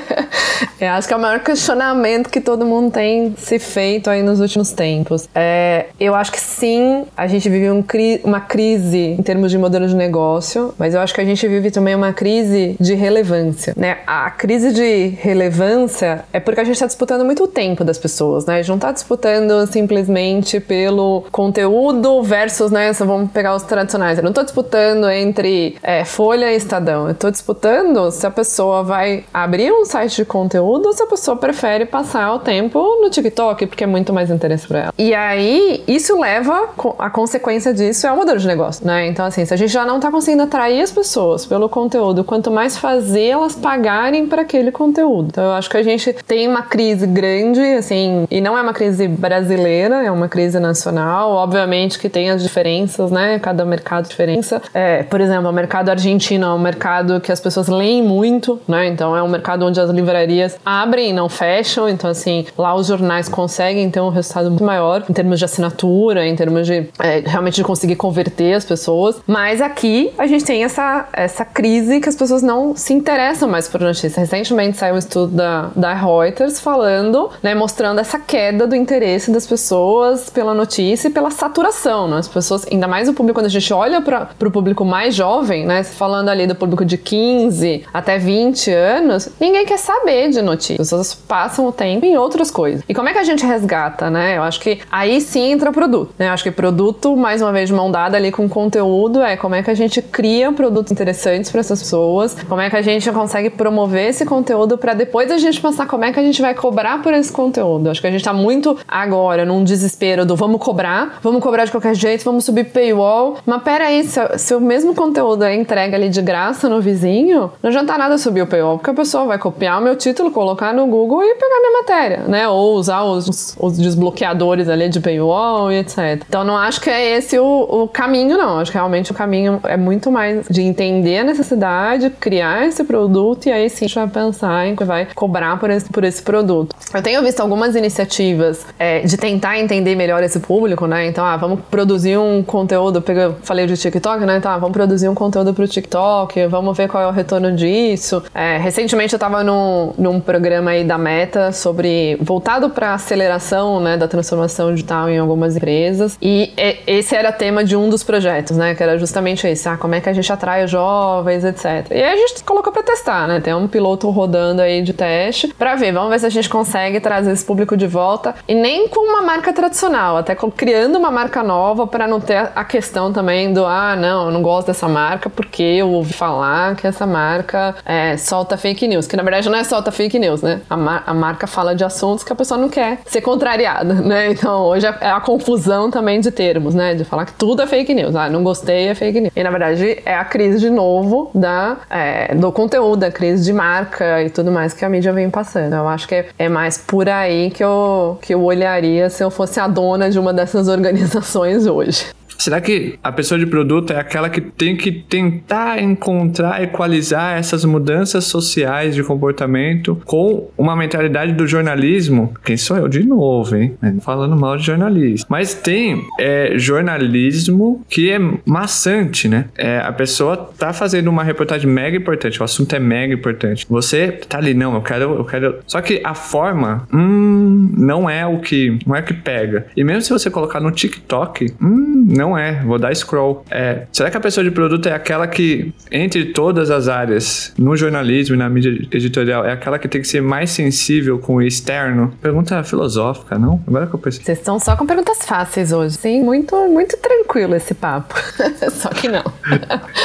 eu 0.80 0.90
acho 0.90 1.09
que 1.09 1.14
é 1.14 1.16
o 1.16 1.20
maior 1.20 1.40
questionamento 1.40 2.28
que 2.28 2.40
todo 2.40 2.64
mundo 2.64 2.92
tem 2.92 3.35
se 3.38 3.59
feito 3.59 4.09
aí 4.11 4.22
nos 4.22 4.40
últimos 4.40 4.72
tempos. 4.72 5.28
É, 5.35 5.87
eu 5.98 6.14
acho 6.14 6.30
que 6.30 6.40
sim, 6.40 7.04
a 7.16 7.26
gente 7.26 7.48
vive 7.48 7.70
um 7.70 7.82
cri 7.82 8.20
uma 8.22 8.40
crise 8.40 9.16
em 9.18 9.22
termos 9.22 9.50
de 9.50 9.59
modelo 9.59 9.88
de 9.88 9.94
negócio, 9.94 10.74
mas 10.78 10.94
eu 10.94 11.00
acho 11.00 11.14
que 11.14 11.20
a 11.20 11.24
gente 11.24 11.46
vive 11.48 11.70
também 11.70 11.94
uma 11.94 12.12
crise 12.12 12.76
de 12.78 12.94
relevância. 12.94 13.72
Né? 13.76 13.98
A 14.06 14.30
crise 14.30 14.72
de 14.72 15.09
relevância 15.20 16.24
é 16.32 16.38
porque 16.38 16.61
a 16.61 16.64
gente 16.64 16.74
está 16.74 16.87
disputando 16.87 17.24
muito 17.24 17.44
o 17.44 17.48
tempo 17.48 17.82
das 17.82 17.98
pessoas, 17.98 18.46
né? 18.46 18.54
A 18.54 18.56
gente 18.59 18.68
não 18.68 18.76
está 18.76 18.92
disputando 18.92 19.66
simplesmente 19.66 20.61
pelo 20.61 21.24
conteúdo 21.32 22.22
versus, 22.22 22.70
né? 22.70 22.92
Vamos 22.92 23.30
pegar 23.30 23.54
os 23.54 23.62
tradicionais. 23.62 24.18
Eu 24.18 24.24
não 24.24 24.30
estou 24.30 24.44
disputando 24.44 25.09
entre 25.09 25.36
entre 25.37 25.77
é, 25.83 26.05
Folha 26.05 26.51
e 26.51 26.57
Estadão. 26.57 27.09
Eu 27.09 27.14
tô 27.14 27.31
disputando 27.31 28.11
se 28.11 28.27
a 28.27 28.31
pessoa 28.31 28.83
vai 28.83 29.25
abrir 29.33 29.70
um 29.70 29.85
site 29.85 30.16
de 30.16 30.25
conteúdo 30.25 30.87
ou 30.87 30.92
se 30.92 31.03
a 31.03 31.07
pessoa 31.07 31.37
prefere 31.37 31.85
passar 31.85 32.33
o 32.33 32.38
tempo 32.38 32.79
no 33.03 33.11
TikTok, 33.11 33.66
porque 33.66 33.85
é 33.85 33.87
muito 33.87 34.12
mais 34.12 34.31
interesse 34.31 34.66
para 34.66 34.79
ela. 34.79 34.94
E 34.96 35.14
aí, 35.14 35.85
isso 35.87 36.18
leva, 36.18 36.70
a 36.99 37.11
consequência 37.11 37.75
disso 37.75 38.07
é 38.07 38.12
o 38.12 38.16
modelo 38.16 38.38
de 38.38 38.46
negócio, 38.46 38.87
né? 38.87 39.07
Então, 39.07 39.27
assim, 39.27 39.44
se 39.44 39.53
a 39.53 39.57
gente 39.57 39.72
já 39.72 39.85
não 39.85 40.01
tá 40.01 40.11
conseguindo 40.11 40.42
atrair 40.42 40.81
as 40.81 40.90
pessoas 40.90 41.44
pelo 41.44 41.68
conteúdo, 41.68 42.25
quanto 42.25 42.51
mais 42.51 42.79
fazer 42.79 43.27
elas 43.27 43.55
pagarem 43.55 44.27
para 44.27 44.42
aquele 44.42 44.72
conteúdo. 44.72 45.29
Então, 45.31 45.44
eu 45.44 45.53
acho 45.53 45.68
que 45.68 45.77
a 45.77 45.83
gente 45.83 46.14
tem 46.27 46.49
uma 46.49 46.62
crise 46.62 47.07
grande, 47.07 47.61
assim, 47.61 48.27
e 48.31 48.40
não 48.40 48.57
é 48.57 48.62
uma 48.62 48.72
crise 48.72 49.07
brasileira, 49.07 50.03
é 50.03 50.11
uma 50.11 50.29
crise 50.29 50.59
nacional. 50.59 51.33
Obviamente 51.33 51.99
que 51.99 52.09
tem 52.09 52.31
as 52.31 52.42
diferenças, 52.42 53.11
né? 53.11 53.38
Cada 53.38 53.64
mercado 53.64 54.09
diferença. 54.09 54.62
É, 54.72 55.03
por 55.03 55.20
o 55.31 55.53
mercado 55.53 55.89
argentino 55.89 56.47
é 56.47 56.53
um 56.53 56.59
mercado 56.59 57.21
que 57.21 57.33
as 57.33 57.41
pessoas 57.41 57.69
leem 57.69 58.03
muito, 58.03 58.61
né? 58.67 58.87
Então 58.89 59.17
é 59.17 59.23
um 59.23 59.29
mercado 59.29 59.65
onde 59.65 59.81
as 59.81 59.91
livrarias 59.91 60.57
abrem 60.65 61.11
e 61.11 61.12
não 61.12 61.29
fecham. 61.29 61.89
Então, 61.89 62.11
assim, 62.11 62.47
lá 62.57 62.75
os 62.75 62.87
jornais 62.87 63.29
conseguem 63.29 63.91
ter 63.91 64.01
um 64.01 64.09
resultado 64.09 64.49
muito 64.51 64.65
maior 64.65 65.05
em 65.09 65.12
termos 65.12 65.39
de 65.39 65.45
assinatura, 65.45 66.27
em 66.27 66.37
termos 66.37 66.67
de 66.67 66.89
é, 66.99 67.23
realmente 67.25 67.57
de 67.57 67.65
conseguir 67.65 67.97
converter 67.97 68.55
as 68.55 68.65
pessoas. 68.65 69.21
Mas 69.27 69.61
aqui 69.61 70.12
a 70.19 70.27
gente 70.27 70.45
tem 70.45 70.65
essa, 70.65 71.09
essa 71.12 71.45
crise 71.45 72.01
que 72.01 72.09
as 72.09 72.17
pessoas 72.17 72.43
não 72.43 72.77
se 72.77 72.93
interessam 72.93 73.49
mais 73.49 73.69
por 73.69 73.81
notícias. 73.81 74.15
Recentemente 74.15 74.77
saiu 74.77 74.95
um 74.95 74.99
estudo 74.99 75.35
da, 75.35 75.71
da 75.75 75.95
Reuters 75.95 76.61
falando, 76.61 77.31
né, 77.43 77.55
mostrando 77.55 78.01
essa 78.01 78.19
queda 78.19 78.67
do 78.67 78.75
interesse 78.75 79.31
das 79.31 79.47
pessoas 79.47 80.31
pela 80.31 80.55
notícia 80.55 81.09
e 81.09 81.11
pela 81.11 81.31
saturação, 81.31 82.09
né? 82.09 82.19
As 82.19 82.29
pessoas, 82.29 82.67
ainda 82.71 82.87
mais 82.87 83.09
o 83.09 83.15
público, 83.15 83.39
quando 83.39 83.47
a 83.47 83.51
gente 83.51 83.73
olha 83.73 84.01
para 84.01 84.29
o 84.45 84.51
público 84.51 84.85
mais 84.85 85.15
jovem, 85.16 85.66
né, 85.66 85.83
falando 85.83 86.29
ali 86.29 86.46
do 86.46 86.55
público 86.55 86.85
de 86.85 86.98
15 86.98 87.85
até 87.92 88.18
20 88.18 88.70
anos, 88.70 89.29
ninguém 89.40 89.64
quer 89.64 89.79
saber 89.79 90.31
de 90.31 90.42
notícias. 90.42 90.81
As 90.81 90.87
pessoas 90.88 91.14
passam 91.14 91.66
o 91.66 91.72
tempo 91.72 92.05
em 92.05 92.16
outras 92.16 92.50
coisas. 92.50 92.83
E 92.88 92.94
como 92.94 93.09
é 93.09 93.12
que 93.12 93.18
a 93.18 93.24
gente 93.24 93.44
resgata, 93.44 94.11
né? 94.11 94.37
Eu 94.37 94.42
acho 94.42 94.61
que 94.61 94.81
aí 94.90 95.20
sim 95.20 95.52
entra 95.52 95.72
produto, 95.72 96.12
né? 96.18 96.29
Eu 96.29 96.33
acho 96.33 96.44
que 96.44 96.50
produto, 96.50 97.16
mais 97.16 97.40
uma 97.42 97.52
vez, 97.52 97.68
de 97.68 97.74
mão 97.74 97.90
dada 97.90 98.16
ali 98.16 98.31
com 98.31 98.48
conteúdo, 98.48 99.22
é 99.22 99.37
como 99.37 99.55
é 99.55 99.62
que 99.62 99.70
a 99.70 99.74
gente 99.74 100.02
cria 100.02 100.52
produtos 100.52 100.92
interessantes 100.92 101.50
para 101.50 101.61
essas 101.61 101.83
pessoas, 101.83 102.37
como 102.48 102.61
é 102.61 102.68
que 102.68 102.76
a 102.76 102.83
gente 102.83 103.11
consegue 103.11 103.50
promover 103.50 104.11
esse 104.11 104.24
conteúdo 104.24 104.76
para 104.76 104.94
depois 104.94 105.31
a 105.31 105.38
gente 105.38 105.61
pensar 105.61 105.87
como 105.87 106.05
é 106.05 106.12
que 106.12 106.20
a 106.20 106.22
gente 106.22 106.40
vai 106.40 106.55
cobrar 106.55 107.02
por 107.02 107.12
esse 107.14 107.33
conteúdo. 107.33 107.87
Eu 107.87 107.90
acho 107.92 108.00
que 108.00 108.07
a 108.07 108.11
gente 108.11 108.24
tá 108.24 108.33
muito 108.33 108.76
agora 108.87 109.44
num 109.44 109.64
desespero 109.64 110.24
do 110.24 110.37
vamos 110.37 110.61
cobrar, 110.61 111.18
vamos 111.22 111.42
cobrar 111.42 111.64
de 111.64 111.70
qualquer 111.70 111.94
jeito, 111.94 112.24
vamos 112.24 112.44
subir 112.44 112.64
paywall. 112.64 113.38
Mas 113.46 113.62
peraí, 113.62 114.05
se, 114.05 114.20
se 114.38 114.55
o 114.55 114.61
mesmo 114.61 114.94
conteúdo 115.07 115.45
é 115.45 115.55
entregue 115.55 115.95
ali 115.95 116.09
de 116.09 116.21
graça 116.21 116.69
no 116.69 116.81
vizinho, 116.81 117.53
não 117.62 117.71
adianta 117.71 117.97
nada 117.97 118.19
subir 118.19 118.42
o 118.42 118.47
paywall, 118.47 118.79
porque 118.79 118.90
a 118.90 118.95
pessoa 118.95 119.25
vai 119.25 119.38
copiar 119.38 119.81
o 119.81 119.83
meu 119.83 119.97
título, 119.97 120.31
colocar 120.31 120.73
no 120.75 120.87
Google 120.87 121.23
e 121.23 121.35
pegar 121.35 121.61
minha 121.61 121.73
matéria, 121.81 122.19
né? 122.29 122.49
Ou 122.49 122.75
usar 122.75 123.05
os, 123.05 123.57
os 123.59 123.79
desbloqueadores 123.79 124.69
ali 124.69 124.88
de 124.88 125.01
paywall 125.01 125.71
e 125.71 125.79
etc. 125.79 126.23
Então 126.29 126.45
não 126.45 126.57
acho 126.57 126.81
que 126.81 126.90
é 126.90 127.16
esse 127.16 127.38
o, 127.38 127.45
o 127.85 127.88
caminho, 127.88 128.37
não. 128.37 128.59
Acho 128.59 128.71
que 128.71 128.77
realmente 128.77 129.11
o 129.11 129.14
caminho 129.14 129.61
é 129.64 129.77
muito 129.77 130.11
mais 130.11 130.47
de 130.49 130.62
entender 130.62 131.19
a 131.19 131.25
necessidade, 131.25 132.11
criar 132.11 132.66
esse 132.66 132.83
produto 132.85 133.47
e 133.47 133.53
aí 133.53 133.69
sim 133.71 133.85
a 133.85 133.88
gente 133.88 133.95
vai 133.95 134.09
pensar 134.09 134.66
em 134.66 134.77
que 134.77 134.85
vai 134.85 135.07
cobrar 135.14 135.59
por 135.59 135.71
esse, 135.71 135.88
por 135.90 136.05
esse 136.05 136.23
produto. 136.23 136.75
Eu 136.92 137.03
tenho 137.03 137.23
visto 137.23 137.40
algumas 137.40 137.77
iniciativas 137.77 138.66
é, 138.79 139.01
de 139.01 139.16
tentar 139.16 139.59
entender 139.59 139.95
melhor 139.95 140.23
esse 140.23 140.40
público, 140.40 140.87
né? 140.87 141.07
Então, 141.07 141.25
ah, 141.25 141.37
vamos 141.37 141.61
produzir 141.71 142.19
um 142.19 142.42
conteúdo, 142.42 143.01
pega, 143.01 143.37
falei 143.42 143.66
de 143.66 143.77
TikTok, 143.77 144.25
né? 144.25 144.38
Então, 144.38 144.51
ah, 144.51 144.59
vamos 144.59 144.73
produzir 144.73 144.86
um 145.09 145.14
conteúdo 145.14 145.53
pro 145.53 145.66
TikTok, 145.66 146.46
vamos 146.46 146.77
ver 146.77 146.88
qual 146.88 147.03
é 147.03 147.07
o 147.07 147.11
retorno 147.11 147.55
disso. 147.55 148.22
É, 148.35 148.57
recentemente 148.59 149.12
eu 149.12 149.18
tava 149.18 149.42
num, 149.42 149.92
num 149.99 150.20
programa 150.20 150.70
aí 150.70 150.85
da 150.85 150.99
Meta 150.99 151.53
sobre 151.53 152.16
voltado 152.20 152.70
para 152.70 152.94
aceleração, 152.94 153.81
né, 153.81 153.96
da 153.96 154.09
transformação 154.09 154.72
digital 154.72 155.09
em 155.09 155.18
algumas 155.18 155.57
empresas. 155.57 156.18
E 156.20 156.53
esse 156.87 157.14
era 157.14 157.33
tema 157.33 157.64
de 157.64 157.77
um 157.77 157.88
dos 157.88 158.03
projetos, 158.03 158.57
né, 158.57 158.75
que 158.75 158.83
era 158.83 158.99
justamente 158.99 159.46
esse, 159.46 159.68
ah, 159.68 159.77
como 159.77 159.94
é 159.94 160.01
que 160.01 160.09
a 160.09 160.12
gente 160.12 160.31
atrai 160.33 160.64
os 160.64 160.70
jovens, 160.70 161.44
etc. 161.44 161.87
E 161.90 162.03
aí 162.03 162.12
a 162.12 162.16
gente 162.16 162.44
colocou 162.44 162.72
para 162.72 162.83
testar, 162.83 163.27
né? 163.27 163.40
Tem 163.40 163.55
um 163.55 163.66
piloto 163.66 164.11
rodando 164.11 164.61
aí 164.61 164.83
de 164.83 164.92
teste 164.92 165.49
para 165.49 165.75
ver, 165.77 165.92
vamos 165.92 166.11
ver 166.11 166.20
se 166.20 166.27
a 166.27 166.31
gente 166.31 166.49
consegue 166.49 167.01
trazer 167.01 167.33
esse 167.33 167.44
público 167.44 167.77
de 167.77 167.87
volta 167.87 168.35
e 168.46 168.55
nem 168.55 168.88
com 168.88 169.01
uma 169.01 169.22
marca 169.22 169.53
tradicional, 169.53 170.16
até 170.16 170.35
criando 170.35 170.99
uma 170.99 171.11
marca 171.11 171.42
nova 171.42 171.87
para 171.87 172.07
não 172.07 172.20
ter 172.20 172.51
a 172.55 172.64
questão 172.64 173.12
também 173.12 173.53
do 173.53 173.64
ah, 173.64 173.96
não, 173.96 174.27
eu 174.27 174.33
não 174.33 174.42
gosto 174.42 174.66
dessa 174.66 174.76
marca 174.87 175.31
porque 175.31 175.62
eu 175.62 175.89
ouvi 175.89 176.12
falar 176.12 176.77
que 176.77 176.87
essa 176.87 177.07
marca 177.07 177.75
é, 177.85 178.17
solta 178.17 178.57
fake 178.57 178.87
news, 178.87 179.07
que 179.07 179.17
na 179.17 179.23
verdade 179.23 179.49
não 179.49 179.59
é 179.59 179.65
solta 179.65 179.91
fake 179.91 180.19
news, 180.19 180.43
né? 180.43 180.61
A, 180.69 180.77
mar 180.77 181.03
a 181.07 181.15
marca 181.15 181.47
fala 181.47 181.75
de 181.75 181.85
assuntos 181.85 182.23
que 182.23 182.33
a 182.33 182.37
pessoa 182.37 182.59
não 182.59 182.69
quer 182.69 182.99
ser 183.07 183.23
contrariada, 183.23 183.95
né? 184.03 184.31
Então 184.31 184.65
hoje 184.65 184.87
é 184.87 185.11
a 185.11 185.21
confusão 185.21 185.91
também 185.91 186.21
de 186.21 186.31
termos, 186.31 186.75
né? 186.75 186.95
De 186.95 187.05
falar 187.05 187.25
que 187.25 187.33
tudo 187.33 187.62
é 187.62 187.67
fake 187.67 187.95
news. 187.95 188.15
Ah, 188.15 188.29
não 188.29 188.43
gostei, 188.43 188.89
é 188.89 188.95
fake 188.95 189.21
news. 189.21 189.33
E 189.35 189.43
na 189.43 189.51
verdade 189.51 190.03
é 190.05 190.15
a 190.15 190.25
crise 190.25 190.59
de 190.59 190.71
novo 190.71 191.31
da, 191.35 191.79
é, 191.89 192.35
do 192.35 192.53
conteúdo, 192.53 193.05
a 193.05 193.11
crise 193.11 193.45
de 193.45 193.53
marca 193.53 194.23
e 194.23 194.31
tudo 194.31 194.53
mais 194.53 194.75
que 194.75 194.85
a 194.85 194.89
mídia 194.89 195.12
vem 195.12 195.31
passando. 195.31 195.75
Eu 195.75 195.89
acho 195.89 196.07
que 196.07 196.15
é, 196.15 196.29
é 196.39 196.49
mais 196.49 196.79
por 196.79 197.09
aí 197.09 197.51
que 197.51 197.65
eu, 197.65 198.19
que 198.21 198.35
eu 198.35 198.43
olharia 198.43 199.09
se 199.09 199.23
eu 199.23 199.31
fosse 199.31 199.61
a 199.61 199.67
dona 199.67 200.11
de 200.11 200.19
uma 200.19 200.33
dessas 200.33 200.69
organizações 200.69 201.67
hoje. 201.67 202.07
Será 202.38 202.61
que 202.61 202.99
a 203.03 203.12
pessoa 203.12 203.38
de 203.38 203.46
produto 203.46 203.92
é 203.92 203.99
aquela 203.99 204.29
que 204.29 204.40
tem 204.40 204.77
que 204.77 204.92
tentar 204.92 205.83
encontrar, 205.83 206.62
equalizar 206.62 207.37
essas 207.38 207.64
mudanças 207.64 208.25
sociais 208.25 208.94
de 208.94 209.03
comportamento 209.03 210.01
com 210.05 210.49
uma 210.57 210.77
mentalidade 210.77 211.33
do 211.33 211.46
jornalismo? 211.46 212.35
Quem 212.44 212.57
sou 212.57 212.77
eu 212.77 212.88
de 212.88 213.05
novo, 213.05 213.57
hein? 213.57 213.77
Falando 214.01 214.37
mal 214.37 214.57
de 214.57 214.64
jornalismo. 214.64 215.27
Mas 215.29 215.55
tem 215.55 216.05
é, 216.18 216.53
jornalismo 216.57 217.85
que 217.88 218.11
é 218.11 218.18
maçante, 218.44 219.29
né? 219.29 219.46
É, 219.57 219.79
a 219.79 219.92
pessoa 219.92 220.37
tá 220.59 220.72
fazendo 220.72 221.09
uma 221.09 221.22
reportagem 221.22 221.70
mega 221.70 221.96
importante, 221.96 222.40
o 222.40 222.44
assunto 222.44 222.75
é 222.75 222.79
mega 222.79 223.14
importante. 223.14 223.66
Você 223.68 224.12
tá 224.29 224.38
ali, 224.38 224.55
não, 224.55 224.75
eu 224.75 224.83
quero, 224.83 225.14
eu 225.14 225.25
quero. 225.25 225.59
Só 225.66 225.81
que 225.81 226.01
a 226.05 226.14
forma, 226.14 226.87
hum, 226.92 227.70
não 227.77 228.09
é 228.09 228.27
o 228.27 228.40
que, 228.40 228.79
não 228.87 228.94
é 228.94 229.01
o 229.01 229.05
que 229.05 229.14
pega. 229.14 229.66
E 229.77 229.85
mesmo 229.85 230.03
se 230.03 230.11
você 230.11 230.31
colocar 230.31 230.61
no 230.61 230.70
TikTok, 230.70 231.53
hum, 231.61 232.07
não 232.16 232.26
não 232.27 232.37
é, 232.37 232.61
vou 232.65 232.79
dar 232.79 232.95
scroll. 232.95 233.45
É, 233.51 233.83
será 233.93 234.11
que 234.11 234.17
a 234.17 234.21
pessoa 234.21 234.43
de 234.43 234.51
produto 234.51 234.89
é 234.89 234.93
aquela 234.93 235.27
que, 235.27 235.73
entre 235.91 236.27
todas 236.27 236.71
as 236.71 236.89
áreas, 236.89 237.53
no 237.57 237.77
jornalismo 237.77 238.35
e 238.35 238.39
na 238.39 238.49
mídia 238.49 238.71
editorial, 238.91 239.45
é 239.45 239.53
aquela 239.53 239.79
que 239.79 239.87
tem 239.87 240.01
que 240.01 240.09
ser 240.09 240.21
mais 240.21 240.51
sensível 240.51 241.19
com 241.19 241.37
o 241.37 241.43
externo? 241.43 242.12
Pergunta 242.21 242.62
filosófica, 242.65 243.39
não? 243.39 243.62
Agora 243.67 243.87
que 243.87 243.95
eu 243.95 243.99
percebi. 243.99 244.25
Vocês 244.25 244.39
estão 244.39 244.59
só 244.59 244.75
com 244.75 244.85
perguntas 244.87 245.19
fáceis 245.25 245.73
hoje. 245.73 245.97
Sim, 245.97 246.23
muito, 246.23 246.57
muito 246.69 246.97
tranquilo 246.97 247.55
esse 247.55 247.75
papo. 247.75 248.15
só 248.73 248.89
que 248.89 249.09
não. 249.09 249.23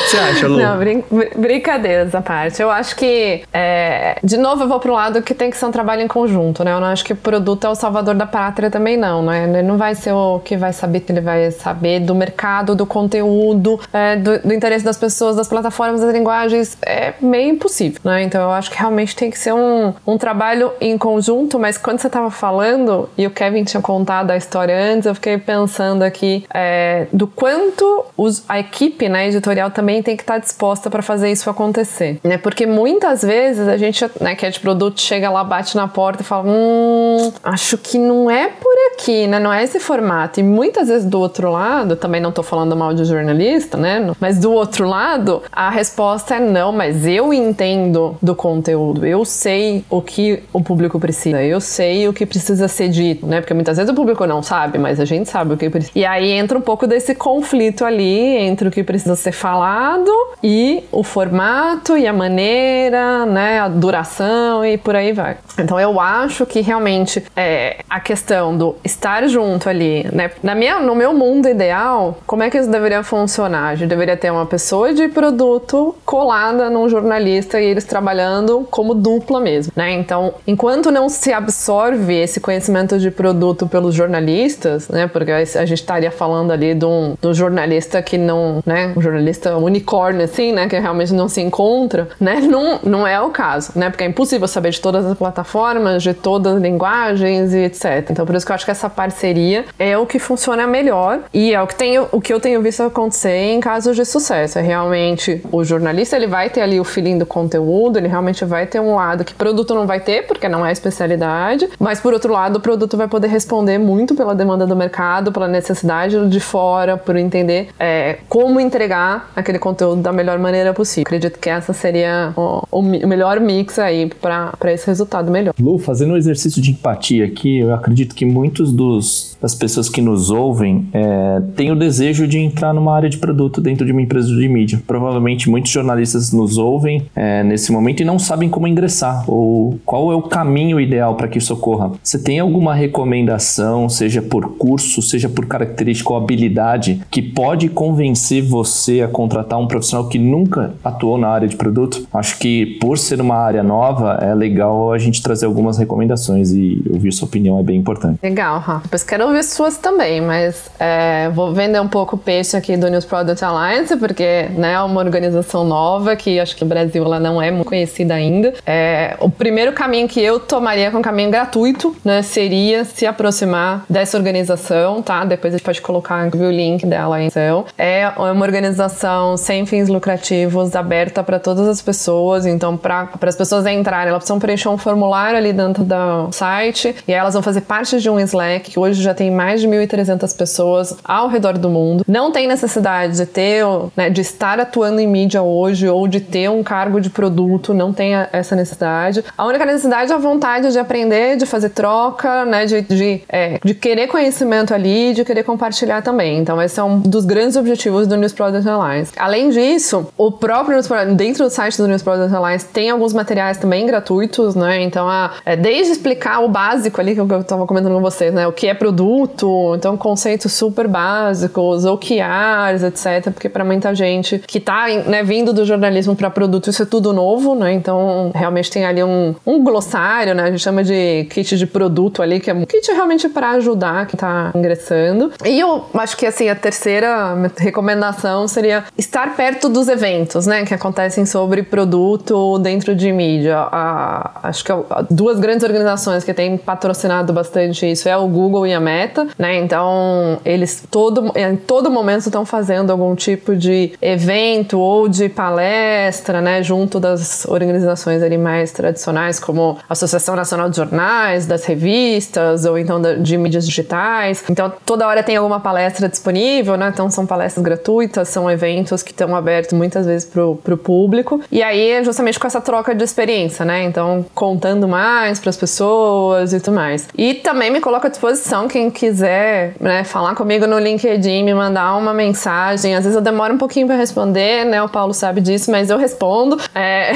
Você 0.07 0.17
acha, 0.17 0.47
Lu? 0.47 0.57
Não, 0.57 0.77
brin 0.77 1.03
brincadeiras 1.35 2.13
à 2.13 2.21
parte. 2.21 2.61
Eu 2.61 2.69
acho 2.69 2.95
que, 2.95 3.41
é, 3.51 4.17
de 4.23 4.37
novo, 4.37 4.63
eu 4.63 4.67
vou 4.67 4.79
pro 4.79 4.93
lado 4.93 5.21
que 5.21 5.33
tem 5.33 5.49
que 5.49 5.57
ser 5.57 5.65
um 5.65 5.71
trabalho 5.71 6.01
em 6.01 6.07
conjunto, 6.07 6.63
né? 6.63 6.73
Eu 6.73 6.79
não 6.79 6.87
acho 6.87 7.03
que 7.03 7.13
o 7.13 7.15
produto 7.15 7.65
é 7.65 7.69
o 7.69 7.75
salvador 7.75 8.13
da 8.13 8.25
pátria 8.25 8.69
também, 8.69 8.97
não, 8.97 9.23
né? 9.23 9.49
Ele 9.49 9.63
não 9.63 9.77
vai 9.77 9.95
ser 9.95 10.11
o 10.11 10.39
que 10.39 10.55
vai 10.55 10.73
saber 10.73 10.99
que 10.99 11.11
ele 11.11 11.21
vai 11.21 11.49
saber 11.51 12.01
do 12.01 12.10
mercado, 12.15 12.75
do 12.75 12.85
conteúdo, 12.85 13.79
é, 13.93 14.15
do, 14.15 14.39
do, 14.39 14.53
interesse 14.53 14.83
das 14.83 14.97
pessoas, 14.97 15.35
das 15.35 15.47
plataformas, 15.47 16.01
das 16.01 16.13
linguagens, 16.13 16.77
é 16.81 17.13
meio 17.21 17.49
impossível, 17.49 17.99
né? 18.03 18.23
Então 18.23 18.41
eu 18.41 18.51
acho 18.51 18.69
que 18.69 18.77
realmente 18.77 19.15
tem 19.15 19.29
que 19.29 19.37
ser 19.37 19.53
um, 19.53 19.93
um 20.05 20.17
trabalho 20.17 20.71
em 20.79 20.97
conjunto, 20.97 21.59
mas 21.59 21.77
quando 21.77 21.99
você 21.99 22.07
estava 22.07 22.31
falando, 22.31 23.09
e 23.17 23.25
o 23.25 23.31
Kevin 23.31 23.63
tinha 23.63 23.81
contado 23.81 24.31
a 24.31 24.37
história 24.37 24.75
antes, 24.75 25.05
eu 25.05 25.15
fiquei 25.15 25.37
pensando 25.37 26.03
aqui 26.03 26.45
é, 26.53 27.07
do 27.11 27.27
quanto 27.27 28.05
os, 28.17 28.43
a 28.47 28.59
equipe 28.59 29.09
né, 29.09 29.27
editorial 29.27 29.71
também 29.71 30.01
tem 30.03 30.15
que 30.15 30.23
estar 30.23 30.37
disposta 30.37 30.89
para 30.89 31.01
fazer 31.01 31.31
isso 31.31 31.49
acontecer, 31.49 32.19
né? 32.23 32.37
Porque 32.37 32.65
muitas 32.65 33.21
vezes 33.21 33.67
a 33.67 33.77
gente, 33.77 34.05
né, 34.19 34.35
que 34.35 34.45
é 34.45 34.49
de 34.49 34.59
produto, 34.59 34.99
chega 34.99 35.29
lá, 35.29 35.43
bate 35.43 35.75
na 35.75 35.87
porta 35.87 36.21
e 36.21 36.25
fala, 36.25 36.43
hum, 36.47 37.31
acho 37.43 37.77
que 37.77 37.97
não 37.97 38.29
é 38.29 38.47
por 38.49 38.73
aqui, 38.93 39.27
né? 39.27 39.39
Não 39.39 39.51
é 39.51 39.63
esse 39.63 39.79
formato. 39.79 40.39
E 40.39 40.43
muitas 40.43 40.87
vezes 40.87 41.05
do 41.05 41.19
outro 41.19 41.51
lado, 41.51 41.95
também 42.01 42.19
não 42.19 42.31
tô 42.31 42.43
falando 42.43 42.75
mal 42.75 42.93
de 42.93 43.05
jornalista, 43.05 43.77
né? 43.77 44.11
Mas 44.19 44.39
do 44.39 44.51
outro 44.51 44.87
lado, 44.87 45.41
a 45.51 45.69
resposta 45.69 46.35
é 46.35 46.39
não, 46.39 46.71
mas 46.71 47.05
eu 47.05 47.31
entendo 47.33 48.17
do 48.21 48.35
conteúdo, 48.35 49.05
eu 49.05 49.23
sei 49.23 49.85
o 49.89 50.01
que 50.01 50.43
o 50.51 50.61
público 50.61 50.99
precisa, 50.99 51.41
eu 51.43 51.61
sei 51.61 52.07
o 52.07 52.13
que 52.13 52.25
precisa 52.25 52.67
ser 52.67 52.89
dito, 52.89 53.25
né? 53.25 53.39
Porque 53.39 53.53
muitas 53.53 53.77
vezes 53.77 53.91
o 53.91 53.95
público 53.95 54.25
não 54.25 54.41
sabe, 54.41 54.77
mas 54.77 54.99
a 54.99 55.05
gente 55.05 55.29
sabe 55.29 55.53
o 55.53 55.57
que 55.57 55.69
precisa. 55.69 55.93
E 55.95 56.05
aí 56.05 56.31
entra 56.31 56.57
um 56.57 56.61
pouco 56.61 56.87
desse 56.87 57.13
conflito 57.13 57.85
ali 57.85 58.37
entre 58.37 58.67
o 58.67 58.71
que 58.71 58.83
precisa 58.83 59.15
ser 59.15 59.31
falado 59.31 60.11
e 60.43 60.83
o 60.91 61.03
formato 61.03 61.97
e 61.97 62.07
a 62.07 62.13
maneira, 62.13 63.25
né? 63.25 63.59
A 63.59 63.67
duração 63.67 64.65
e 64.65 64.77
por 64.77 64.95
aí 64.95 65.13
vai. 65.13 65.37
Então 65.57 65.79
eu 65.79 65.99
acho 65.99 66.45
que 66.45 66.61
realmente 66.61 67.23
é, 67.35 67.77
a 67.89 67.99
questão 67.99 68.57
do 68.57 68.75
estar 68.83 69.27
junto 69.27 69.69
ali, 69.69 70.07
né? 70.11 70.31
Na 70.41 70.55
minha, 70.55 70.79
no 70.79 70.95
meu 70.95 71.13
mundo 71.13 71.47
ideal, 71.47 71.90
como 72.25 72.43
é 72.43 72.49
que 72.49 72.57
isso 72.57 72.69
deveria 72.69 73.03
funcionar? 73.03 73.69
A 73.69 73.75
gente 73.75 73.89
deveria 73.89 74.17
ter 74.17 74.31
uma 74.31 74.45
pessoa 74.45 74.93
de 74.93 75.07
produto 75.07 75.95
colada 76.05 76.69
num 76.69 76.87
jornalista 76.89 77.59
e 77.59 77.65
eles 77.65 77.83
trabalhando 77.83 78.67
como 78.69 78.93
dupla 78.93 79.39
mesmo, 79.39 79.73
né? 79.75 79.91
Então, 79.93 80.33
enquanto 80.45 80.91
não 80.91 81.09
se 81.09 81.33
absorve 81.33 82.15
esse 82.15 82.39
conhecimento 82.39 82.97
de 82.99 83.11
produto 83.11 83.67
pelos 83.67 83.93
jornalistas, 83.95 84.87
né? 84.89 85.07
Porque 85.07 85.31
a 85.31 85.45
gente 85.45 85.73
estaria 85.73 86.11
falando 86.11 86.51
ali 86.51 86.73
de 86.73 86.85
um, 86.85 87.15
de 87.19 87.27
um 87.27 87.33
jornalista 87.33 88.01
que 88.01 88.17
não, 88.17 88.61
né? 88.65 88.93
Um 88.95 89.01
jornalista 89.01 89.57
unicórnio, 89.57 90.23
assim, 90.23 90.51
né? 90.51 90.67
Que 90.67 90.79
realmente 90.79 91.13
não 91.13 91.27
se 91.27 91.41
encontra, 91.41 92.09
né? 92.19 92.39
Não, 92.51 92.79
não 92.83 93.07
é 93.07 93.21
o 93.21 93.29
caso, 93.29 93.71
né? 93.75 93.89
Porque 93.89 94.03
é 94.03 94.07
impossível 94.07 94.47
saber 94.47 94.71
de 94.71 94.81
todas 94.81 95.05
as 95.05 95.17
plataformas, 95.17 96.03
de 96.03 96.13
todas 96.13 96.55
as 96.55 96.61
linguagens 96.61 97.53
e 97.53 97.59
etc. 97.59 98.09
Então, 98.09 98.25
por 98.25 98.35
isso 98.35 98.45
que 98.45 98.51
eu 98.51 98.55
acho 98.55 98.65
que 98.65 98.71
essa 98.71 98.89
parceria 98.89 99.63
é 99.79 99.97
o 99.97 100.05
que 100.05 100.19
funciona 100.19 100.67
melhor 100.67 101.19
e 101.33 101.53
é 101.53 101.61
o 101.61 101.67
que, 101.67 101.75
tenho, 101.81 102.07
o 102.11 102.21
que 102.21 102.31
eu 102.31 102.39
tenho 102.39 102.61
visto 102.61 102.83
acontecer 102.83 103.35
em 103.35 103.59
casos 103.59 103.95
de 103.95 104.05
sucesso. 104.05 104.59
É 104.59 104.61
realmente 104.61 105.41
o 105.51 105.63
jornalista 105.63 106.15
ele 106.15 106.27
vai 106.27 106.47
ter 106.47 106.61
ali 106.61 106.79
o 106.79 106.83
feeling 106.83 107.17
do 107.17 107.25
conteúdo, 107.25 107.97
ele 107.97 108.07
realmente 108.07 108.45
vai 108.45 108.67
ter 108.67 108.79
um 108.79 108.93
lado 108.93 109.25
que 109.25 109.33
produto 109.33 109.73
não 109.73 109.87
vai 109.87 109.99
ter, 109.99 110.27
porque 110.27 110.47
não 110.47 110.63
é 110.63 110.71
especialidade, 110.71 111.67
mas 111.79 111.99
por 111.99 112.13
outro 112.13 112.31
lado, 112.31 112.57
o 112.57 112.59
produto 112.59 112.95
vai 112.95 113.07
poder 113.07 113.29
responder 113.29 113.79
muito 113.79 114.13
pela 114.13 114.35
demanda 114.35 114.67
do 114.67 114.75
mercado, 114.75 115.31
pela 115.31 115.47
necessidade 115.47 116.29
de 116.29 116.39
fora, 116.39 116.97
por 116.97 117.15
entender 117.15 117.69
é, 117.79 118.19
como 118.29 118.59
entregar 118.59 119.31
aquele 119.35 119.57
conteúdo 119.57 120.03
da 120.03 120.13
melhor 120.13 120.37
maneira 120.37 120.75
possível. 120.75 121.05
Acredito 121.07 121.39
que 121.39 121.49
essa 121.49 121.73
seria 121.73 122.31
o, 122.37 122.61
o 122.71 122.81
melhor 122.83 123.39
mix 123.39 123.79
aí 123.79 124.07
para 124.21 124.71
esse 124.71 124.85
resultado 124.85 125.31
melhor. 125.31 125.55
Lu, 125.59 125.79
fazendo 125.79 126.13
um 126.13 126.17
exercício 126.17 126.61
de 126.61 126.69
empatia 126.69 127.25
aqui, 127.25 127.57
eu 127.57 127.73
acredito 127.73 128.13
que 128.13 128.23
muitos 128.23 128.71
dos, 128.71 129.35
das 129.41 129.55
pessoas 129.55 129.89
que 129.89 129.99
nos 129.99 130.29
ouvem 130.29 130.87
é, 130.93 131.41
têm 131.61 131.71
o 131.71 131.75
desejo 131.75 132.27
de 132.27 132.39
entrar 132.39 132.73
numa 132.73 132.95
área 132.95 133.07
de 133.07 133.19
produto 133.19 133.61
dentro 133.61 133.85
de 133.85 133.91
uma 133.91 134.01
empresa 134.01 134.29
de 134.29 134.47
mídia. 134.47 134.81
Provavelmente 134.87 135.47
muitos 135.47 135.69
jornalistas 135.71 136.33
nos 136.33 136.57
ouvem 136.57 137.05
é, 137.15 137.43
nesse 137.43 137.71
momento 137.71 138.01
e 138.01 138.03
não 138.03 138.17
sabem 138.17 138.49
como 138.49 138.67
ingressar 138.67 139.23
ou 139.27 139.79
qual 139.85 140.11
é 140.11 140.15
o 140.15 140.23
caminho 140.23 140.79
ideal 140.79 141.13
para 141.13 141.27
que 141.27 141.37
isso 141.37 141.53
ocorra. 141.53 141.91
Você 142.01 142.17
tem 142.17 142.39
alguma 142.39 142.73
recomendação, 142.73 143.87
seja 143.87 144.23
por 144.23 144.57
curso, 144.57 145.03
seja 145.03 145.29
por 145.29 145.45
característica 145.45 146.11
ou 146.11 146.17
habilidade, 146.17 146.99
que 147.11 147.21
pode 147.21 147.69
convencer 147.69 148.41
você 148.41 149.01
a 149.01 149.07
contratar 149.07 149.59
um 149.59 149.67
profissional 149.67 150.09
que 150.09 150.17
nunca 150.17 150.73
atuou 150.83 151.15
na 151.15 151.27
área 151.27 151.47
de 151.47 151.55
produto? 151.55 152.07
Acho 152.11 152.39
que 152.39 152.77
por 152.81 152.97
ser 152.97 153.21
uma 153.21 153.35
área 153.35 153.61
nova, 153.61 154.17
é 154.19 154.33
legal 154.33 154.91
a 154.91 154.97
gente 154.97 155.21
trazer 155.21 155.45
algumas 155.45 155.77
recomendações 155.77 156.51
e 156.53 156.81
ouvir 156.91 157.11
sua 157.11 157.27
opinião 157.27 157.59
é 157.59 157.63
bem 157.63 157.77
importante. 157.77 158.17
Legal, 158.23 158.57
Rafa. 158.57 158.81
Depois 158.85 159.03
quero 159.03 159.27
ouvir 159.27 159.43
suas 159.43 159.77
também, 159.77 160.21
mas 160.21 160.71
é, 160.79 161.29
vou 161.29 161.50
vender 161.53 161.79
um 161.79 161.87
pouco 161.87 162.15
o 162.15 162.19
peixe 162.19 162.55
aqui 162.55 162.77
do 162.77 162.89
News 162.89 163.05
Product 163.05 163.43
Alliance, 163.43 163.95
porque 163.97 164.49
né, 164.55 164.73
é 164.73 164.81
uma 164.81 164.99
organização 164.99 165.63
nova 165.63 166.15
que 166.15 166.39
acho 166.39 166.55
que 166.55 166.63
no 166.63 166.69
Brasil 166.69 167.03
ela 167.03 167.19
não 167.19 167.41
é 167.41 167.51
muito 167.51 167.67
conhecida 167.67 168.13
ainda. 168.13 168.53
É, 168.65 169.15
o 169.19 169.29
primeiro 169.29 169.73
caminho 169.73 170.07
que 170.07 170.21
eu 170.21 170.39
tomaria 170.39 170.91
com 170.91 170.99
um 170.99 171.01
caminho 171.01 171.29
gratuito, 171.29 171.95
né, 172.03 172.21
seria 172.21 172.83
se 172.85 173.05
aproximar 173.05 173.85
dessa 173.89 174.17
organização, 174.17 175.01
tá? 175.01 175.23
Depois 175.25 175.53
a 175.53 175.57
gente 175.57 175.65
pode 175.65 175.81
colocar 175.81 176.29
o 176.33 176.51
link 176.51 176.85
dela 176.85 177.17
aí. 177.17 177.27
Então, 177.27 177.65
é 177.77 178.07
uma 178.17 178.45
organização 178.45 179.37
sem 179.37 179.65
fins 179.65 179.87
lucrativos, 179.89 180.75
aberta 180.75 181.23
para 181.23 181.39
todas 181.39 181.67
as 181.67 181.81
pessoas. 181.81 182.45
Então, 182.45 182.77
para 182.77 183.09
as 183.21 183.35
pessoas 183.35 183.65
entrarem, 183.65 184.09
elas 184.09 184.19
precisam 184.19 184.39
preencher 184.39 184.69
um 184.69 184.77
formulário 184.77 185.37
ali 185.37 185.53
dentro 185.53 185.83
do 185.83 186.31
site 186.31 186.95
e 187.07 187.13
elas 187.13 187.33
vão 187.33 187.43
fazer 187.43 187.61
parte 187.61 187.99
de 187.99 188.09
um 188.09 188.19
Slack 188.19 188.71
que 188.71 188.79
hoje 188.79 189.01
já 189.01 189.13
tem 189.13 189.31
mais 189.31 189.61
de 189.61 189.67
1.300 189.67 190.37
pessoas 190.37 190.95
ao 191.03 191.27
redor 191.27 191.40
do 191.41 191.69
mundo. 191.69 192.03
Não 192.07 192.31
tem 192.31 192.47
necessidade 192.47 193.17
de 193.17 193.25
ter, 193.25 193.65
né, 193.95 194.09
de 194.09 194.21
estar 194.21 194.59
atuando 194.59 194.99
em 194.99 195.07
mídia 195.07 195.41
hoje 195.41 195.87
ou 195.87 196.07
de 196.07 196.19
ter 196.19 196.49
um 196.49 196.63
cargo 196.63 197.01
de 197.01 197.09
produto, 197.09 197.73
não 197.73 197.91
tem 197.91 198.13
essa 198.31 198.55
necessidade. 198.55 199.23
A 199.37 199.45
única 199.45 199.65
necessidade 199.65 200.11
é 200.11 200.15
a 200.15 200.17
vontade 200.17 200.71
de 200.71 200.79
aprender, 200.79 201.37
de 201.37 201.45
fazer 201.45 201.69
troca, 201.69 202.45
né, 202.45 202.65
de, 202.65 202.81
de, 202.81 203.21
é, 203.27 203.59
de 203.63 203.73
querer 203.73 204.07
conhecimento 204.07 204.73
ali, 204.73 205.13
de 205.13 205.25
querer 205.25 205.43
compartilhar 205.43 206.01
também. 206.01 206.37
Então, 206.37 206.61
esse 206.61 206.79
é 206.79 206.83
um 206.83 206.99
dos 206.99 207.25
grandes 207.25 207.57
objetivos 207.57 208.07
do 208.07 208.15
News 208.15 208.33
Product 208.33 208.67
Alliance. 208.67 209.11
Além 209.17 209.49
disso, 209.49 210.07
o 210.17 210.31
próprio 210.31 210.75
News 210.75 210.87
Product, 210.87 211.15
dentro 211.15 211.43
do 211.43 211.49
site 211.49 211.77
do 211.77 211.87
News 211.87 212.03
Product 212.03 212.33
Alliance 212.33 212.65
tem 212.65 212.89
alguns 212.89 213.13
materiais 213.13 213.57
também 213.57 213.85
gratuitos, 213.85 214.55
né? 214.55 214.81
Então, 214.83 215.07
a, 215.07 215.31
é, 215.45 215.55
desde 215.55 215.93
explicar 215.93 216.39
o 216.39 216.47
básico 216.47 216.99
ali 216.99 217.15
que 217.15 217.21
eu 217.21 217.39
estava 217.39 217.65
comentando 217.65 217.93
com 217.93 218.01
vocês, 218.01 218.33
né? 218.33 218.47
O 218.47 218.51
que 218.51 218.67
é 218.67 218.73
produto, 218.73 219.73
então 219.75 219.97
conceitos 219.97 220.51
super 220.53 220.87
básicos, 221.31 221.85
OKRs, 221.85 222.83
etc. 222.83 223.31
Porque 223.31 223.49
para 223.49 223.63
muita 223.63 223.95
gente 223.95 224.39
que 224.39 224.57
está 224.57 224.87
né, 224.87 225.23
vindo 225.23 225.53
do 225.53 225.65
jornalismo 225.65 226.15
para 226.15 226.29
produto, 226.29 226.69
isso 226.69 226.83
é 226.83 226.85
tudo 226.85 227.13
novo, 227.13 227.55
né? 227.55 227.73
Então, 227.73 228.31
realmente 228.35 228.69
tem 228.69 228.85
ali 228.85 229.03
um, 229.03 229.33
um 229.45 229.63
glossário, 229.63 230.35
né? 230.35 230.43
A 230.43 230.51
gente 230.51 230.59
chama 230.59 230.83
de 230.83 231.25
kit 231.29 231.57
de 231.57 231.65
produto 231.65 232.21
ali, 232.21 232.39
que 232.39 232.49
é 232.49 232.53
um 232.53 232.65
kit 232.65 232.91
realmente 232.91 233.29
para 233.29 233.51
ajudar 233.51 234.05
quem 234.05 234.15
está 234.15 234.51
ingressando. 234.53 235.31
E 235.45 235.59
eu 235.59 235.85
acho 235.93 236.17
que, 236.17 236.25
assim, 236.25 236.49
a 236.49 236.55
terceira 236.55 237.35
recomendação 237.57 238.47
seria 238.47 238.83
estar 238.97 239.35
perto 239.35 239.69
dos 239.69 239.87
eventos, 239.87 240.45
né? 240.45 240.65
Que 240.65 240.73
acontecem 240.73 241.25
sobre 241.25 241.63
produto 241.63 242.59
dentro 242.59 242.93
de 242.93 243.11
mídia. 243.11 243.57
A, 243.57 244.41
acho 244.43 244.63
que 244.63 244.71
duas 245.09 245.39
grandes 245.39 245.63
organizações 245.63 246.23
que 246.23 246.33
têm 246.33 246.57
patrocinado 246.57 247.31
bastante 247.31 247.89
isso 247.89 248.09
é 248.09 248.17
o 248.17 248.27
Google 248.27 248.67
e 248.67 248.73
a 248.73 248.79
Meta, 248.79 249.27
né? 249.37 249.57
Então, 249.57 250.39
eles 250.43 250.83
todo, 250.89 251.20
em 251.35 251.55
todo 251.55 251.89
momento 251.89 252.21
estão 252.21 252.45
fazendo 252.45 252.91
algum 252.91 253.15
tipo 253.15 253.55
de 253.55 253.93
evento 254.01 254.79
ou 254.79 255.07
de 255.07 255.29
palestra, 255.29 256.41
né? 256.41 256.63
Junto 256.63 256.99
das 256.99 257.45
organizações 257.45 258.21
ali 258.23 258.37
mais 258.37 258.71
tradicionais, 258.71 259.39
como 259.39 259.77
a 259.89 259.93
Associação 259.93 260.35
Nacional 260.35 260.69
de 260.69 260.77
Jornais, 260.77 261.45
das 261.45 261.65
revistas, 261.65 262.65
ou 262.65 262.77
então 262.77 263.01
de 263.21 263.37
mídias 263.37 263.65
digitais. 263.65 264.43
Então, 264.49 264.71
toda 264.85 265.07
hora 265.07 265.23
tem 265.23 265.35
alguma 265.35 265.59
palestra 265.59 266.07
disponível, 266.07 266.77
né? 266.77 266.91
Então, 266.93 267.09
são 267.09 267.25
palestras 267.25 267.63
gratuitas, 267.63 268.29
são 268.29 268.49
eventos 268.49 269.03
que 269.03 269.11
estão 269.11 269.35
abertos 269.35 269.73
muitas 269.73 270.05
vezes 270.05 270.27
para 270.27 270.43
o 270.45 270.77
público. 270.77 271.41
E 271.51 271.61
aí 271.61 271.91
é 271.91 272.03
justamente 272.03 272.39
com 272.39 272.47
essa 272.47 272.61
troca 272.61 272.93
de 272.95 273.03
experiência, 273.03 273.65
né? 273.65 273.83
Então, 273.83 274.25
contando 274.33 274.87
mais 274.87 275.39
para 275.39 275.49
as 275.49 275.57
pessoas 275.57 276.53
e 276.53 276.59
tudo 276.59 276.75
mais. 276.75 277.07
E 277.17 277.35
também 277.35 277.71
me 277.71 277.79
coloco 277.79 278.07
à 278.07 278.09
disposição 278.09 278.67
quem 278.67 278.89
quiser, 278.89 279.73
né, 279.79 280.03
falar 280.03 280.35
comigo 280.35 280.65
no 280.65 280.79
LinkedIn, 281.11 281.43
me 281.43 281.53
mandar 281.53 281.95
uma 281.95 282.13
mensagem. 282.13 282.95
Às 282.95 283.03
vezes 283.03 283.15
eu 283.15 283.21
demoro 283.21 283.53
um 283.53 283.57
pouquinho 283.57 283.87
para 283.87 283.95
responder, 283.95 284.65
né? 284.65 284.81
O 284.81 284.89
Paulo 284.89 285.13
sabe 285.13 285.41
disso, 285.41 285.71
mas 285.71 285.89
eu 285.89 285.97
respondo. 285.97 286.57
É... 286.73 287.11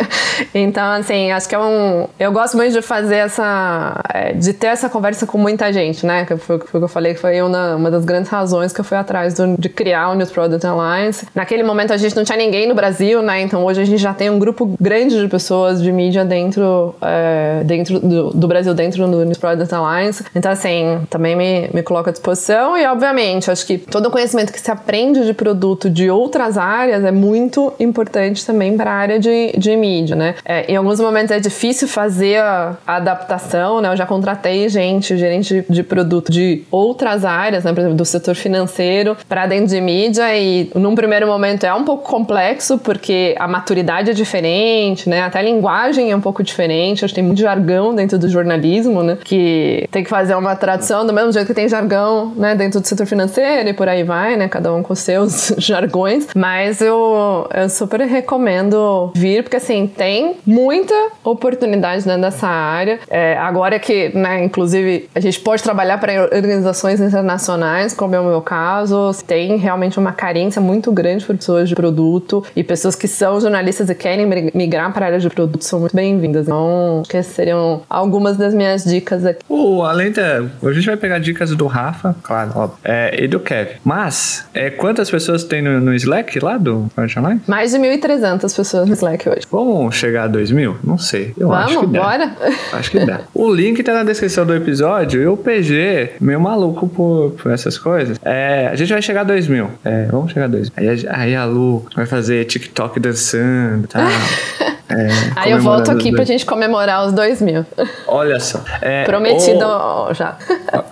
então, 0.54 0.92
assim, 0.92 1.30
acho 1.30 1.48
que 1.48 1.54
é 1.54 1.58
um. 1.58 2.08
Eu 2.18 2.32
gosto 2.32 2.56
muito 2.56 2.72
de 2.72 2.82
fazer 2.82 3.16
essa. 3.16 4.00
É, 4.12 4.32
de 4.32 4.52
ter 4.52 4.68
essa 4.68 4.88
conversa 4.88 5.26
com 5.26 5.38
muita 5.38 5.72
gente, 5.72 6.04
né? 6.04 6.24
Que 6.24 6.36
foi 6.36 6.56
o 6.56 6.58
que 6.58 6.74
eu 6.74 6.88
falei 6.88 7.14
que 7.14 7.20
foi 7.20 7.40
uma, 7.42 7.90
das 7.90 8.04
grandes 8.04 8.30
razões 8.30 8.72
que 8.72 8.80
eu 8.80 8.84
fui 8.84 8.96
atrás 8.96 9.34
do, 9.34 9.56
de 9.58 9.68
criar 9.68 10.10
o 10.10 10.14
News 10.14 10.30
Product 10.30 10.66
Alliance. 10.66 11.26
Naquele 11.34 11.62
momento 11.62 11.92
a 11.92 11.96
gente 11.96 12.16
não 12.16 12.24
tinha 12.24 12.38
ninguém 12.38 12.68
no 12.68 12.74
Brasil, 12.74 13.22
né? 13.22 13.40
Então 13.42 13.64
hoje 13.64 13.80
a 13.80 13.84
gente 13.84 14.00
já 14.00 14.14
tem 14.14 14.30
um 14.30 14.38
grupo 14.38 14.74
grande 14.80 15.20
de 15.20 15.28
pessoas 15.28 15.82
de 15.82 15.90
mídia 15.92 16.24
dentro, 16.24 16.94
é, 17.00 17.62
dentro 17.64 17.98
do, 18.00 18.30
do, 18.30 18.48
Brasil, 18.48 18.74
dentro 18.74 19.06
do 19.06 19.24
News 19.24 19.38
Product 19.38 19.74
Alliance. 19.74 20.24
Então, 20.34 20.50
assim, 20.50 21.00
também 21.10 21.36
me, 21.36 21.68
me 21.72 21.82
coloco 21.82 22.08
à 22.08 22.12
disposição 22.12 22.76
e, 22.76 22.86
obviamente, 22.86 23.33
acho 23.50 23.66
que 23.66 23.78
todo 23.78 24.06
o 24.06 24.10
conhecimento 24.10 24.52
que 24.52 24.60
se 24.60 24.70
aprende 24.70 25.24
de 25.24 25.34
produto 25.34 25.90
de 25.90 26.10
outras 26.10 26.56
áreas 26.56 27.04
é 27.04 27.10
muito 27.10 27.72
importante 27.78 28.44
também 28.44 28.76
para 28.76 28.90
a 28.90 28.94
área 28.94 29.18
de, 29.18 29.52
de 29.56 29.76
mídia, 29.76 30.16
né? 30.16 30.34
É, 30.44 30.70
em 30.72 30.76
alguns 30.76 31.00
momentos 31.00 31.30
é 31.30 31.40
difícil 31.40 31.88
fazer 31.88 32.40
a, 32.40 32.76
a 32.86 32.96
adaptação, 32.96 33.80
né? 33.80 33.92
Eu 33.92 33.96
já 33.96 34.06
contratei 34.06 34.68
gente, 34.68 35.16
gerente 35.16 35.62
de, 35.62 35.72
de 35.72 35.82
produto 35.82 36.30
de 36.30 36.62
outras 36.70 37.24
áreas, 37.24 37.64
né? 37.64 37.72
Por 37.72 37.80
exemplo, 37.80 37.96
do 37.96 38.04
setor 38.04 38.34
financeiro 38.34 39.16
para 39.28 39.46
dentro 39.46 39.68
de 39.68 39.80
mídia 39.80 40.36
e 40.36 40.70
num 40.74 40.94
primeiro 40.94 41.26
momento 41.26 41.64
é 41.64 41.74
um 41.74 41.84
pouco 41.84 42.08
complexo 42.08 42.78
porque 42.78 43.34
a 43.38 43.48
maturidade 43.48 44.10
é 44.10 44.14
diferente, 44.14 45.08
né? 45.08 45.22
Até 45.22 45.38
a 45.38 45.42
linguagem 45.42 46.10
é 46.10 46.16
um 46.16 46.20
pouco 46.20 46.42
diferente, 46.42 47.04
acho 47.04 47.12
que 47.12 47.20
tem 47.20 47.24
muito 47.24 47.40
jargão 47.40 47.94
dentro 47.94 48.18
do 48.18 48.28
jornalismo, 48.28 49.02
né? 49.02 49.18
Que 49.22 49.86
tem 49.90 50.02
que 50.02 50.10
fazer 50.10 50.34
uma 50.34 50.56
tradução 50.56 51.06
do 51.06 51.12
mesmo 51.12 51.32
jeito 51.32 51.46
que 51.46 51.54
tem 51.54 51.68
jargão, 51.68 52.32
né? 52.36 52.54
Dentro 52.54 52.80
do 52.80 52.86
setor 52.86 53.06
financeiro 53.06 53.23
e 53.66 53.72
por 53.72 53.88
aí 53.88 54.02
vai, 54.02 54.36
né? 54.36 54.48
Cada 54.48 54.72
um 54.72 54.82
com 54.82 54.94
seus 54.94 55.54
jargões. 55.58 56.28
Mas 56.34 56.80
eu, 56.80 57.48
eu 57.54 57.68
super 57.68 58.00
recomendo 58.00 59.12
vir, 59.14 59.42
porque 59.42 59.56
assim, 59.56 59.86
tem 59.86 60.36
muita 60.46 60.94
oportunidade 61.22 62.04
dentro 62.04 62.22
dessa 62.22 62.46
área. 62.46 62.98
É, 63.08 63.36
agora 63.38 63.78
que, 63.78 64.10
né, 64.16 64.44
inclusive, 64.44 65.08
a 65.14 65.20
gente 65.20 65.40
pode 65.40 65.62
trabalhar 65.62 65.98
para 65.98 66.24
organizações 66.24 67.00
internacionais, 67.00 67.94
como 67.94 68.14
é 68.14 68.20
o 68.20 68.24
meu 68.24 68.40
caso, 68.40 69.10
tem 69.26 69.56
realmente 69.56 69.98
uma 69.98 70.12
carência 70.12 70.60
muito 70.60 70.92
grande 70.92 71.24
por 71.24 71.36
pessoas 71.36 71.68
de 71.68 71.74
produto 71.74 72.44
e 72.54 72.62
pessoas 72.62 72.94
que 72.94 73.08
são 73.08 73.40
jornalistas 73.40 73.88
e 73.90 73.94
querem 73.94 74.26
migrar 74.54 74.92
para 74.92 75.06
a 75.06 75.08
área 75.08 75.20
de 75.20 75.28
produto 75.28 75.62
são 75.62 75.80
muito 75.80 75.94
bem-vindas. 75.94 76.46
Então, 76.46 77.00
acho 77.00 77.10
que 77.10 77.22
seriam 77.22 77.82
algumas 77.88 78.36
das 78.36 78.54
minhas 78.54 78.84
dicas 78.84 79.24
aqui. 79.24 79.40
Uh, 79.48 79.82
além 79.82 80.12
da. 80.12 80.44
A 80.62 80.72
gente 80.72 80.86
vai 80.86 80.96
pegar 80.96 81.18
dicas 81.18 81.54
do 81.54 81.66
Rafa, 81.66 82.14
claro, 82.22 82.52
óbvio, 82.54 82.78
é, 82.84 83.03
e 83.12 83.26
do 83.28 83.40
Kevin. 83.40 83.74
Mas, 83.84 84.46
é, 84.54 84.70
quantas 84.70 85.10
pessoas 85.10 85.44
tem 85.44 85.62
no, 85.62 85.80
no 85.80 85.94
Slack 85.94 86.38
lá 86.40 86.56
do 86.56 86.86
Project 86.94 87.18
Online? 87.18 87.40
Mais 87.46 87.72
de 87.72 87.78
1.300 87.78 88.54
pessoas 88.54 88.88
no 88.88 88.94
Slack 88.94 89.28
hoje. 89.28 89.40
Vamos 89.50 89.94
chegar 89.94 90.24
a 90.24 90.26
2 90.28 90.50
mil? 90.50 90.76
Não 90.82 90.98
sei. 90.98 91.32
Eu 91.36 91.48
Vamos, 91.48 91.64
acho 91.64 91.80
que 91.80 91.86
dá. 91.86 92.00
bora? 92.00 92.36
Acho 92.72 92.90
que 92.90 93.04
dá. 93.04 93.20
o 93.34 93.52
link 93.52 93.82
tá 93.82 93.92
na 93.94 94.04
descrição 94.04 94.46
do 94.46 94.54
episódio 94.54 95.20
e 95.20 95.26
o 95.26 95.36
PG, 95.36 96.12
meio 96.20 96.40
maluco 96.40 96.88
por, 96.88 97.32
por 97.32 97.52
essas 97.52 97.78
coisas. 97.78 98.18
É, 98.24 98.68
a 98.70 98.74
gente 98.76 98.92
vai 98.92 99.02
chegar 99.02 99.22
a 99.22 99.24
2 99.24 99.48
mil. 99.48 99.70
É, 99.84 100.06
vamos 100.06 100.32
chegar 100.32 100.46
a 100.46 100.48
2 100.48 100.70
mil. 100.70 100.90
Aí, 100.90 101.06
aí 101.08 101.34
a 101.34 101.44
Lu 101.44 101.84
vai 101.94 102.06
fazer 102.06 102.44
TikTok 102.44 103.00
dançando 103.00 103.84
e 103.84 103.88
tal. 103.88 104.04
É, 104.86 105.08
Aí 105.36 105.50
eu 105.50 105.60
volto 105.60 105.90
aqui 105.90 106.12
pra 106.12 106.24
gente 106.24 106.44
comemorar 106.44 107.06
os 107.06 107.12
dois 107.12 107.40
mil. 107.40 107.64
Olha 108.06 108.38
só. 108.38 108.62
É, 108.82 109.04
Prometido 109.04 109.64
ô, 109.64 110.12
já. 110.12 110.36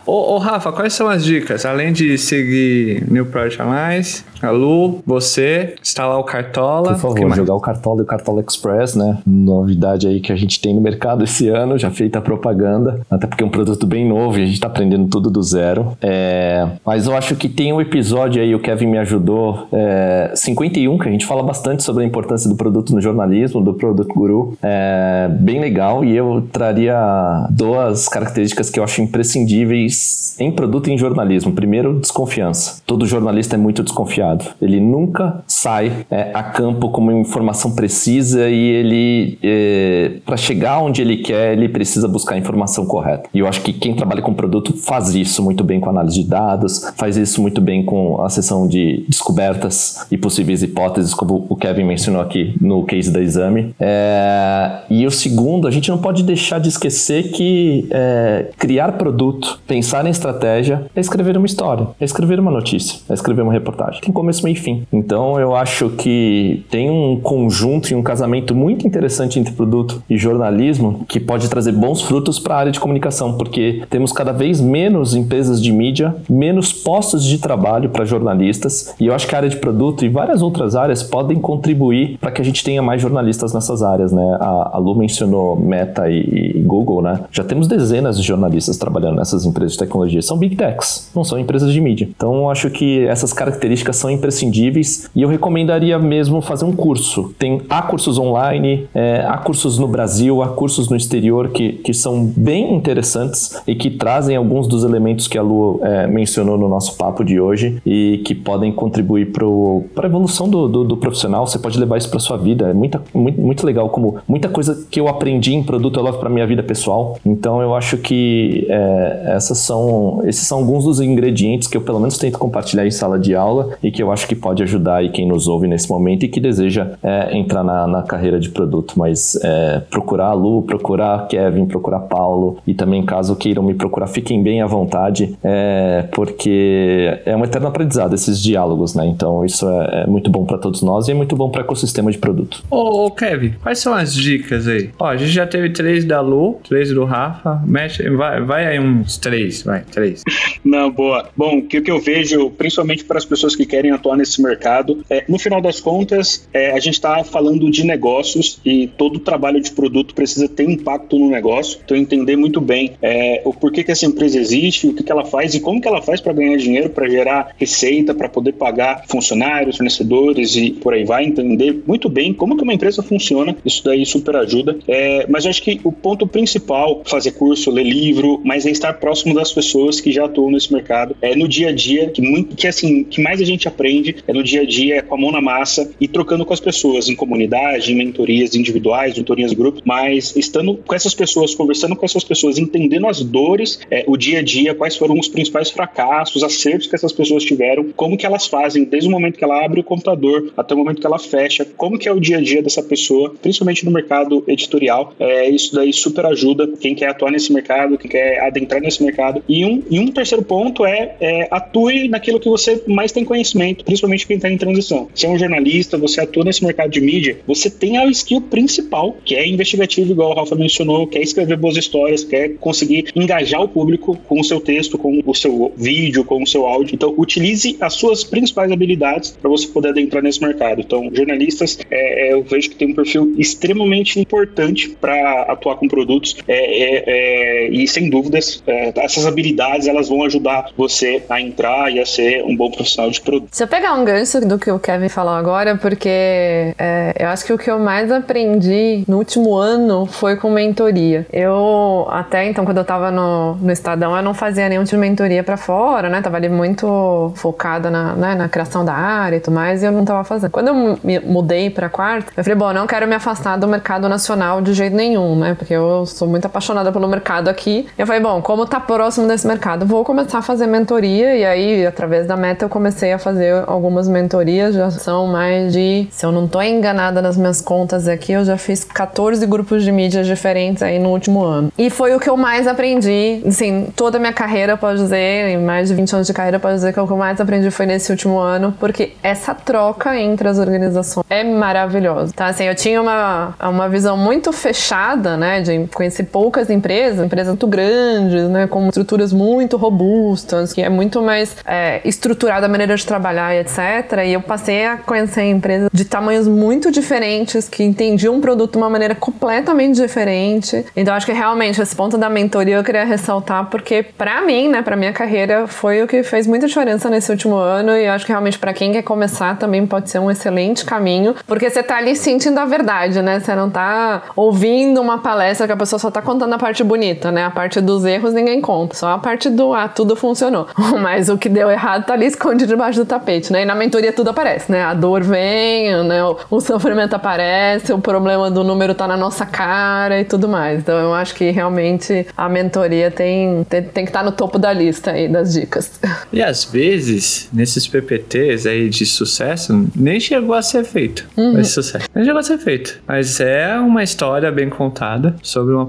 Ô, 0.07 0.39
Rafa, 0.39 0.73
quais 0.73 0.95
são 0.95 1.09
as 1.09 1.23
dicas? 1.23 1.67
Além 1.67 1.93
de 1.93 2.02
seguir 2.19 3.05
New 3.11 3.27
Project 3.27 3.61
Alliance, 3.61 4.25
a 4.43 4.51
Lu, 4.51 5.01
você, 5.07 5.76
instalar 5.80 6.18
o 6.18 6.24
Cartola. 6.24 6.95
Por 6.95 7.14
favor, 7.14 7.34
jogar 7.34 7.55
o 7.55 7.61
Cartola 7.61 8.01
e 8.01 8.03
o 8.03 8.07
Cartola 8.07 8.45
Express, 8.47 8.97
né? 8.97 9.18
Novidade 9.24 10.09
aí 10.09 10.20
que 10.20 10.32
a 10.32 10.36
gente 10.36 10.61
tem 10.61 10.74
no 10.74 10.80
mercado 10.80 11.22
esse 11.22 11.49
ano, 11.49 11.78
já 11.78 11.90
feita 11.90 12.18
a 12.18 12.22
propaganda, 12.22 13.01
até 13.11 13.26
porque 13.26 13.45
é 13.45 13.47
um 13.47 13.51
produto 13.51 13.86
bem 13.86 14.09
novo 14.09 14.38
e 14.38 14.43
a 14.43 14.47
gente 14.47 14.59
tá 14.59 14.66
aprendendo 14.66 15.09
tudo 15.09 15.30
do 15.30 15.43
zero. 15.43 15.97
É... 16.03 16.66
Mas 16.84 17.07
eu 17.07 17.16
acho 17.16 17.36
que 17.36 17.49
tem 17.49 17.72
um 17.72 17.80
episódio 17.80 18.43
aí, 18.43 18.55
o 18.55 18.59
Kevin 18.59 18.86
me 18.86 18.99
ajudou, 18.99 19.68
é... 19.72 20.32
51, 20.34 20.99
que 20.99 21.09
a 21.09 21.12
gente 21.12 21.24
fala 21.26 21.43
bastante 21.43 21.82
sobre 21.82 22.03
a 22.03 22.07
importância 22.07 22.51
do 22.51 22.57
produto 22.57 22.93
no 22.93 23.01
jornalismo, 23.01 23.62
do 23.62 23.74
Produto 23.74 24.12
Guru. 24.12 24.59
É 24.62 25.28
bem 25.40 25.61
legal 25.61 26.05
e 26.05 26.16
eu 26.16 26.47
traria 26.53 27.47
duas 27.51 28.09
características 28.09 28.70
que 28.70 28.80
eu 28.80 28.84
acho 28.84 29.01
imprescindíveis 29.01 30.36
em 30.40 30.51
produto 30.51 30.88
e 30.88 30.93
em 30.93 30.99
jornalismo. 30.99 31.53
Primeiro, 31.53 32.01
desconfiança. 32.01 32.80
Todo 32.84 33.07
jornalista 33.07 33.55
é 33.55 33.59
muito 33.59 33.82
desconfiado 33.82 34.32
Ele 34.61 34.80
nunca 34.80 35.43
sai 35.47 35.93
é, 36.11 36.30
a 36.35 36.43
campo 36.43 36.91
com 36.91 37.01
uma 37.01 37.12
informação 37.12 37.74
precisa 37.74 38.49
e 38.49 38.59
ele, 38.59 39.39
é, 39.43 40.12
para 40.24 40.37
chegar 40.37 40.80
onde 40.80 41.03
ele 41.03 41.18
quer, 41.18 41.53
ele 41.53 41.68
precisa 41.68 42.09
buscar 42.09 42.35
a 42.35 42.39
informação 42.39 42.87
correta. 42.87 43.28
E 43.35 43.39
eu 43.39 43.47
acho 43.47 43.61
que 43.62 43.72
quem 43.72 43.95
trabalha 43.95 44.22
com 44.22 44.35
produto 44.35 44.76
faz 44.76 45.14
isso 45.14 45.43
muito 45.43 45.64
bem 45.64 45.80
com 45.80 45.91
análise 45.91 46.22
de 46.22 46.28
dados, 46.28 46.93
faz 46.97 47.16
isso 47.16 47.41
muito 47.41 47.61
bem 47.61 47.85
com 47.85 48.22
a 48.22 48.28
sessão 48.28 48.66
de 48.66 49.05
descobertas 49.09 50.07
e 50.11 50.16
possíveis 50.16 50.62
hipóteses, 50.62 51.14
como 51.14 51.47
o 51.49 51.57
Kevin 51.57 51.85
mencionou 51.85 52.22
aqui 52.22 52.55
no 52.61 52.85
case 52.85 53.11
da 53.11 53.20
exame. 53.20 53.74
É, 53.78 54.83
e 54.91 55.07
o 55.07 55.11
segundo, 55.11 55.66
a 55.66 55.70
gente 55.70 55.91
não 55.91 55.99
pode 55.99 56.22
deixar 56.22 56.59
de 56.59 56.68
esquecer 56.68 57.30
que 57.33 57.87
é, 57.91 58.51
criar 58.59 58.93
produto, 58.93 59.61
pensar 59.66 60.07
em 60.07 60.11
estratégia, 60.11 60.87
é 60.95 61.01
escrever 61.01 61.37
uma 61.37 61.47
história, 61.47 61.89
é 62.01 62.05
escrever 62.05 62.39
uma 62.39 62.51
notícia, 62.51 63.01
é 63.09 63.14
escrever 63.14 63.43
uma 63.43 63.53
reportagem. 63.53 64.01
Tem 64.01 64.12
começo, 64.23 64.45
meio 64.45 64.55
e 64.55 64.59
fim. 64.59 64.87
Então 64.93 65.39
eu 65.39 65.55
acho 65.57 65.91
que 65.91 66.64
tem 66.70 66.89
um 66.89 67.18
conjunto 67.20 67.91
e 67.91 67.95
um 67.95 68.03
casamento 68.03 68.55
muito 68.55 68.87
interessante 68.87 69.39
entre 69.39 69.53
produto 69.53 70.03
e 70.09 70.16
jornalismo 70.16 71.05
que 71.09 71.18
pode 71.18 71.49
trazer 71.49 71.73
bons 71.73 72.03
frutos 72.03 72.39
para 72.39 72.55
a 72.55 72.59
área 72.59 72.73
de 72.73 72.79
comunicação, 72.79 73.37
porque 73.37 73.83
temos 73.91 74.12
cada 74.12 74.33
vez 74.33 74.61
menos 74.61 75.14
empresas 75.14 75.61
de 75.61 75.73
mídia, 75.73 76.14
menos 76.31 76.73
postos 76.73 77.25
de 77.25 77.39
trabalho 77.39 77.91
para 77.91 78.05
jornalistas, 78.05 78.95
e 79.01 79.07
eu 79.07 79.14
acho 79.14 79.27
que 79.27 79.35
a 79.35 79.39
área 79.39 79.49
de 79.49 79.57
produto 79.57 80.05
e 80.05 80.09
várias 80.09 80.41
outras 80.41 80.77
áreas 80.77 81.03
podem 81.03 81.39
contribuir 81.41 82.16
para 82.18 82.31
que 82.31 82.41
a 82.41 82.45
gente 82.45 82.62
tenha 82.62 82.81
mais 82.81 83.03
jornalistas 83.03 83.53
nessas 83.53 83.83
áreas, 83.83 84.12
né? 84.12 84.37
A, 84.41 84.77
a 84.77 84.79
Lu 84.79 84.95
mencionou 84.95 85.57
Meta 85.57 86.09
e, 86.09 86.53
e 86.57 86.62
Google, 86.62 87.03
né? 87.03 87.20
Já 87.33 87.43
temos 87.43 87.66
dezenas 87.66 88.16
de 88.16 88.23
jornalistas 88.23 88.77
trabalhando 88.77 89.16
nessas 89.16 89.45
empresas 89.45 89.73
de 89.73 89.79
tecnologia. 89.79 90.23
São 90.23 90.39
big 90.39 90.55
techs, 90.55 91.11
não 91.14 91.25
são 91.25 91.39
empresas 91.39 91.73
de 91.73 91.81
mídia. 91.81 92.09
Então 92.14 92.35
eu 92.35 92.51
acho 92.51 92.70
que 92.70 93.05
essas 93.07 93.33
características 93.33 93.97
são 93.97 94.12
imprescindíveis 94.13 95.11
e 95.15 95.23
eu 95.23 95.29
recomendaria 95.29 95.99
mesmo 95.99 96.41
fazer 96.41 96.65
um 96.65 96.73
curso. 96.73 97.35
Tem 97.39 97.63
há 97.69 97.83
cursos 97.83 98.19
online, 98.19 98.87
é, 98.95 99.25
há 99.27 99.39
cursos 99.39 99.79
no 99.79 99.89
Brasil, 99.89 100.43
há 100.43 100.49
cursos 100.49 100.89
no 100.89 100.97
exterior 100.97 101.49
que, 101.49 101.75
que 101.75 101.95
são 101.95 102.25
bem 102.25 102.75
interessantes 102.75 103.61
e 103.67 103.75
que 103.75 103.91
trazem 103.91 104.37
alguns 104.37 104.67
dos 104.67 104.85
elementos 104.85 105.29
que 105.29 105.39
a 105.39 105.43
Lu 105.43 105.81
é, 105.83 106.07
mencionou 106.07 106.59
no 106.59 106.69
nosso 106.69 106.97
papo 106.97 107.25
de 107.25 107.41
hoje 107.41 107.81
e 107.85 108.23
que 108.25 108.35
podem 108.35 108.73
contribuir 108.73 109.33
para 109.33 109.47
a 109.47 110.07
evolução 110.07 110.49
do, 110.49 110.69
do, 110.69 110.85
do, 110.85 110.97
profissional. 110.97 111.47
Você 111.47 111.59
pode 111.59 111.79
levar 111.79 111.97
isso 111.99 112.11
para 112.11 112.19
sua 112.19 112.37
vida. 112.37 112.69
É 112.69 112.75
muita, 112.75 113.03
muito, 113.15 113.41
muito 113.41 113.67
legal 113.67 113.89
como 113.89 114.17
muita 114.27 114.49
coisa 114.49 114.87
que 114.91 115.01
eu 115.01 115.09
aprendi 115.09 115.55
em 115.55 115.63
produto 115.63 115.99
eu 115.99 116.05
levo 116.05 116.19
para 116.19 116.29
minha 116.29 116.47
vida 116.47 116.63
pessoal. 116.63 117.19
Então 117.25 117.61
eu 117.61 117.75
acho 117.75 117.97
que 117.99 118.67
é, 118.69 119.35
essas 119.37 119.59
são, 119.59 120.23
esses 120.25 120.47
são 120.47 120.59
alguns 120.59 120.85
dos 120.85 121.01
ingredientes 121.01 121.69
que 121.69 121.77
eu 121.77 121.81
pelo 121.81 121.99
menos 121.99 122.19
tento 122.19 122.39
compartilhar 122.39 122.87
em 122.87 122.91
sala 122.91 123.19
de 123.19 123.35
aula 123.35 123.71
e 123.83 123.91
que 123.91 124.02
eu 124.03 124.11
acho 124.11 124.27
que 124.27 124.35
pode 124.35 124.63
ajudar 124.63 124.97
aí 124.97 125.09
quem 125.09 125.27
nos 125.27 125.49
ouve 125.49 125.67
nesse 125.67 125.89
momento 125.89 126.25
e 126.25 126.29
que 126.29 126.41
deseja 126.41 126.93
é, 127.03 127.37
entrar 127.37 127.63
na, 127.63 127.87
na, 127.87 128.03
carreira 128.03 128.39
de 128.39 128.51
produto. 128.51 128.95
Mas 128.99 129.39
é, 129.43 129.81
procurar 129.91 130.27
a 130.27 130.33
Lu, 130.33 130.63
procurar 130.63 131.27
Kevin, 131.29 131.67
procurar 131.67 132.01
Paulo 132.01 132.59
e 132.67 132.75
também 132.75 133.05
caso 133.05 133.37
queiram 133.37 133.63
me 133.63 133.75
procurar, 133.75 134.07
fiquem 134.07 134.43
bem 134.43 134.61
à 134.61 134.67
vontade, 134.67 135.37
é, 135.43 136.05
porque 136.13 137.21
é 137.25 137.37
um 137.37 137.45
eterno 137.45 137.69
aprendizado 137.69 138.15
esses 138.15 138.41
diálogos, 138.41 138.95
né? 138.95 139.07
Então 139.07 139.45
isso 139.45 139.69
é, 139.69 140.03
é 140.03 140.07
muito 140.07 140.31
bom 140.31 140.45
para 140.45 140.59
todos 140.59 140.83
nós 140.83 141.09
e 141.09 141.13
é 141.13 141.15
muito 141.15 141.37
bom 141.37 141.51
para 141.51 141.63
o 141.63 141.65
ecossistema 141.65 142.11
de 142.11 142.19
produto. 142.19 142.63
Ô, 142.71 143.07
ô, 143.07 143.11
Kevin, 143.11 143.55
quais 143.63 143.79
são 143.79 143.95
as 143.95 144.15
dicas 144.15 144.67
aí? 144.67 144.91
Ó, 144.99 145.07
a 145.07 145.17
gente 145.17 145.31
já 145.31 145.47
teve 145.47 145.71
três 145.71 146.05
da 146.05 146.21
Lu, 146.21 146.61
três 146.69 146.91
do 146.91 147.05
Rafa, 147.05 147.63
mexe, 147.67 148.09
vai, 148.11 148.41
vai 148.43 148.67
aí 148.67 148.81
uns 148.81 149.17
três, 149.19 149.63
vai, 149.63 149.83
três. 149.83 150.23
Não, 150.65 150.91
boa. 150.91 151.29
Bom, 151.37 151.59
o 151.59 151.63
que, 151.63 151.81
que 151.81 151.91
eu 151.91 152.01
vejo, 152.01 152.51
principalmente 152.51 153.05
para 153.05 153.19
as 153.19 153.25
pessoas 153.25 153.57
que 153.57 153.67
querem 153.67 153.82
atuar 153.91 154.16
nesse 154.16 154.41
mercado. 154.43 155.05
É, 155.09 155.24
no 155.28 155.39
final 155.39 155.61
das 155.61 155.80
contas, 155.80 156.49
é, 156.53 156.72
a 156.72 156.78
gente 156.78 156.95
está 156.95 157.22
falando 157.24 157.70
de 157.70 157.85
negócios 157.85 158.61
e 158.64 158.87
todo 158.87 159.18
trabalho 159.18 159.61
de 159.61 159.70
produto 159.72 160.14
precisa 160.14 160.49
ter 160.49 160.68
impacto 160.68 161.18
no 161.18 161.28
negócio. 161.30 161.80
Então, 161.85 161.97
entender 161.97 162.37
muito 162.37 162.61
bem 162.61 162.93
é, 163.03 163.43
o 163.45 163.53
porquê 163.53 163.83
que 163.83 163.93
essa 163.93 164.07
empresa 164.07 164.39
existe, 164.39 164.87
o 164.89 164.95
que, 164.95 165.03
que 165.03 165.12
ela 165.12 165.24
faz 165.24 165.55
e 165.55 165.61
como 165.61 165.80
que 165.80 165.89
ela 165.89 166.03
faz 166.03 166.20
para 166.20 166.33
ganhar 166.33 166.57
dinheiro, 166.57 166.91
para 166.91 167.09
gerar 167.09 167.55
receita, 167.57 168.14
para 168.14 168.28
poder 168.28 168.53
pagar 168.53 169.05
funcionários, 169.07 169.76
fornecedores 169.76 170.57
e 170.57 170.70
por 170.70 170.95
aí 170.95 171.05
vai. 171.05 171.24
Entender 171.24 171.83
muito 171.87 172.09
bem 172.09 172.33
como 172.33 172.57
que 172.57 172.62
uma 172.62 172.74
empresa 172.74 173.03
funciona. 173.03 173.57
Isso 173.64 173.83
daí 173.85 174.05
super 174.05 174.37
ajuda. 174.37 174.76
É, 174.87 175.26
mas 175.28 175.45
eu 175.45 175.51
acho 175.51 175.62
que 175.62 175.80
o 175.85 175.93
ponto 175.93 176.26
principal, 176.26 177.03
fazer 177.05 177.33
curso, 177.33 177.70
ler 177.70 177.85
livro, 177.85 178.41
mas 178.45 178.66
é 178.66 178.70
estar 178.70 178.95
próximo 178.95 179.35
das 179.35 179.53
pessoas 179.53 180.01
que 180.01 180.12
já 180.12 180.24
atuam 180.24 180.51
nesse 180.51 180.72
mercado. 180.72 181.16
É 181.20 181.35
no 181.35 181.49
dia 181.49 181.68
a 181.68 181.72
dia 181.72 182.09
que 182.11 182.20
muito, 182.20 182.55
que 182.57 182.66
assim, 182.66 183.05
que 183.05 183.22
mais 183.22 183.41
a 183.41 183.45
gente 183.45 183.68
aprende 183.73 184.16
é 184.27 184.33
no 184.33 184.43
dia 184.43 184.62
a 184.62 184.66
dia, 184.66 184.97
é 184.97 185.03
com 185.03 185.14
a 185.14 185.18
mão 185.18 185.33
na 185.33 185.41
massa 185.41 185.91
e 186.01 186.07
trocando 186.07 186.45
com 186.45 186.53
as 186.53 186.61
pessoas 186.61 187.09
em 187.09 187.16
comunidade, 187.16 187.93
em 187.93 187.97
mentorias 187.97 188.55
individuais, 188.55 189.16
mentorias 189.16 189.51
de 189.51 189.57
grupo, 189.57 189.81
mas 189.85 190.37
estando 190.37 190.77
com 190.77 190.95
essas 190.95 191.14
pessoas, 191.14 191.55
conversando 191.55 191.97
com 191.97 192.05
essas 192.05 192.25
pessoas, 192.25 192.59
entendendo 192.59 193.07
as 193.07 193.23
dores, 193.23 193.81
é, 193.91 194.05
o 194.07 194.16
dia 194.16 194.39
a 194.39 194.43
dia, 194.43 194.75
quais 194.75 194.97
foram 194.97 195.18
os 195.18 195.29
principais 195.29 195.70
fracassos, 195.70 196.43
acertos 196.43 196.87
que 196.87 196.95
essas 196.95 197.12
pessoas 197.12 197.45
tiveram, 197.45 197.91
como 197.97 198.16
que 198.16 198.27
elas 198.27 198.47
fazem 198.47 198.85
desde 198.85 199.09
o 199.09 199.12
momento 199.12 199.39
que 199.39 199.45
ela 199.45 199.64
abre 199.64 199.81
o 199.81 199.85
computador 199.85 200.53
até 200.57 200.75
o 200.75 200.79
momento 200.79 201.01
que 201.01 201.07
ela 201.07 201.18
fecha, 201.18 201.64
como 201.77 201.99
que 201.99 202.09
é 202.09 202.12
o 202.12 202.20
dia 202.20 202.39
a 202.39 202.41
dia 202.41 202.62
dessa 202.62 202.83
pessoa, 202.83 203.35
principalmente 203.41 203.85
no 203.85 203.91
mercado 203.91 204.45
editorial. 204.47 205.14
É, 205.18 205.49
isso 205.49 205.75
daí 205.75 205.93
super 205.93 206.27
ajuda 206.27 206.68
quem 206.81 206.95
quer 206.95 207.09
atuar 207.09 207.31
nesse 207.31 207.53
mercado, 207.53 207.99
quem 207.99 208.11
quer 208.11 208.41
adentrar 208.41 208.81
nesse 208.81 209.03
mercado. 209.03 209.43
E 209.49 209.64
um, 209.64 209.83
e 209.91 209.99
um 209.99 210.09
terceiro 210.09 210.45
ponto 210.45 210.85
é, 210.85 211.16
é 211.20 211.49
atue 211.51 212.09
naquilo 212.09 212.41
que 212.41 212.49
você 212.49 212.83
mais 212.87 213.12
tem 213.12 213.25
conhecimento, 213.25 213.62
principalmente 213.85 214.27
quem 214.27 214.37
está 214.37 214.51
em 214.51 214.59
transição. 214.59 215.09
Se 215.15 215.27
é 215.27 215.29
um 215.29 215.39
jornalista, 215.39 215.99
você 215.99 216.21
atua 216.21 216.45
nesse 216.45 216.65
mercado 216.65 216.91
de 216.91 217.01
mídia, 217.01 217.39
você 217.47 217.71
tem 217.71 217.99
a 217.99 218.07
skill 218.07 218.41
principal, 218.41 219.17
que 219.25 219.35
é 219.35 219.47
investigativo, 219.47 220.13
igual 220.13 220.31
o 220.31 220.35
Rafa 220.35 220.55
mencionou, 220.55 221.07
quer 221.07 221.21
escrever 221.21 221.57
boas 221.57 221.77
histórias, 221.77 222.25
quer 222.25 222.55
conseguir 222.59 223.07
engajar 223.15 223.63
o 223.63 223.69
público 223.69 224.17
com 224.29 224.41
o 224.41 224.45
seu 224.45 224.61
texto, 224.61 224.99
com 224.99 225.21
o 225.25 225.35
seu 225.35 225.73
vídeo, 225.77 226.25
com 226.25 226.43
o 226.43 226.47
seu 226.47 226.67
áudio. 226.67 226.95
Então, 226.95 227.15
utilize 227.17 227.77
as 227.81 227.95
suas 227.95 228.25
principais 228.25 228.71
habilidades 228.71 229.37
para 229.41 229.51
você 229.51 229.67
poder 229.69 229.91
adentrar 229.91 230.23
nesse 230.23 230.41
mercado. 230.41 230.81
Então, 230.81 231.11
jornalistas, 231.13 231.79
é, 231.91 232.29
é, 232.29 232.33
eu 232.33 232.43
vejo 232.43 232.71
que 232.71 232.77
tem 232.77 232.89
um 232.89 232.95
perfil 232.95 233.35
extremamente 233.39 234.19
importante 234.19 234.91
para 235.01 235.43
atuar 235.43 235.77
com 235.77 235.89
produtos 235.89 236.37
é, 236.47 236.55
é, 236.55 237.05
é, 237.07 237.69
e, 237.71 237.87
sem 237.87 238.09
dúvidas, 238.09 238.63
é, 238.67 238.93
essas 238.97 239.27
habilidades 239.27 239.87
elas 239.87 240.09
vão 240.09 240.23
ajudar 240.25 240.71
você 240.77 241.23
a 241.29 241.41
entrar 241.41 241.93
e 241.93 242.01
a 242.01 242.07
ser 242.07 242.45
um 242.45 242.57
bom 242.57 242.71
profissional 242.71 243.11
de 243.11 243.21
produto. 243.21 243.52
Se 243.53 243.63
eu 243.63 243.69
pegar 243.69 243.93
um 243.93 244.03
gancho 244.03 244.41
do 244.41 244.59
que 244.59 244.71
o 244.71 244.79
Kevin 244.79 245.11
falou 245.11 245.35
agora, 245.35 245.77
porque 245.77 246.09
é, 246.09 247.15
eu 247.21 247.29
acho 247.29 247.45
que 247.45 247.53
o 247.53 247.59
que 247.59 247.71
eu 247.71 247.79
mais 247.79 248.11
aprendi 248.11 249.05
no 249.07 249.19
último 249.19 249.55
ano 249.55 250.07
foi 250.07 250.37
com 250.37 250.51
mentoria. 250.51 251.27
Eu, 251.31 252.07
até 252.11 252.47
então, 252.49 252.65
quando 252.65 252.79
eu 252.79 252.85
tava 252.85 253.11
no, 253.11 253.57
no 253.57 253.71
Estadão, 253.71 254.17
eu 254.17 254.23
não 254.23 254.33
fazia 254.33 254.71
nenhum 254.71 254.85
tipo 254.85 254.97
de 254.97 255.01
mentoria 255.03 255.45
para 255.45 255.59
fora, 255.59 256.09
né? 256.09 256.23
Tava 256.23 256.39
ali 256.39 256.49
muito 256.49 257.31
focada 257.35 257.91
na, 257.91 258.15
né, 258.15 258.35
na 258.35 258.49
criação 258.49 258.87
da 258.87 258.95
área 258.95 259.37
e 259.37 259.41
tudo 259.41 259.53
mais, 259.53 259.83
e 259.83 259.87
eu 259.87 259.93
não 259.93 260.07
tava 260.07 260.25
fazendo. 260.25 260.51
Quando 260.51 260.69
eu 260.69 260.99
me 261.05 261.21
mudei 261.21 261.69
pra 261.69 261.91
quarta, 261.91 262.33
eu 262.35 262.43
falei, 262.43 262.59
bom, 262.59 262.73
não 262.73 262.87
quero 262.87 263.07
me 263.07 263.15
afastar 263.15 263.59
do 263.59 263.69
mercado 263.69 264.09
nacional 264.09 264.63
de 264.63 264.73
jeito 264.73 264.97
nenhum, 264.97 265.39
né? 265.39 265.55
Porque 265.59 265.75
eu 265.75 266.07
sou 266.07 266.27
muito 266.27 266.47
apaixonada 266.47 266.91
pelo 266.91 267.07
mercado 267.07 267.49
aqui. 267.49 267.87
Eu 267.99 268.07
falei, 268.07 268.23
bom, 268.23 268.41
como 268.41 268.65
tá 268.65 268.81
próximo 268.81 269.29
desse 269.29 269.47
mercado, 269.47 269.85
vou 269.85 270.03
começar 270.05 270.39
a 270.39 270.43
fazer 270.43 270.67
mentoria, 270.67 271.37
e 271.37 271.45
aí, 271.45 271.87
através 271.87 272.27
da 272.27 272.35
meta, 272.35 272.65
eu 272.65 272.71
comecei 272.71 273.13
a 273.13 273.19
fazer 273.19 273.41
algumas 273.66 274.09
mentorias, 274.09 274.74
já 274.74 274.90
são 274.90 275.26
mais 275.26 275.72
de, 275.72 276.07
se 276.11 276.24
eu 276.24 276.32
não 276.32 276.47
tô 276.47 276.61
enganada 276.62 277.20
nas 277.22 277.36
minhas 277.36 277.61
contas 277.61 278.09
aqui, 278.09 278.32
eu 278.32 278.45
já 278.45 278.57
fiz 278.57 278.84
14 278.84 279.47
grupos 279.47 279.82
de 279.82 279.93
mídias 279.93 280.26
diferentes 280.26 280.82
aí 280.82 280.99
no 280.99 281.11
último 281.11 281.43
ano. 281.45 281.72
E 281.76 281.90
foi 281.90 282.14
o 282.14 282.20
que 282.20 282.28
eu 282.28 282.36
mais 282.36 282.66
aprendi, 282.66 283.43
assim, 283.47 283.88
toda 283.97 284.18
a 284.18 284.20
minha 284.20 284.32
carreira, 284.32 284.76
pode 284.76 285.01
dizer, 285.01 285.49
em 285.49 285.59
mais 285.59 285.88
de 285.88 285.95
20 285.95 286.12
anos 286.14 286.26
de 286.26 286.32
carreira, 286.32 286.59
pode 286.59 286.74
dizer 286.74 286.93
que 286.93 287.01
o 287.01 287.07
que 287.07 287.12
eu 287.12 287.16
mais 287.16 287.40
aprendi 287.40 287.70
foi 287.70 287.86
nesse 287.86 288.11
último 288.11 288.38
ano, 288.38 288.74
porque 288.78 289.12
essa 289.22 289.55
troca 289.55 290.18
entre 290.18 290.49
as 290.49 290.59
organizações 290.59 291.24
é 291.28 291.43
maravilhosa, 291.45 292.32
tá? 292.34 292.47
Assim, 292.47 292.64
eu 292.64 292.74
tinha 292.74 293.01
uma, 293.01 293.55
uma 293.62 293.88
visão 293.88 294.16
muito 294.16 294.53
fechada, 294.53 295.36
né, 295.36 295.61
de 295.61 295.86
conhecer 295.88 296.24
poucas 296.24 296.70
empresas, 296.70 297.24
empresas 297.24 297.49
muito 297.49 297.66
grandes, 297.66 298.49
né, 298.49 298.66
com 298.66 298.86
estruturas 298.88 299.32
muito 299.32 299.76
robustas, 299.76 300.72
que 300.72 300.82
é 300.82 300.88
muito 300.88 301.22
mais 301.22 301.57
é, 301.66 302.01
estruturada 302.05 302.66
a 302.66 302.68
maneira 302.68 302.95
de 302.95 303.07
trabalhar 303.07 303.32
e 303.37 303.61
etc. 303.61 304.24
E 304.26 304.33
eu 304.33 304.41
passei 304.41 304.87
a 304.87 304.97
conhecer 304.97 305.43
empresas 305.45 305.89
de 305.93 306.05
tamanhos 306.05 306.47
muito 306.49 306.91
diferentes, 306.91 307.68
que 307.68 307.83
entendiam 307.83 308.35
um 308.35 308.41
produto 308.41 308.72
de 308.72 308.78
uma 308.78 308.91
maneira 308.91 309.14
completamente 309.14 309.97
diferente. 309.97 310.85
Então 310.97 311.14
acho 311.14 311.26
que 311.26 311.33
realmente 311.33 311.80
esse 311.80 311.95
ponto 311.95 312.18
da 312.18 312.28
mentoria 312.28 312.76
eu 312.76 312.85
queria 312.85 313.05
ressaltar, 313.05 313.66
porque 313.66 314.03
para 314.03 314.43
mim, 314.43 314.68
né, 314.68 314.83
para 314.83 314.97
minha 314.97 315.12
carreira, 315.12 315.66
foi 315.66 316.03
o 316.03 316.07
que 316.07 316.22
fez 316.22 316.47
muita 316.47 316.66
diferença 316.66 317.09
nesse 317.09 317.30
último 317.30 317.57
ano 317.57 317.97
e 317.97 318.07
acho 318.07 318.24
que 318.24 318.33
realmente 318.33 318.59
para 318.59 318.72
quem 318.72 318.93
quer 318.93 319.03
começar 319.03 319.57
também 319.59 319.87
pode 319.87 320.11
ser 320.11 320.18
um 320.18 320.30
excelente 320.30 320.85
caminho, 320.85 321.35
porque 321.47 321.68
você 321.68 321.83
tá 321.83 321.97
ali 321.97 322.16
sentindo 322.16 322.59
a 322.59 322.64
verdade, 322.64 323.22
né? 323.22 323.41
Você 323.41 323.55
não 323.55 323.70
tá 323.70 324.22
ouvindo 324.37 325.01
uma 325.01 325.18
palestra 325.18 325.66
que 325.66 325.72
a 325.72 325.76
pessoa 325.76 325.99
só 325.99 326.11
tá 326.11 326.22
contando 326.22 326.53
a 326.53 326.59
parte 326.59 326.83
bonita, 326.83 327.30
né? 327.30 327.45
A 327.45 327.51
parte 327.51 327.80
dos 327.80 328.05
erros 328.05 328.33
ninguém 328.33 328.61
conta, 328.61 328.95
só 328.95 329.12
a 329.12 329.18
parte 329.18 329.49
do 329.51 329.72
ah, 329.74 329.89
tudo 329.89 330.16
funcionou. 330.16 330.66
Mas 331.01 331.28
o 331.28 331.39
que 331.39 331.49
deu 331.49 331.70
errado 331.70 332.05
tá 332.05 332.14
ali 332.14 332.26
escondido 332.26 332.68
debaixo 332.68 333.01
do 333.01 333.07
tapete, 333.07 333.22
né? 333.53 333.62
E 333.62 333.64
na 333.64 333.75
mentoria 333.75 334.12
tudo 334.12 334.31
aparece, 334.31 334.70
né? 334.70 334.83
A 334.83 334.95
dor 334.95 335.23
vem, 335.23 336.05
né? 336.05 336.25
O, 336.25 336.37
o 336.51 336.61
sofrimento 336.61 337.14
aparece, 337.14 337.93
o 337.93 337.99
problema 337.99 338.51
do 338.51 338.62
número 338.64 338.95
tá 338.95 339.07
na 339.07 339.16
nossa 339.16 339.47
cara 339.47 340.20
e 340.20 340.25
tudo 340.25 340.49
mais. 340.49 340.81
Então 340.81 340.99
eu 340.99 341.14
acho 341.14 341.35
que 341.35 341.51
realmente 341.51 342.27
a 342.37 342.49
mentoria 342.49 343.11
tem, 343.11 343.64
tem, 343.64 343.83
tem 343.83 344.05
que 344.05 344.11
estar 344.11 344.20
tá 344.20 344.25
no 344.25 344.33
topo 344.33 344.59
da 344.59 344.73
lista 344.73 345.12
aí 345.12 345.29
das 345.29 345.53
dicas. 345.53 346.01
E 346.33 346.43
às 346.43 346.64
vezes, 346.64 347.49
nesses 347.53 347.87
PPTs 347.87 348.66
aí 348.66 348.89
de 348.89 349.05
sucesso, 349.05 349.87
nem 349.95 350.18
chegou 350.18 350.55
a 350.55 350.62
ser 350.62 350.85
feito. 350.85 351.27
Uhum. 351.37 351.59
Esse 351.59 351.73
sucesso. 351.73 352.09
Nem 352.14 352.25
chegou 352.25 352.41
a 352.41 352.43
ser 352.43 352.59
feito. 352.59 353.01
Mas 353.07 353.41
é 353.41 353.79
uma 353.79 354.03
história 354.03 354.51
bem 354.51 354.68
contada 354.68 355.35
sobre 355.43 355.75
uma 355.75 355.85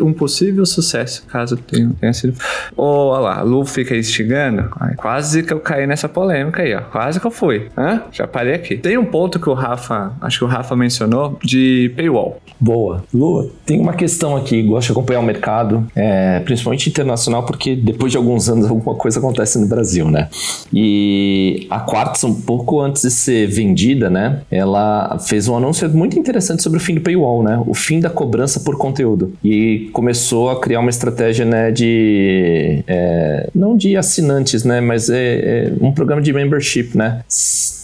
um 0.00 0.12
possível 0.12 0.66
sucesso, 0.66 1.24
caso 1.26 1.56
tenha, 1.56 1.90
tenha 2.00 2.12
sido. 2.12 2.34
Olha 2.76 3.20
lá, 3.20 3.38
a 3.38 3.42
Lu 3.42 3.64
fica 3.64 3.96
instigando. 3.96 4.68
Ai, 4.80 4.94
quase 4.94 5.42
que 5.42 5.52
eu 5.52 5.60
caí 5.60 5.86
nessa 5.86 6.08
polêmica 6.08 6.57
aí, 6.60 6.74
ó. 6.74 6.80
Quase 6.82 7.20
que 7.20 7.26
eu 7.26 7.30
fui. 7.30 7.68
Hã? 7.76 8.02
Já 8.12 8.26
parei 8.26 8.54
aqui. 8.54 8.76
Tem 8.76 8.96
um 8.98 9.04
ponto 9.04 9.38
que 9.38 9.48
o 9.48 9.54
Rafa, 9.54 10.12
acho 10.20 10.38
que 10.38 10.44
o 10.44 10.48
Rafa 10.48 10.74
mencionou, 10.76 11.38
de 11.42 11.92
paywall. 11.96 12.40
Boa. 12.60 13.04
Lu, 13.14 13.50
tem 13.64 13.80
uma 13.80 13.92
questão 13.92 14.36
aqui, 14.36 14.62
gosto 14.62 14.86
de 14.86 14.92
acompanhar 14.92 15.20
o 15.20 15.22
mercado, 15.22 15.86
é, 15.94 16.40
principalmente 16.40 16.88
internacional, 16.88 17.44
porque 17.44 17.76
depois 17.76 18.10
de 18.10 18.18
alguns 18.18 18.48
anos 18.48 18.66
alguma 18.70 18.96
coisa 18.96 19.18
acontece 19.18 19.58
no 19.60 19.66
Brasil, 19.66 20.10
né? 20.10 20.28
E 20.72 21.66
a 21.70 21.80
Quartz, 21.80 22.24
um 22.24 22.34
pouco 22.34 22.80
antes 22.80 23.02
de 23.02 23.10
ser 23.10 23.46
vendida, 23.46 24.10
né? 24.10 24.40
Ela 24.50 25.18
fez 25.20 25.48
um 25.48 25.56
anúncio 25.56 25.88
muito 25.90 26.18
interessante 26.18 26.62
sobre 26.62 26.78
o 26.78 26.80
fim 26.80 26.94
do 26.94 27.00
paywall, 27.00 27.42
né? 27.42 27.62
O 27.66 27.74
fim 27.74 28.00
da 28.00 28.10
cobrança 28.10 28.60
por 28.60 28.76
conteúdo. 28.76 29.32
E 29.44 29.88
começou 29.92 30.50
a 30.50 30.60
criar 30.60 30.80
uma 30.80 30.90
estratégia, 30.90 31.44
né, 31.44 31.70
de... 31.70 32.82
É, 32.86 33.48
não 33.54 33.76
de 33.76 33.96
assinantes, 33.96 34.64
né? 34.64 34.80
Mas 34.80 35.08
é, 35.08 35.34
é 35.34 35.72
um 35.80 35.92
programa 35.92 36.20
de 36.20 36.32
membership, 36.38 36.96
né? 36.96 37.24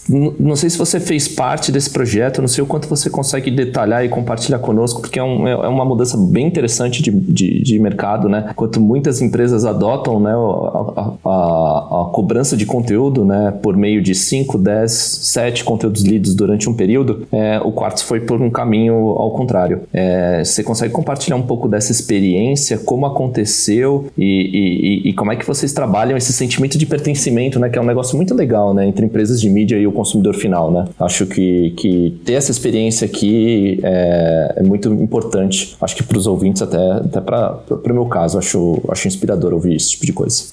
Não 0.07 0.55
sei 0.55 0.69
se 0.69 0.77
você 0.77 0.99
fez 0.99 1.27
parte 1.27 1.71
desse 1.71 1.89
projeto, 1.89 2.39
não 2.39 2.47
sei 2.47 2.63
o 2.63 2.67
quanto 2.67 2.87
você 2.87 3.09
consegue 3.09 3.49
detalhar 3.49 4.05
e 4.05 4.09
compartilhar 4.09 4.59
conosco, 4.59 5.01
porque 5.01 5.17
é, 5.17 5.23
um, 5.23 5.47
é, 5.47 5.51
é 5.51 5.67
uma 5.67 5.83
mudança 5.83 6.15
bem 6.15 6.45
interessante 6.45 7.01
de, 7.01 7.09
de, 7.09 7.63
de, 7.63 7.79
mercado, 7.79 8.29
né? 8.29 8.51
Quanto 8.55 8.79
muitas 8.79 9.19
empresas 9.21 9.65
adotam 9.65 10.19
né, 10.19 10.31
a, 10.31 11.13
a, 11.25 12.01
a, 12.01 12.09
cobrança 12.13 12.55
de 12.55 12.65
conteúdo 12.67 13.25
né, 13.25 13.51
por 13.63 13.75
meio 13.75 14.01
de 14.01 14.13
5, 14.13 14.57
10, 14.59 14.91
7 14.91 15.63
conteúdos 15.63 16.03
lidos 16.03 16.35
durante 16.35 16.69
um 16.69 16.73
período, 16.73 17.27
é, 17.31 17.59
o 17.63 17.71
Quartz 17.71 18.03
foi 18.03 18.19
por 18.19 18.39
um 18.41 18.49
caminho 18.49 18.93
ao 18.93 19.31
contrário. 19.31 19.81
É, 19.91 20.43
você 20.43 20.63
consegue 20.63 20.93
compartilhar 20.93 21.35
um 21.35 21.43
pouco 21.43 21.67
dessa 21.67 21.91
experiência, 21.91 22.77
como 22.77 23.07
aconteceu 23.07 24.05
e, 24.15 25.03
e, 25.03 25.09
e, 25.09 25.13
como 25.13 25.31
é 25.31 25.35
que 25.35 25.45
vocês 25.45 25.73
trabalham 25.73 26.15
esse 26.15 26.31
sentimento 26.31 26.77
de 26.77 26.85
pertencimento, 26.85 27.59
né? 27.59 27.69
Que 27.69 27.79
é 27.79 27.81
um 27.81 27.85
negócio 27.85 28.15
muito 28.15 28.35
legal, 28.35 28.73
né? 28.73 28.87
Entre 28.87 29.03
empresas 29.03 29.41
de 29.41 29.49
mídia 29.49 29.77
e 29.77 29.87
o 29.87 29.94
consumidor 29.95 30.35
final, 30.35 30.71
né? 30.71 30.85
Acho 30.99 31.25
que, 31.25 31.71
que 31.71 32.19
ter 32.23 32.33
essa 32.33 32.51
experiência 32.51 33.05
aqui 33.05 33.79
é, 33.83 34.55
é 34.57 34.63
muito 34.63 34.91
importante. 34.93 35.75
Acho 35.81 35.95
que 35.95 36.03
para 36.03 36.17
os 36.17 36.27
ouvintes, 36.27 36.61
até, 36.61 36.91
até 36.91 37.21
para 37.21 37.63
o 37.73 37.93
meu 37.93 38.05
caso, 38.05 38.37
acho, 38.37 38.81
acho 38.89 39.07
inspirador 39.07 39.53
ouvir 39.53 39.75
esse 39.75 39.91
tipo 39.91 40.05
de 40.05 40.13
coisa. 40.13 40.43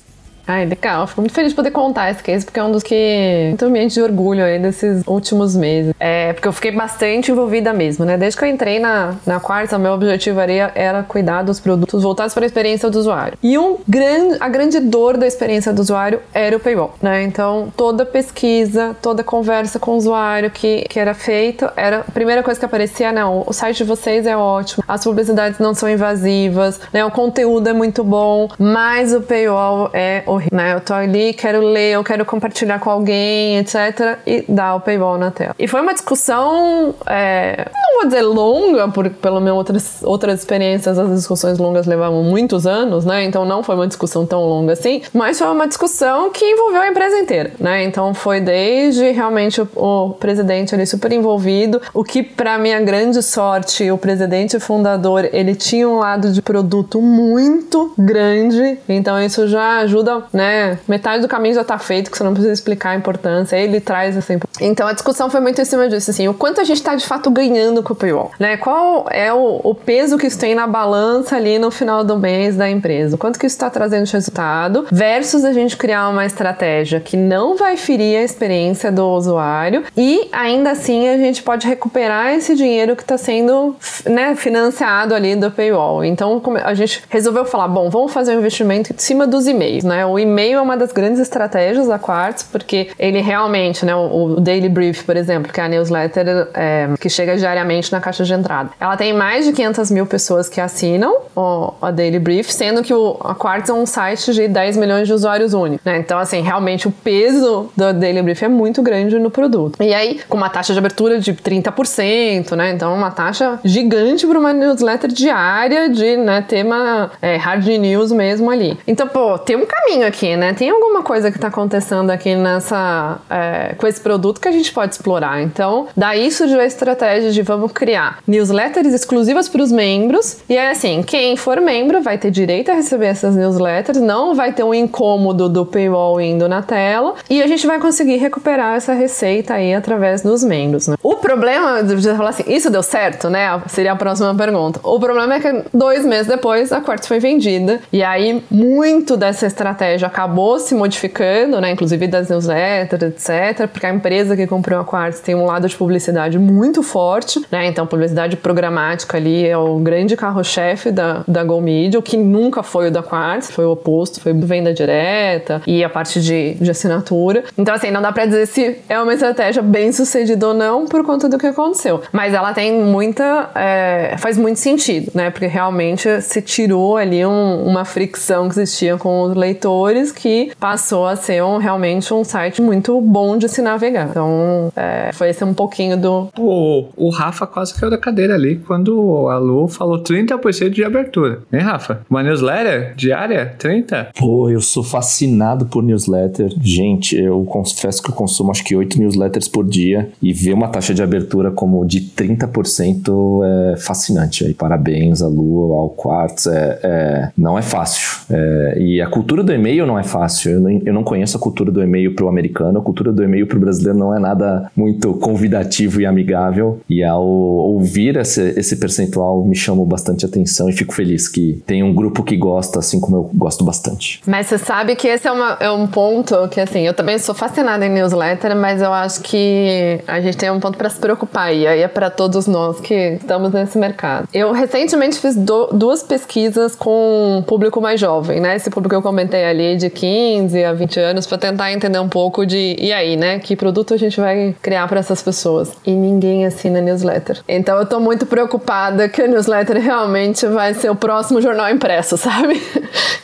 Ai, 0.46 0.66
legal. 0.66 1.06
Fico 1.06 1.20
muito 1.20 1.34
feliz 1.34 1.50
de 1.50 1.56
poder 1.56 1.70
contar 1.70 2.10
esse 2.10 2.22
case, 2.22 2.44
porque 2.44 2.58
é 2.58 2.64
um 2.64 2.72
dos 2.72 2.82
que 2.82 3.46
muito 3.48 3.64
ambiente 3.64 3.94
de 3.94 4.02
orgulho 4.02 4.44
aí 4.44 4.58
desses 4.58 5.02
últimos 5.06 5.54
meses. 5.54 5.94
É, 5.98 6.32
porque 6.32 6.48
eu 6.48 6.52
fiquei 6.52 6.72
bastante 6.72 7.30
envolvida 7.30 7.72
mesmo, 7.72 8.04
né? 8.04 8.16
Desde 8.16 8.38
que 8.38 8.44
eu 8.44 8.48
entrei 8.48 8.78
na, 8.78 9.14
na 9.26 9.38
quarta, 9.40 9.78
meu 9.78 9.92
objetivo 9.92 10.40
era, 10.40 10.72
era 10.74 11.02
cuidar 11.02 11.42
dos 11.42 11.60
produtos 11.60 12.02
voltados 12.02 12.34
para 12.34 12.44
a 12.44 12.46
experiência 12.46 12.90
do 12.90 12.98
usuário. 12.98 13.38
E 13.42 13.56
um 13.56 13.78
grande, 13.86 14.36
a 14.40 14.48
grande 14.48 14.80
dor 14.80 15.16
da 15.16 15.26
experiência 15.26 15.72
do 15.72 15.80
usuário 15.80 16.20
era 16.34 16.56
o 16.56 16.60
paywall, 16.60 16.94
né? 17.00 17.22
Então, 17.22 17.72
toda 17.76 18.04
pesquisa, 18.04 18.96
toda 19.00 19.22
conversa 19.22 19.78
com 19.78 19.92
o 19.92 19.96
usuário 19.96 20.50
que, 20.50 20.82
que 20.88 20.98
era 20.98 21.14
feita, 21.14 21.72
era 21.76 22.00
a 22.00 22.12
primeira 22.12 22.42
coisa 22.42 22.58
que 22.58 22.66
aparecia, 22.66 23.12
não, 23.12 23.44
o 23.46 23.52
site 23.52 23.78
de 23.78 23.84
vocês 23.84 24.26
é 24.26 24.36
ótimo, 24.36 24.82
as 24.86 25.04
publicidades 25.04 25.58
não 25.58 25.74
são 25.74 25.88
invasivas, 25.88 26.80
né? 26.92 27.04
O 27.04 27.10
conteúdo 27.10 27.68
é 27.68 27.72
muito 27.72 28.02
bom, 28.02 28.48
mas 28.58 29.14
o 29.14 29.20
paywall 29.20 29.90
é 29.92 30.22
horrível, 30.34 30.56
né? 30.56 30.74
Eu 30.74 30.80
tô 30.80 30.94
ali, 30.94 31.32
quero 31.32 31.60
ler, 31.60 31.92
eu 31.92 32.04
quero 32.04 32.24
compartilhar 32.24 32.78
com 32.78 32.90
alguém, 32.90 33.58
etc. 33.58 34.18
E 34.26 34.44
dá 34.48 34.74
o 34.74 34.80
paywall 34.80 35.18
na 35.18 35.30
tela. 35.30 35.54
E 35.58 35.66
foi 35.68 35.80
uma 35.80 35.92
discussão, 35.92 36.94
é, 37.06 37.68
não 37.74 38.00
vou 38.00 38.06
dizer 38.06 38.22
longa, 38.22 38.88
porque 38.88 39.10
pelo 39.10 39.40
menos 39.40 39.58
outras, 39.58 40.02
outras 40.02 40.40
experiências, 40.40 40.98
as 40.98 41.10
discussões 41.14 41.58
longas 41.58 41.86
levavam 41.86 42.22
muitos 42.22 42.66
anos, 42.66 43.04
né? 43.04 43.24
Então 43.24 43.44
não 43.44 43.62
foi 43.62 43.74
uma 43.74 43.86
discussão 43.86 44.26
tão 44.26 44.42
longa 44.44 44.72
assim, 44.72 45.02
mas 45.12 45.38
foi 45.38 45.48
uma 45.48 45.66
discussão 45.66 46.30
que 46.30 46.44
envolveu 46.44 46.80
a 46.80 46.88
empresa 46.88 47.18
inteira, 47.18 47.52
né? 47.58 47.84
Então 47.84 48.14
foi 48.14 48.40
desde 48.40 49.10
realmente 49.10 49.60
o, 49.60 49.68
o 49.74 50.10
presidente 50.14 50.74
ali 50.74 50.86
super 50.86 51.12
envolvido, 51.12 51.80
o 51.92 52.02
que 52.02 52.22
para 52.22 52.58
minha 52.58 52.80
grande 52.80 53.22
sorte, 53.22 53.90
o 53.90 53.98
presidente 53.98 54.58
fundador, 54.58 55.28
ele 55.32 55.54
tinha 55.54 55.88
um 55.88 55.98
lado 55.98 56.32
de 56.32 56.40
produto 56.40 57.00
muito 57.00 57.92
grande, 57.98 58.78
então 58.88 59.20
isso 59.22 59.46
já 59.48 59.78
ajuda 59.78 60.21
né? 60.32 60.78
Metade 60.86 61.22
do 61.22 61.28
caminho 61.28 61.54
já 61.54 61.64
tá 61.64 61.78
feito, 61.78 62.10
que 62.10 62.16
você 62.16 62.24
não 62.24 62.32
precisa 62.32 62.52
explicar 62.52 62.90
a 62.90 62.94
importância. 62.94 63.56
Ele 63.56 63.80
traz 63.80 64.16
essa 64.16 64.32
importância. 64.32 64.66
Então 64.66 64.86
a 64.86 64.92
discussão 64.92 65.30
foi 65.30 65.40
muito 65.40 65.60
em 65.60 65.64
cima 65.64 65.88
disso, 65.88 66.10
assim, 66.10 66.28
o 66.28 66.34
quanto 66.34 66.60
a 66.60 66.64
gente 66.64 66.82
tá 66.82 66.94
de 66.94 67.06
fato 67.06 67.30
ganhando 67.30 67.82
com 67.82 67.92
o 67.92 67.96
paywall, 67.96 68.30
né? 68.38 68.56
Qual 68.56 69.06
é 69.10 69.32
o, 69.32 69.60
o 69.62 69.74
peso 69.74 70.18
que 70.18 70.26
isso 70.26 70.38
tem 70.38 70.54
na 70.54 70.66
balança 70.66 71.36
ali 71.36 71.58
no 71.58 71.70
final 71.70 72.04
do 72.04 72.16
mês 72.16 72.56
da 72.56 72.68
empresa? 72.68 73.16
Quanto 73.16 73.38
que 73.38 73.46
isso 73.46 73.56
está 73.56 73.70
trazendo 73.70 74.04
de 74.04 74.12
resultado 74.12 74.86
versus 74.90 75.44
a 75.44 75.52
gente 75.52 75.76
criar 75.76 76.08
uma 76.08 76.24
estratégia 76.24 77.00
que 77.00 77.16
não 77.16 77.56
vai 77.56 77.76
ferir 77.76 78.18
a 78.18 78.22
experiência 78.22 78.90
do 78.90 79.06
usuário 79.08 79.84
e 79.96 80.28
ainda 80.32 80.70
assim 80.70 81.08
a 81.08 81.16
gente 81.16 81.42
pode 81.42 81.66
recuperar 81.66 82.34
esse 82.34 82.54
dinheiro 82.54 82.96
que 82.96 83.02
está 83.02 83.16
sendo 83.16 83.76
né, 84.04 84.34
financiado 84.34 85.14
ali 85.14 85.34
do 85.36 85.50
paywall. 85.50 86.04
Então 86.04 86.40
a 86.64 86.74
gente 86.74 87.02
resolveu 87.08 87.44
falar, 87.44 87.68
bom, 87.68 87.90
vamos 87.90 88.12
fazer 88.12 88.36
um 88.36 88.38
investimento 88.38 88.92
em 88.92 88.98
cima 88.98 89.26
dos 89.26 89.46
e-mails, 89.46 89.84
né? 89.84 90.04
O 90.12 90.18
e-mail 90.18 90.58
é 90.58 90.60
uma 90.60 90.76
das 90.76 90.92
grandes 90.92 91.18
estratégias 91.18 91.88
da 91.88 91.98
Quartz, 91.98 92.42
porque 92.42 92.90
ele 92.98 93.20
realmente, 93.20 93.86
né, 93.86 93.94
o, 93.94 94.36
Daily 94.38 94.68
Brief, 94.68 95.04
por 95.04 95.16
exemplo, 95.16 95.50
que 95.50 95.58
é 95.58 95.64
a 95.64 95.68
newsletter 95.68 96.48
é, 96.54 96.88
que 97.00 97.08
chega 97.08 97.34
diariamente 97.36 97.90
na 97.90 98.00
caixa 98.00 98.22
de 98.24 98.34
entrada, 98.34 98.70
ela 98.78 98.96
tem 98.96 99.14
mais 99.14 99.46
de 99.46 99.52
500 99.52 99.90
mil 99.90 100.06
pessoas 100.06 100.48
que 100.50 100.60
assinam 100.60 101.16
o, 101.34 101.72
a 101.80 101.90
Daily 101.90 102.18
Brief, 102.18 102.52
sendo 102.52 102.82
que 102.82 102.92
o, 102.92 103.16
a 103.20 103.34
Quartz 103.34 103.70
é 103.70 103.72
um 103.72 103.86
site 103.86 104.34
de 104.34 104.48
10 104.48 104.76
milhões 104.76 105.06
de 105.06 105.14
usuários 105.14 105.54
únicos, 105.54 105.84
né? 105.84 105.96
Então, 105.98 106.18
assim, 106.18 106.42
realmente 106.42 106.86
o 106.86 106.90
peso 106.90 107.70
do 107.74 107.92
Daily 107.94 108.20
Brief 108.20 108.44
é 108.44 108.48
muito 108.48 108.82
grande 108.82 109.18
no 109.18 109.30
produto. 109.30 109.82
E 109.82 109.94
aí, 109.94 110.20
com 110.28 110.36
uma 110.36 110.50
taxa 110.50 110.74
de 110.74 110.78
abertura 110.78 111.18
de 111.18 111.32
30%, 111.32 112.54
né? 112.54 112.70
Então, 112.70 112.94
uma 112.94 113.10
taxa 113.10 113.58
gigante 113.64 114.26
para 114.26 114.38
uma 114.38 114.52
newsletter 114.52 115.10
diária 115.10 115.88
de 115.88 116.16
né, 116.16 116.44
tema 116.46 117.10
é, 117.22 117.36
hard 117.36 117.66
news 117.66 118.12
mesmo 118.12 118.50
ali. 118.50 118.78
Então, 118.86 119.08
pô, 119.08 119.38
tem 119.38 119.56
um 119.56 119.66
caminho 119.66 120.01
aqui, 120.02 120.36
né? 120.36 120.52
Tem 120.52 120.70
alguma 120.70 121.02
coisa 121.02 121.30
que 121.30 121.36
está 121.36 121.48
acontecendo 121.48 122.10
aqui 122.10 122.34
nessa 122.34 123.18
é, 123.30 123.74
com 123.76 123.86
esse 123.86 124.00
produto 124.00 124.40
que 124.40 124.48
a 124.48 124.52
gente 124.52 124.72
pode 124.72 124.94
explorar. 124.94 125.42
Então, 125.42 125.88
daí 125.96 126.30
surgiu 126.30 126.60
a 126.60 126.64
estratégia 126.64 127.30
de 127.30 127.42
vamos 127.42 127.72
criar 127.72 128.18
newsletters 128.26 128.92
exclusivas 128.92 129.48
para 129.48 129.62
os 129.62 129.72
membros. 129.72 130.38
E 130.48 130.56
é 130.56 130.70
assim, 130.70 131.02
quem 131.02 131.36
for 131.36 131.60
membro 131.60 132.02
vai 132.02 132.18
ter 132.18 132.30
direito 132.30 132.70
a 132.70 132.74
receber 132.74 133.06
essas 133.06 133.36
newsletters, 133.36 134.00
não 134.00 134.34
vai 134.34 134.52
ter 134.52 134.62
um 134.62 134.74
incômodo 134.74 135.48
do 135.48 135.64
paywall 135.66 136.20
indo 136.20 136.48
na 136.48 136.62
tela 136.62 137.14
e 137.28 137.42
a 137.42 137.46
gente 137.46 137.66
vai 137.66 137.78
conseguir 137.78 138.16
recuperar 138.16 138.76
essa 138.76 138.92
receita 138.92 139.54
aí 139.54 139.74
através 139.74 140.22
dos 140.22 140.42
membros. 140.42 140.88
Né? 140.88 140.96
O 141.02 141.16
problema 141.16 141.82
de 141.82 142.02
falar 142.14 142.30
assim, 142.30 142.44
isso 142.46 142.70
deu 142.70 142.82
certo, 142.82 143.28
né? 143.28 143.60
Seria 143.68 143.92
a 143.92 143.96
próxima 143.96 144.34
pergunta. 144.34 144.80
O 144.82 144.98
problema 144.98 145.34
é 145.34 145.40
que 145.40 145.64
dois 145.72 146.04
meses 146.04 146.26
depois 146.26 146.72
a 146.72 146.80
Quartz 146.80 147.06
foi 147.06 147.18
vendida 147.18 147.80
e 147.92 148.02
aí 148.02 148.42
muito 148.50 149.16
dessa 149.16 149.46
estratégia 149.46 149.91
estratégia 149.92 150.06
acabou 150.06 150.58
se 150.58 150.74
modificando, 150.74 151.60
né? 151.60 151.70
Inclusive 151.70 152.06
das 152.06 152.28
newsletters, 152.28 153.02
etc. 153.02 153.68
Porque 153.68 153.86
a 153.86 153.92
empresa 153.92 154.36
que 154.36 154.46
comprou 154.46 154.80
a 154.80 154.84
Quartz 154.84 155.20
tem 155.20 155.34
um 155.34 155.44
lado 155.44 155.68
de 155.68 155.76
publicidade 155.76 156.38
muito 156.38 156.82
forte, 156.82 157.40
né? 157.50 157.66
Então, 157.66 157.86
publicidade 157.86 158.36
programática 158.36 159.16
ali 159.16 159.46
é 159.46 159.56
o 159.56 159.78
grande 159.78 160.16
carro-chefe 160.16 160.90
da, 160.90 161.24
da 161.26 161.44
Go 161.44 161.60
Media, 161.60 161.98
o 161.98 162.02
que 162.02 162.16
nunca 162.16 162.62
foi 162.62 162.88
o 162.88 162.90
da 162.90 163.02
Quartz, 163.02 163.50
foi 163.50 163.64
o 163.64 163.72
oposto, 163.72 164.20
foi 164.20 164.32
venda 164.32 164.72
direta 164.72 165.62
e 165.66 165.84
a 165.84 165.88
parte 165.88 166.20
de, 166.20 166.54
de 166.54 166.70
assinatura. 166.70 167.44
Então, 167.56 167.74
assim, 167.74 167.90
não 167.90 168.02
dá 168.02 168.12
pra 168.12 168.26
dizer 168.26 168.46
se 168.46 168.78
é 168.88 169.00
uma 169.00 169.14
estratégia 169.14 169.62
bem 169.62 169.92
sucedida 169.92 170.48
ou 170.48 170.54
não 170.54 170.86
por 170.86 171.04
conta 171.04 171.28
do 171.28 171.38
que 171.38 171.46
aconteceu. 171.46 172.02
Mas 172.12 172.34
ela 172.34 172.52
tem 172.52 172.82
muita. 172.82 173.50
É, 173.54 174.16
faz 174.18 174.36
muito 174.36 174.58
sentido, 174.58 175.12
né? 175.14 175.30
Porque 175.30 175.46
realmente 175.46 176.20
se 176.22 176.40
tirou 176.42 176.96
ali 176.96 177.24
um, 177.24 177.64
uma 177.64 177.84
fricção 177.84 178.48
que 178.48 178.54
existia 178.54 178.96
com 178.96 179.22
os 179.22 179.36
leitores 179.36 179.81
que 180.14 180.52
passou 180.58 181.06
a 181.06 181.16
ser 181.16 181.42
um, 181.42 181.58
realmente 181.58 182.12
um 182.12 182.24
site 182.24 182.62
muito 182.62 183.00
bom 183.00 183.36
de 183.36 183.48
se 183.48 183.60
navegar. 183.60 184.08
Então, 184.10 184.72
é, 184.76 185.10
foi 185.12 185.30
esse 185.30 185.44
um 185.44 185.54
pouquinho 185.54 185.96
do. 185.96 186.28
O, 186.38 186.86
o 186.96 187.10
Rafa 187.10 187.46
quase 187.46 187.74
caiu 187.74 187.90
da 187.90 187.98
cadeira 187.98 188.34
ali 188.34 188.56
quando 188.56 189.28
a 189.28 189.38
Lu 189.38 189.68
falou 189.68 190.02
30% 190.02 190.70
de 190.70 190.84
abertura. 190.84 191.40
Hein, 191.52 191.60
Rafa? 191.60 192.02
Uma 192.08 192.22
newsletter 192.22 192.94
diária? 192.96 193.54
30? 193.58 194.10
Pô, 194.16 194.48
eu 194.48 194.60
sou 194.60 194.82
fascinado 194.82 195.66
por 195.66 195.82
newsletter. 195.82 196.52
Gente, 196.60 197.16
eu 197.16 197.44
confesso 197.44 198.02
que 198.02 198.10
eu 198.10 198.14
consumo 198.14 198.50
acho 198.50 198.64
que 198.64 198.76
8 198.76 198.98
newsletters 198.98 199.48
por 199.48 199.66
dia 199.66 200.10
e 200.22 200.32
ver 200.32 200.52
uma 200.52 200.68
taxa 200.68 200.94
de 200.94 201.02
abertura 201.02 201.50
como 201.50 201.84
de 201.84 202.00
30% 202.00 203.42
é 203.44 203.76
fascinante. 203.76 204.44
Aí, 204.44 204.54
parabéns 204.54 205.22
a 205.22 205.28
Lu, 205.28 205.72
ao 205.72 205.90
Quartz. 205.90 206.46
É, 206.46 206.80
é 206.82 207.30
não 207.36 207.58
é 207.58 207.62
fácil. 207.62 208.20
É, 208.30 208.76
e 208.78 209.00
a 209.00 209.06
cultura 209.06 209.42
do 209.42 209.52
e-mail 209.52 209.71
não 209.86 209.98
é 209.98 210.02
fácil. 210.02 210.52
Eu 210.52 210.60
não, 210.60 210.82
eu 210.84 210.94
não 210.94 211.04
conheço 211.04 211.36
a 211.36 211.40
cultura 211.40 211.70
do 211.70 211.82
e-mail 211.82 212.14
para 212.14 212.24
o 212.24 212.28
americano, 212.28 212.78
a 212.78 212.82
cultura 212.82 213.12
do 213.12 213.22
e-mail 213.22 213.46
para 213.46 213.56
o 213.56 213.60
brasileiro 213.60 213.98
não 213.98 214.14
é 214.14 214.18
nada 214.18 214.70
muito 214.76 215.14
convidativo 215.14 216.00
e 216.00 216.06
amigável. 216.06 216.80
E 216.88 217.02
ao 217.02 217.24
ouvir 217.24 218.16
esse, 218.16 218.40
esse 218.58 218.76
percentual 218.76 219.44
me 219.44 219.56
chamou 219.56 219.86
bastante 219.86 220.24
atenção 220.24 220.68
e 220.68 220.72
fico 220.72 220.94
feliz 220.94 221.28
que 221.28 221.62
tem 221.66 221.82
um 221.82 221.94
grupo 221.94 222.22
que 222.22 222.36
gosta, 222.36 222.78
assim 222.78 223.00
como 223.00 223.16
eu 223.16 223.30
gosto 223.34 223.64
bastante. 223.64 224.20
Mas 224.26 224.46
você 224.46 224.58
sabe 224.58 224.96
que 224.96 225.08
esse 225.08 225.26
é, 225.26 225.32
uma, 225.32 225.56
é 225.60 225.70
um 225.70 225.86
ponto 225.86 226.48
que, 226.48 226.60
assim, 226.60 226.86
eu 226.86 226.94
também 226.94 227.18
sou 227.18 227.34
fascinada 227.34 227.86
em 227.86 227.90
newsletter, 227.90 228.54
mas 228.56 228.80
eu 228.82 228.92
acho 228.92 229.22
que 229.22 230.00
a 230.06 230.20
gente 230.20 230.36
tem 230.36 230.50
um 230.50 230.60
ponto 230.60 230.76
para 230.76 230.90
se 230.90 230.98
preocupar 230.98 231.54
e 231.54 231.66
aí 231.66 231.80
é 231.80 231.88
para 231.88 232.10
todos 232.10 232.46
nós 232.46 232.80
que 232.80 232.94
estamos 232.94 233.52
nesse 233.52 233.78
mercado. 233.78 234.28
Eu 234.32 234.52
recentemente 234.52 235.18
fiz 235.18 235.36
do, 235.36 235.66
duas 235.68 236.02
pesquisas 236.02 236.74
com 236.74 237.38
um 237.38 237.42
público 237.42 237.80
mais 237.80 238.00
jovem, 238.00 238.40
né? 238.40 238.56
Esse 238.56 238.70
público 238.70 238.90
que 238.90 238.96
eu 238.96 239.02
comentei 239.02 239.44
ali 239.44 239.61
de 239.76 239.88
15 239.88 240.64
a 240.64 240.72
20 240.72 241.00
anos 241.00 241.26
para 241.26 241.38
tentar 241.38 241.72
entender 241.72 241.98
um 241.98 242.08
pouco 242.08 242.44
de 242.44 242.76
e 242.78 242.92
aí, 242.92 243.16
né? 243.16 243.38
Que 243.38 243.56
produto 243.56 243.94
a 243.94 243.96
gente 243.96 244.20
vai 244.20 244.54
criar 244.60 244.86
para 244.88 245.00
essas 245.00 245.22
pessoas? 245.22 245.72
E 245.86 245.92
ninguém 245.92 246.44
assina 246.44 246.80
newsletter. 246.80 247.40
Então 247.48 247.78
eu 247.78 247.86
tô 247.86 248.00
muito 248.00 248.26
preocupada 248.26 249.08
que 249.08 249.22
a 249.22 249.26
newsletter 249.26 249.80
realmente 249.80 250.46
vai 250.46 250.74
ser 250.74 250.90
o 250.90 250.96
próximo 250.96 251.40
jornal 251.40 251.70
impresso, 251.70 252.16
sabe? 252.18 252.60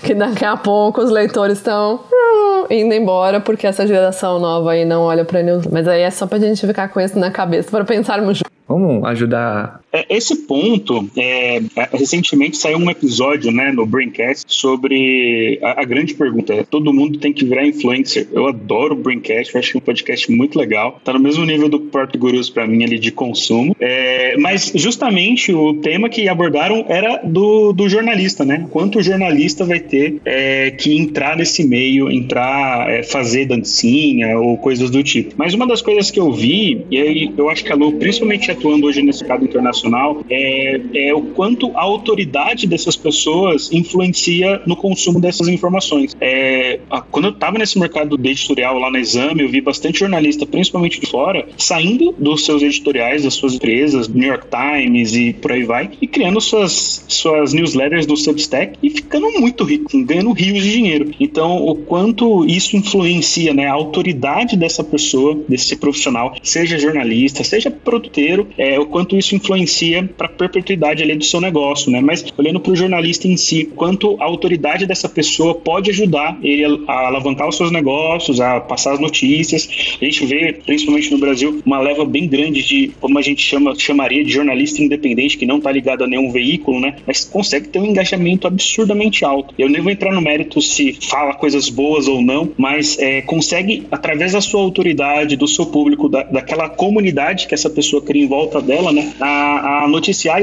que 0.03 0.15
daqui 0.15 0.45
a 0.45 0.57
pouco 0.57 1.01
os 1.01 1.11
leitores 1.11 1.59
estão 1.59 2.01
hum, 2.13 2.67
indo 2.71 2.95
embora 2.95 3.41
porque 3.41 3.67
essa 3.67 3.87
geração 3.87 4.39
nova 4.39 4.73
aí 4.73 4.85
não 4.85 5.03
olha 5.03 5.25
para 5.25 5.43
newsletter. 5.43 5.73
Mas 5.73 5.89
aí 5.89 6.03
é 6.03 6.11
só 6.11 6.27
pra 6.27 6.39
gente 6.39 6.67
ficar 6.67 6.89
com 6.89 7.01
isso 7.01 7.19
na 7.19 7.31
cabeça 7.31 7.71
para 7.71 7.85
pensarmos 7.85 8.43
Vamos 8.69 9.05
ajudar. 9.05 9.81
É, 9.91 10.05
esse 10.15 10.37
ponto, 10.47 11.09
é, 11.17 11.57
é, 11.57 11.89
recentemente 11.93 12.59
saiu 12.59 12.77
um 12.77 12.91
episódio 12.91 13.51
né, 13.51 13.73
no 13.73 13.87
Braincast 13.87 14.45
sobre 14.49 15.59
a, 15.63 15.81
a, 15.81 15.85
grande 15.85 16.15
pergunta: 16.15 16.67
todo 16.71 16.93
mundo 16.93 17.19
tem 17.19 17.33
que 17.33 17.45
virar 17.45 17.67
influencer? 17.67 18.29
Eu 18.31 18.47
adoro 18.47 18.95
o 18.95 18.99
Braincast, 18.99 19.57
acho 19.57 19.73
que 19.73 19.79
é 19.79 19.81
um 19.81 19.83
podcast 19.83 20.31
muito 20.31 20.59
legal. 20.59 21.01
Tá 21.03 21.15
no 21.15 21.19
mesmo 21.19 21.45
nível 21.47 21.71
do 21.71 21.81
Porto 21.81 22.19
Gurus 22.19 22.51
para 22.51 22.67
mim 22.67 22.85
ali 22.85 22.99
de 22.99 23.11
consumo. 23.11 23.75
É, 23.81 24.37
mas 24.37 24.71
justamente 24.75 25.53
o 25.55 25.75
tema 25.75 26.11
que 26.11 26.29
abordaram 26.29 26.85
era 26.89 27.23
do, 27.25 27.73
do 27.73 27.89
jornalista, 27.89 28.45
né? 28.45 28.67
Quanto 28.71 28.99
o 28.99 29.03
jornalista 29.03 29.65
vai 29.65 29.81
ter 29.81 30.21
é, 30.27 30.71
que 30.71 30.99
entrar 30.99 31.37
nesse 31.37 31.67
meio, 31.67 32.11
entrar, 32.11 32.91
é, 32.91 33.03
fazer 33.03 33.47
dancinha 33.47 34.39
ou 34.39 34.59
coisas 34.59 34.91
do 34.91 35.03
tipo. 35.03 35.35
Mas 35.39 35.55
uma 35.55 35.67
das 35.67 35.81
coisas 35.81 36.11
que 36.11 36.21
eu 36.21 36.31
vi, 36.31 36.85
e 36.91 36.99
aí 36.99 37.33
eu 37.37 37.49
acho 37.49 37.65
que 37.65 37.73
a 37.73 37.75
Lu, 37.75 37.93
principalmente 37.95 38.51
atuando 38.59 38.87
hoje 38.87 39.01
nesse 39.03 39.21
mercado 39.21 39.45
internacional 39.45 40.25
é, 40.29 40.81
é 40.95 41.15
o 41.15 41.23
quanto 41.23 41.71
a 41.77 41.83
autoridade 41.83 42.67
dessas 42.67 42.97
pessoas 42.97 43.73
influencia 43.73 44.61
no 44.67 44.77
consumo 44.77 45.21
dessas 45.21 45.49
informações. 45.49 46.17
É, 46.21 46.81
quando 47.11 47.27
eu 47.27 47.31
estava 47.31 47.59
nesse 47.59 47.79
mercado 47.79 48.19
de 48.19 48.29
editorial 48.29 48.79
lá 48.79 48.91
na 48.91 48.99
Exame, 48.99 49.43
eu 49.43 49.49
vi 49.49 49.61
bastante 49.61 50.01
jornalista, 50.01 50.45
principalmente 50.45 51.01
de 51.01 51.07
fora, 51.07 51.47
saindo 51.57 52.15
dos 52.19 52.45
seus 52.45 52.63
editoriais, 52.63 53.23
das 53.23 53.35
suas 53.35 53.55
empresas, 53.55 54.09
New 54.09 54.29
York 54.29 54.47
Times 54.49 55.15
e 55.15 55.33
por 55.33 55.53
aí 55.53 55.63
vai, 55.63 55.91
e 56.01 56.07
criando 56.07 56.41
suas, 56.41 57.05
suas 57.09 57.53
newsletters 57.53 58.07
no 58.07 58.17
Substack 58.17 58.79
e 58.83 58.91
ficando 58.91 59.31
muito 59.39 59.65
rico, 59.65 59.91
ganhando 60.05 60.33
rios 60.33 60.63
de 60.63 60.73
dinheiro. 60.73 61.11
Então, 61.21 61.65
o 61.65 61.77
quanto 61.77 62.45
isso 62.45 62.77
influencia 62.77 63.55
né, 63.55 63.67
a 63.67 63.73
autoridade 63.73 64.57
dessa 64.57 64.83
pessoa, 64.83 65.39
desse 65.49 65.77
profissional, 65.77 66.35
seja 66.43 66.79
jornalista, 66.79 67.45
seja 67.45 67.71
produteiro, 67.71 68.48
é, 68.57 68.79
o 68.79 68.87
quanto 68.87 69.17
isso 69.17 69.35
influencia 69.35 70.09
para 70.17 70.27
a 70.27 70.31
perpetuidade 70.31 71.03
ali 71.03 71.15
do 71.15 71.25
seu 71.25 71.41
negócio, 71.41 71.91
né? 71.91 72.01
Mas 72.01 72.25
olhando 72.37 72.61
para 72.61 72.73
o 72.73 72.77
jornalista 72.77 73.27
em 73.27 73.37
si, 73.37 73.65
quanto 73.77 74.17
a 74.21 74.25
autoridade 74.25 74.87
dessa 74.87 75.09
pessoa 75.09 75.55
pode 75.55 75.91
ajudar 75.91 76.39
ele 76.43 76.65
a, 76.87 77.09
alavancar 77.09 77.49
os 77.49 77.57
seus 77.57 77.71
negócios, 77.71 78.41
a 78.41 78.61
passar 78.61 78.95
as 78.95 79.01
notícias. 79.01 79.69
A 80.01 80.05
gente 80.05 80.25
vê, 80.27 80.53
principalmente 80.65 81.11
no 81.11 81.19
Brasil, 81.19 81.61
uma 81.65 81.81
leva 81.81 82.05
bem 82.05 82.29
grande 82.29 82.63
de, 82.63 82.93
como 83.01 83.19
a 83.19 83.23
gente 83.23 83.43
chama, 83.43 83.75
chamaria 83.79 84.25
de 84.25 84.31
jornalista 84.31 84.83
independente, 84.83 85.37
que 85.37 85.47
não 85.47 85.59
está 85.59 85.71
ligado 85.71 86.05
a 86.05 86.07
nenhum 86.07 86.31
veículo, 86.31 86.81
né? 86.81 86.97
Mas 87.07 87.25
consegue 87.25 87.69
ter 87.69 87.79
um 87.79 87.87
engajamento 87.87 88.47
absurdamente 88.47 89.25
alto. 89.25 89.55
Eu 89.59 89.69
nem 89.69 89.81
vou 89.81 89.91
entrar 89.91 90.13
no 90.13 90.21
mérito 90.21 90.61
se 90.61 90.93
fala 90.93 91.35
coisas 91.35 91.69
boas 91.69 92.09
ou 92.09 92.21
não, 92.23 92.53
mas 92.57 92.99
é, 92.99 93.21
consegue, 93.23 93.87
através 93.91 94.33
da 94.33 94.41
sua 94.41 94.61
autoridade, 94.61 95.37
do 95.37 95.47
seu 95.47 95.67
público, 95.67 96.09
da, 96.09 96.23
daquela 96.23 96.69
comunidade 96.69 97.47
que 97.47 97.55
essa 97.55 97.71
pessoa 97.71 98.03
cria 98.03 98.25
em 98.25 98.27
volta 98.27 98.38
dela, 98.47 98.93
né, 98.93 99.13
a, 99.21 99.85
a 99.85 99.89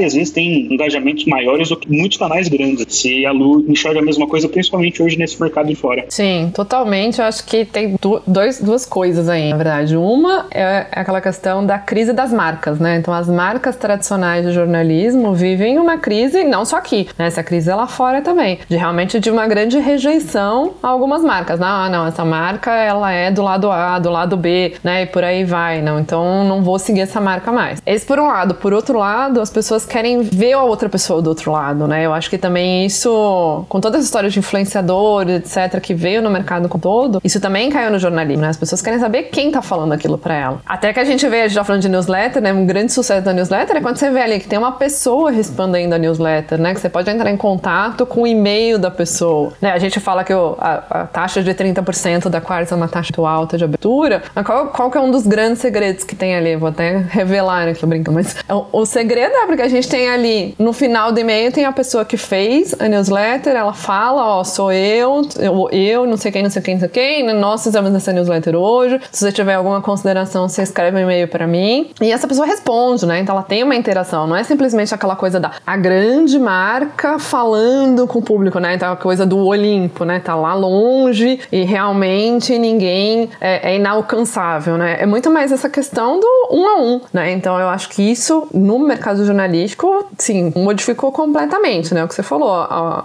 às 0.06 0.14
vezes 0.14 0.30
tem 0.30 0.72
engajamentos 0.72 1.24
maiores 1.24 1.68
do 1.68 1.76
que 1.76 1.90
muitos 1.90 2.18
canais 2.18 2.48
grandes. 2.48 2.86
Se 2.88 3.24
a 3.26 3.32
Lu 3.32 3.64
enxerga 3.68 4.00
a 4.00 4.02
mesma 4.02 4.26
coisa, 4.26 4.48
principalmente 4.48 5.02
hoje 5.02 5.18
nesse 5.18 5.40
mercado 5.40 5.66
de 5.66 5.74
fora. 5.74 6.04
Sim, 6.08 6.50
totalmente. 6.54 7.18
Eu 7.18 7.24
acho 7.24 7.44
que 7.44 7.64
tem 7.64 7.96
dois, 8.26 8.60
duas 8.60 8.84
coisas 8.84 9.28
aí, 9.28 9.50
na 9.50 9.56
verdade. 9.56 9.96
Uma 9.96 10.46
é 10.50 10.86
aquela 10.92 11.20
questão 11.20 11.64
da 11.64 11.78
crise 11.78 12.12
das 12.12 12.32
marcas, 12.32 12.78
né? 12.78 12.96
Então, 12.96 13.12
as 13.12 13.28
marcas 13.28 13.76
tradicionais 13.76 14.44
de 14.44 14.52
jornalismo 14.52 15.34
vivem 15.34 15.78
uma 15.78 15.98
crise, 15.98 16.44
não 16.44 16.64
só 16.64 16.76
aqui, 16.76 17.08
né? 17.18 17.26
Essa 17.26 17.42
crise 17.42 17.70
é 17.70 17.74
lá 17.74 17.86
fora 17.86 18.22
também, 18.22 18.58
de 18.68 18.76
realmente 18.76 19.18
de 19.18 19.30
uma 19.30 19.46
grande 19.46 19.78
rejeição 19.78 20.74
a 20.82 20.88
algumas 20.88 21.22
marcas. 21.22 21.58
Não, 21.58 21.66
ah, 21.66 21.88
não, 21.88 22.06
essa 22.06 22.24
marca 22.24 22.70
ela 22.72 23.12
é 23.12 23.30
do 23.30 23.42
lado 23.42 23.70
A, 23.70 23.98
do 23.98 24.10
lado 24.10 24.36
B, 24.36 24.74
né? 24.82 25.02
E 25.02 25.06
por 25.06 25.24
aí 25.24 25.44
vai. 25.44 25.82
Não, 25.82 25.98
então 25.98 26.44
não 26.44 26.62
vou 26.62 26.78
seguir 26.78 27.00
essa 27.00 27.20
marca 27.20 27.50
mais. 27.50 27.80
Esse 27.86 28.04
por 28.04 28.18
um 28.18 28.26
lado. 28.26 28.54
Por 28.54 28.72
outro 28.72 28.98
lado, 28.98 29.40
as 29.40 29.48
pessoas 29.48 29.86
querem 29.86 30.22
ver 30.22 30.54
a 30.54 30.62
outra 30.62 30.88
pessoa 30.88 31.22
do 31.22 31.28
outro 31.28 31.52
lado, 31.52 31.86
né? 31.86 32.04
Eu 32.04 32.12
acho 32.12 32.28
que 32.28 32.36
também 32.36 32.84
isso, 32.84 33.64
com 33.68 33.80
toda 33.80 33.96
essa 33.96 34.04
história 34.04 34.28
de 34.28 34.38
influenciador, 34.38 35.28
etc., 35.30 35.80
que 35.80 35.94
veio 35.94 36.20
no 36.20 36.28
mercado 36.28 36.68
como 36.68 36.82
todo, 36.82 37.20
isso 37.22 37.40
também 37.40 37.70
caiu 37.70 37.90
no 37.90 37.98
jornalismo, 37.98 38.42
né? 38.42 38.48
As 38.48 38.56
pessoas 38.56 38.82
querem 38.82 38.98
saber 38.98 39.24
quem 39.24 39.52
tá 39.52 39.62
falando 39.62 39.92
aquilo 39.92 40.18
pra 40.18 40.34
ela. 40.34 40.60
Até 40.66 40.92
que 40.92 40.98
a 40.98 41.04
gente 41.04 41.26
vê, 41.28 41.42
a 41.42 41.48
gente 41.48 41.56
tá 41.56 41.64
falando 41.64 41.82
de 41.82 41.88
newsletter, 41.88 42.42
né? 42.42 42.52
Um 42.52 42.66
grande 42.66 42.92
sucesso 42.92 43.24
da 43.24 43.32
newsletter 43.32 43.76
é 43.76 43.80
quando 43.80 43.96
você 43.96 44.10
vê 44.10 44.20
ali 44.20 44.40
que 44.40 44.48
tem 44.48 44.58
uma 44.58 44.72
pessoa 44.72 45.30
respondendo 45.30 45.92
a 45.92 45.98
newsletter, 45.98 46.60
né? 46.60 46.74
Que 46.74 46.80
você 46.80 46.88
pode 46.88 47.08
entrar 47.08 47.30
em 47.30 47.36
contato 47.36 48.04
com 48.04 48.22
o 48.22 48.26
e-mail 48.26 48.78
da 48.78 48.90
pessoa. 48.90 49.52
Né? 49.60 49.70
A 49.70 49.78
gente 49.78 50.00
fala 50.00 50.24
que 50.24 50.34
o, 50.34 50.56
a, 50.58 51.02
a, 51.02 51.06
taxa 51.06 51.40
de 51.40 51.54
30% 51.54 52.28
da 52.28 52.40
Quartz 52.40 52.72
é 52.72 52.74
uma 52.74 52.88
taxa 52.88 53.10
muito 53.10 53.24
alta 53.24 53.56
de 53.56 53.64
abertura. 53.64 54.22
Mas 54.34 54.44
qual, 54.44 54.66
qual 54.68 54.90
que 54.90 54.98
é 54.98 55.00
um 55.00 55.10
dos 55.10 55.26
grandes 55.26 55.60
segredos 55.60 56.02
que 56.02 56.16
tem 56.16 56.34
ali? 56.34 56.56
Vou 56.56 56.68
até 56.68 56.98
revelar 57.10 57.68
aqui, 57.76 57.86
brincando, 57.86 58.16
mas 58.16 58.36
o, 58.48 58.80
o 58.80 58.86
segredo 58.86 59.34
é 59.34 59.46
porque 59.46 59.62
a 59.62 59.68
gente 59.68 59.88
tem 59.88 60.08
ali, 60.08 60.54
no 60.58 60.72
final 60.72 61.12
do 61.12 61.20
e-mail, 61.20 61.52
tem 61.52 61.64
a 61.64 61.72
pessoa 61.72 62.04
que 62.04 62.16
fez 62.16 62.74
a 62.78 62.88
newsletter, 62.88 63.54
ela 63.54 63.72
fala, 63.72 64.38
ó, 64.38 64.44
sou 64.44 64.72
eu, 64.72 65.22
eu, 65.38 65.68
eu 65.70 66.06
não 66.06 66.16
sei 66.16 66.32
quem, 66.32 66.42
não 66.42 66.50
sei 66.50 66.62
quem, 66.62 66.74
não 66.74 66.80
sei 66.80 66.88
quem, 66.88 67.22
né? 67.24 67.32
nós 67.32 67.62
fizemos 67.62 67.94
essa 67.94 68.12
newsletter 68.12 68.54
hoje, 68.56 69.00
se 69.12 69.24
você 69.24 69.32
tiver 69.32 69.54
alguma 69.54 69.80
consideração, 69.80 70.48
você 70.48 70.62
escreve 70.62 70.96
um 70.96 71.00
e-mail 71.00 71.28
para 71.28 71.46
mim, 71.46 71.90
e 72.00 72.10
essa 72.10 72.26
pessoa 72.26 72.46
responde, 72.46 73.06
né? 73.06 73.20
Então 73.20 73.34
ela 73.34 73.44
tem 73.44 73.62
uma 73.62 73.74
interação, 73.74 74.26
não 74.26 74.36
é 74.36 74.42
simplesmente 74.42 74.94
aquela 74.94 75.16
coisa 75.16 75.38
da 75.38 75.52
a 75.66 75.76
grande 75.76 76.38
marca 76.38 77.18
falando 77.18 78.06
com 78.06 78.18
o 78.18 78.22
público, 78.22 78.58
né? 78.58 78.74
Então 78.74 78.92
a 78.92 78.96
coisa 78.96 79.26
do 79.26 79.38
Olimpo, 79.38 80.04
né? 80.04 80.20
Tá 80.20 80.34
lá 80.34 80.54
longe 80.54 81.40
e 81.50 81.62
realmente 81.62 82.58
ninguém 82.58 83.28
é, 83.40 83.72
é 83.72 83.76
inalcançável, 83.76 84.76
né? 84.76 84.96
É 85.00 85.06
muito 85.06 85.30
mais 85.30 85.52
essa 85.52 85.68
questão 85.68 86.20
do 86.20 86.48
um 86.50 86.68
a 86.68 86.80
um, 86.80 87.00
né? 87.12 87.32
Então 87.32 87.55
Então 87.56 87.64
eu 87.64 87.70
acho 87.70 87.88
que 87.88 88.02
isso 88.02 88.48
no 88.52 88.78
mercado 88.78 89.24
jornalístico, 89.24 90.06
sim, 90.18 90.52
modificou 90.54 91.10
completamente, 91.10 91.94
né? 91.94 92.04
O 92.04 92.08
que 92.08 92.14
você 92.14 92.22
falou, 92.22 92.52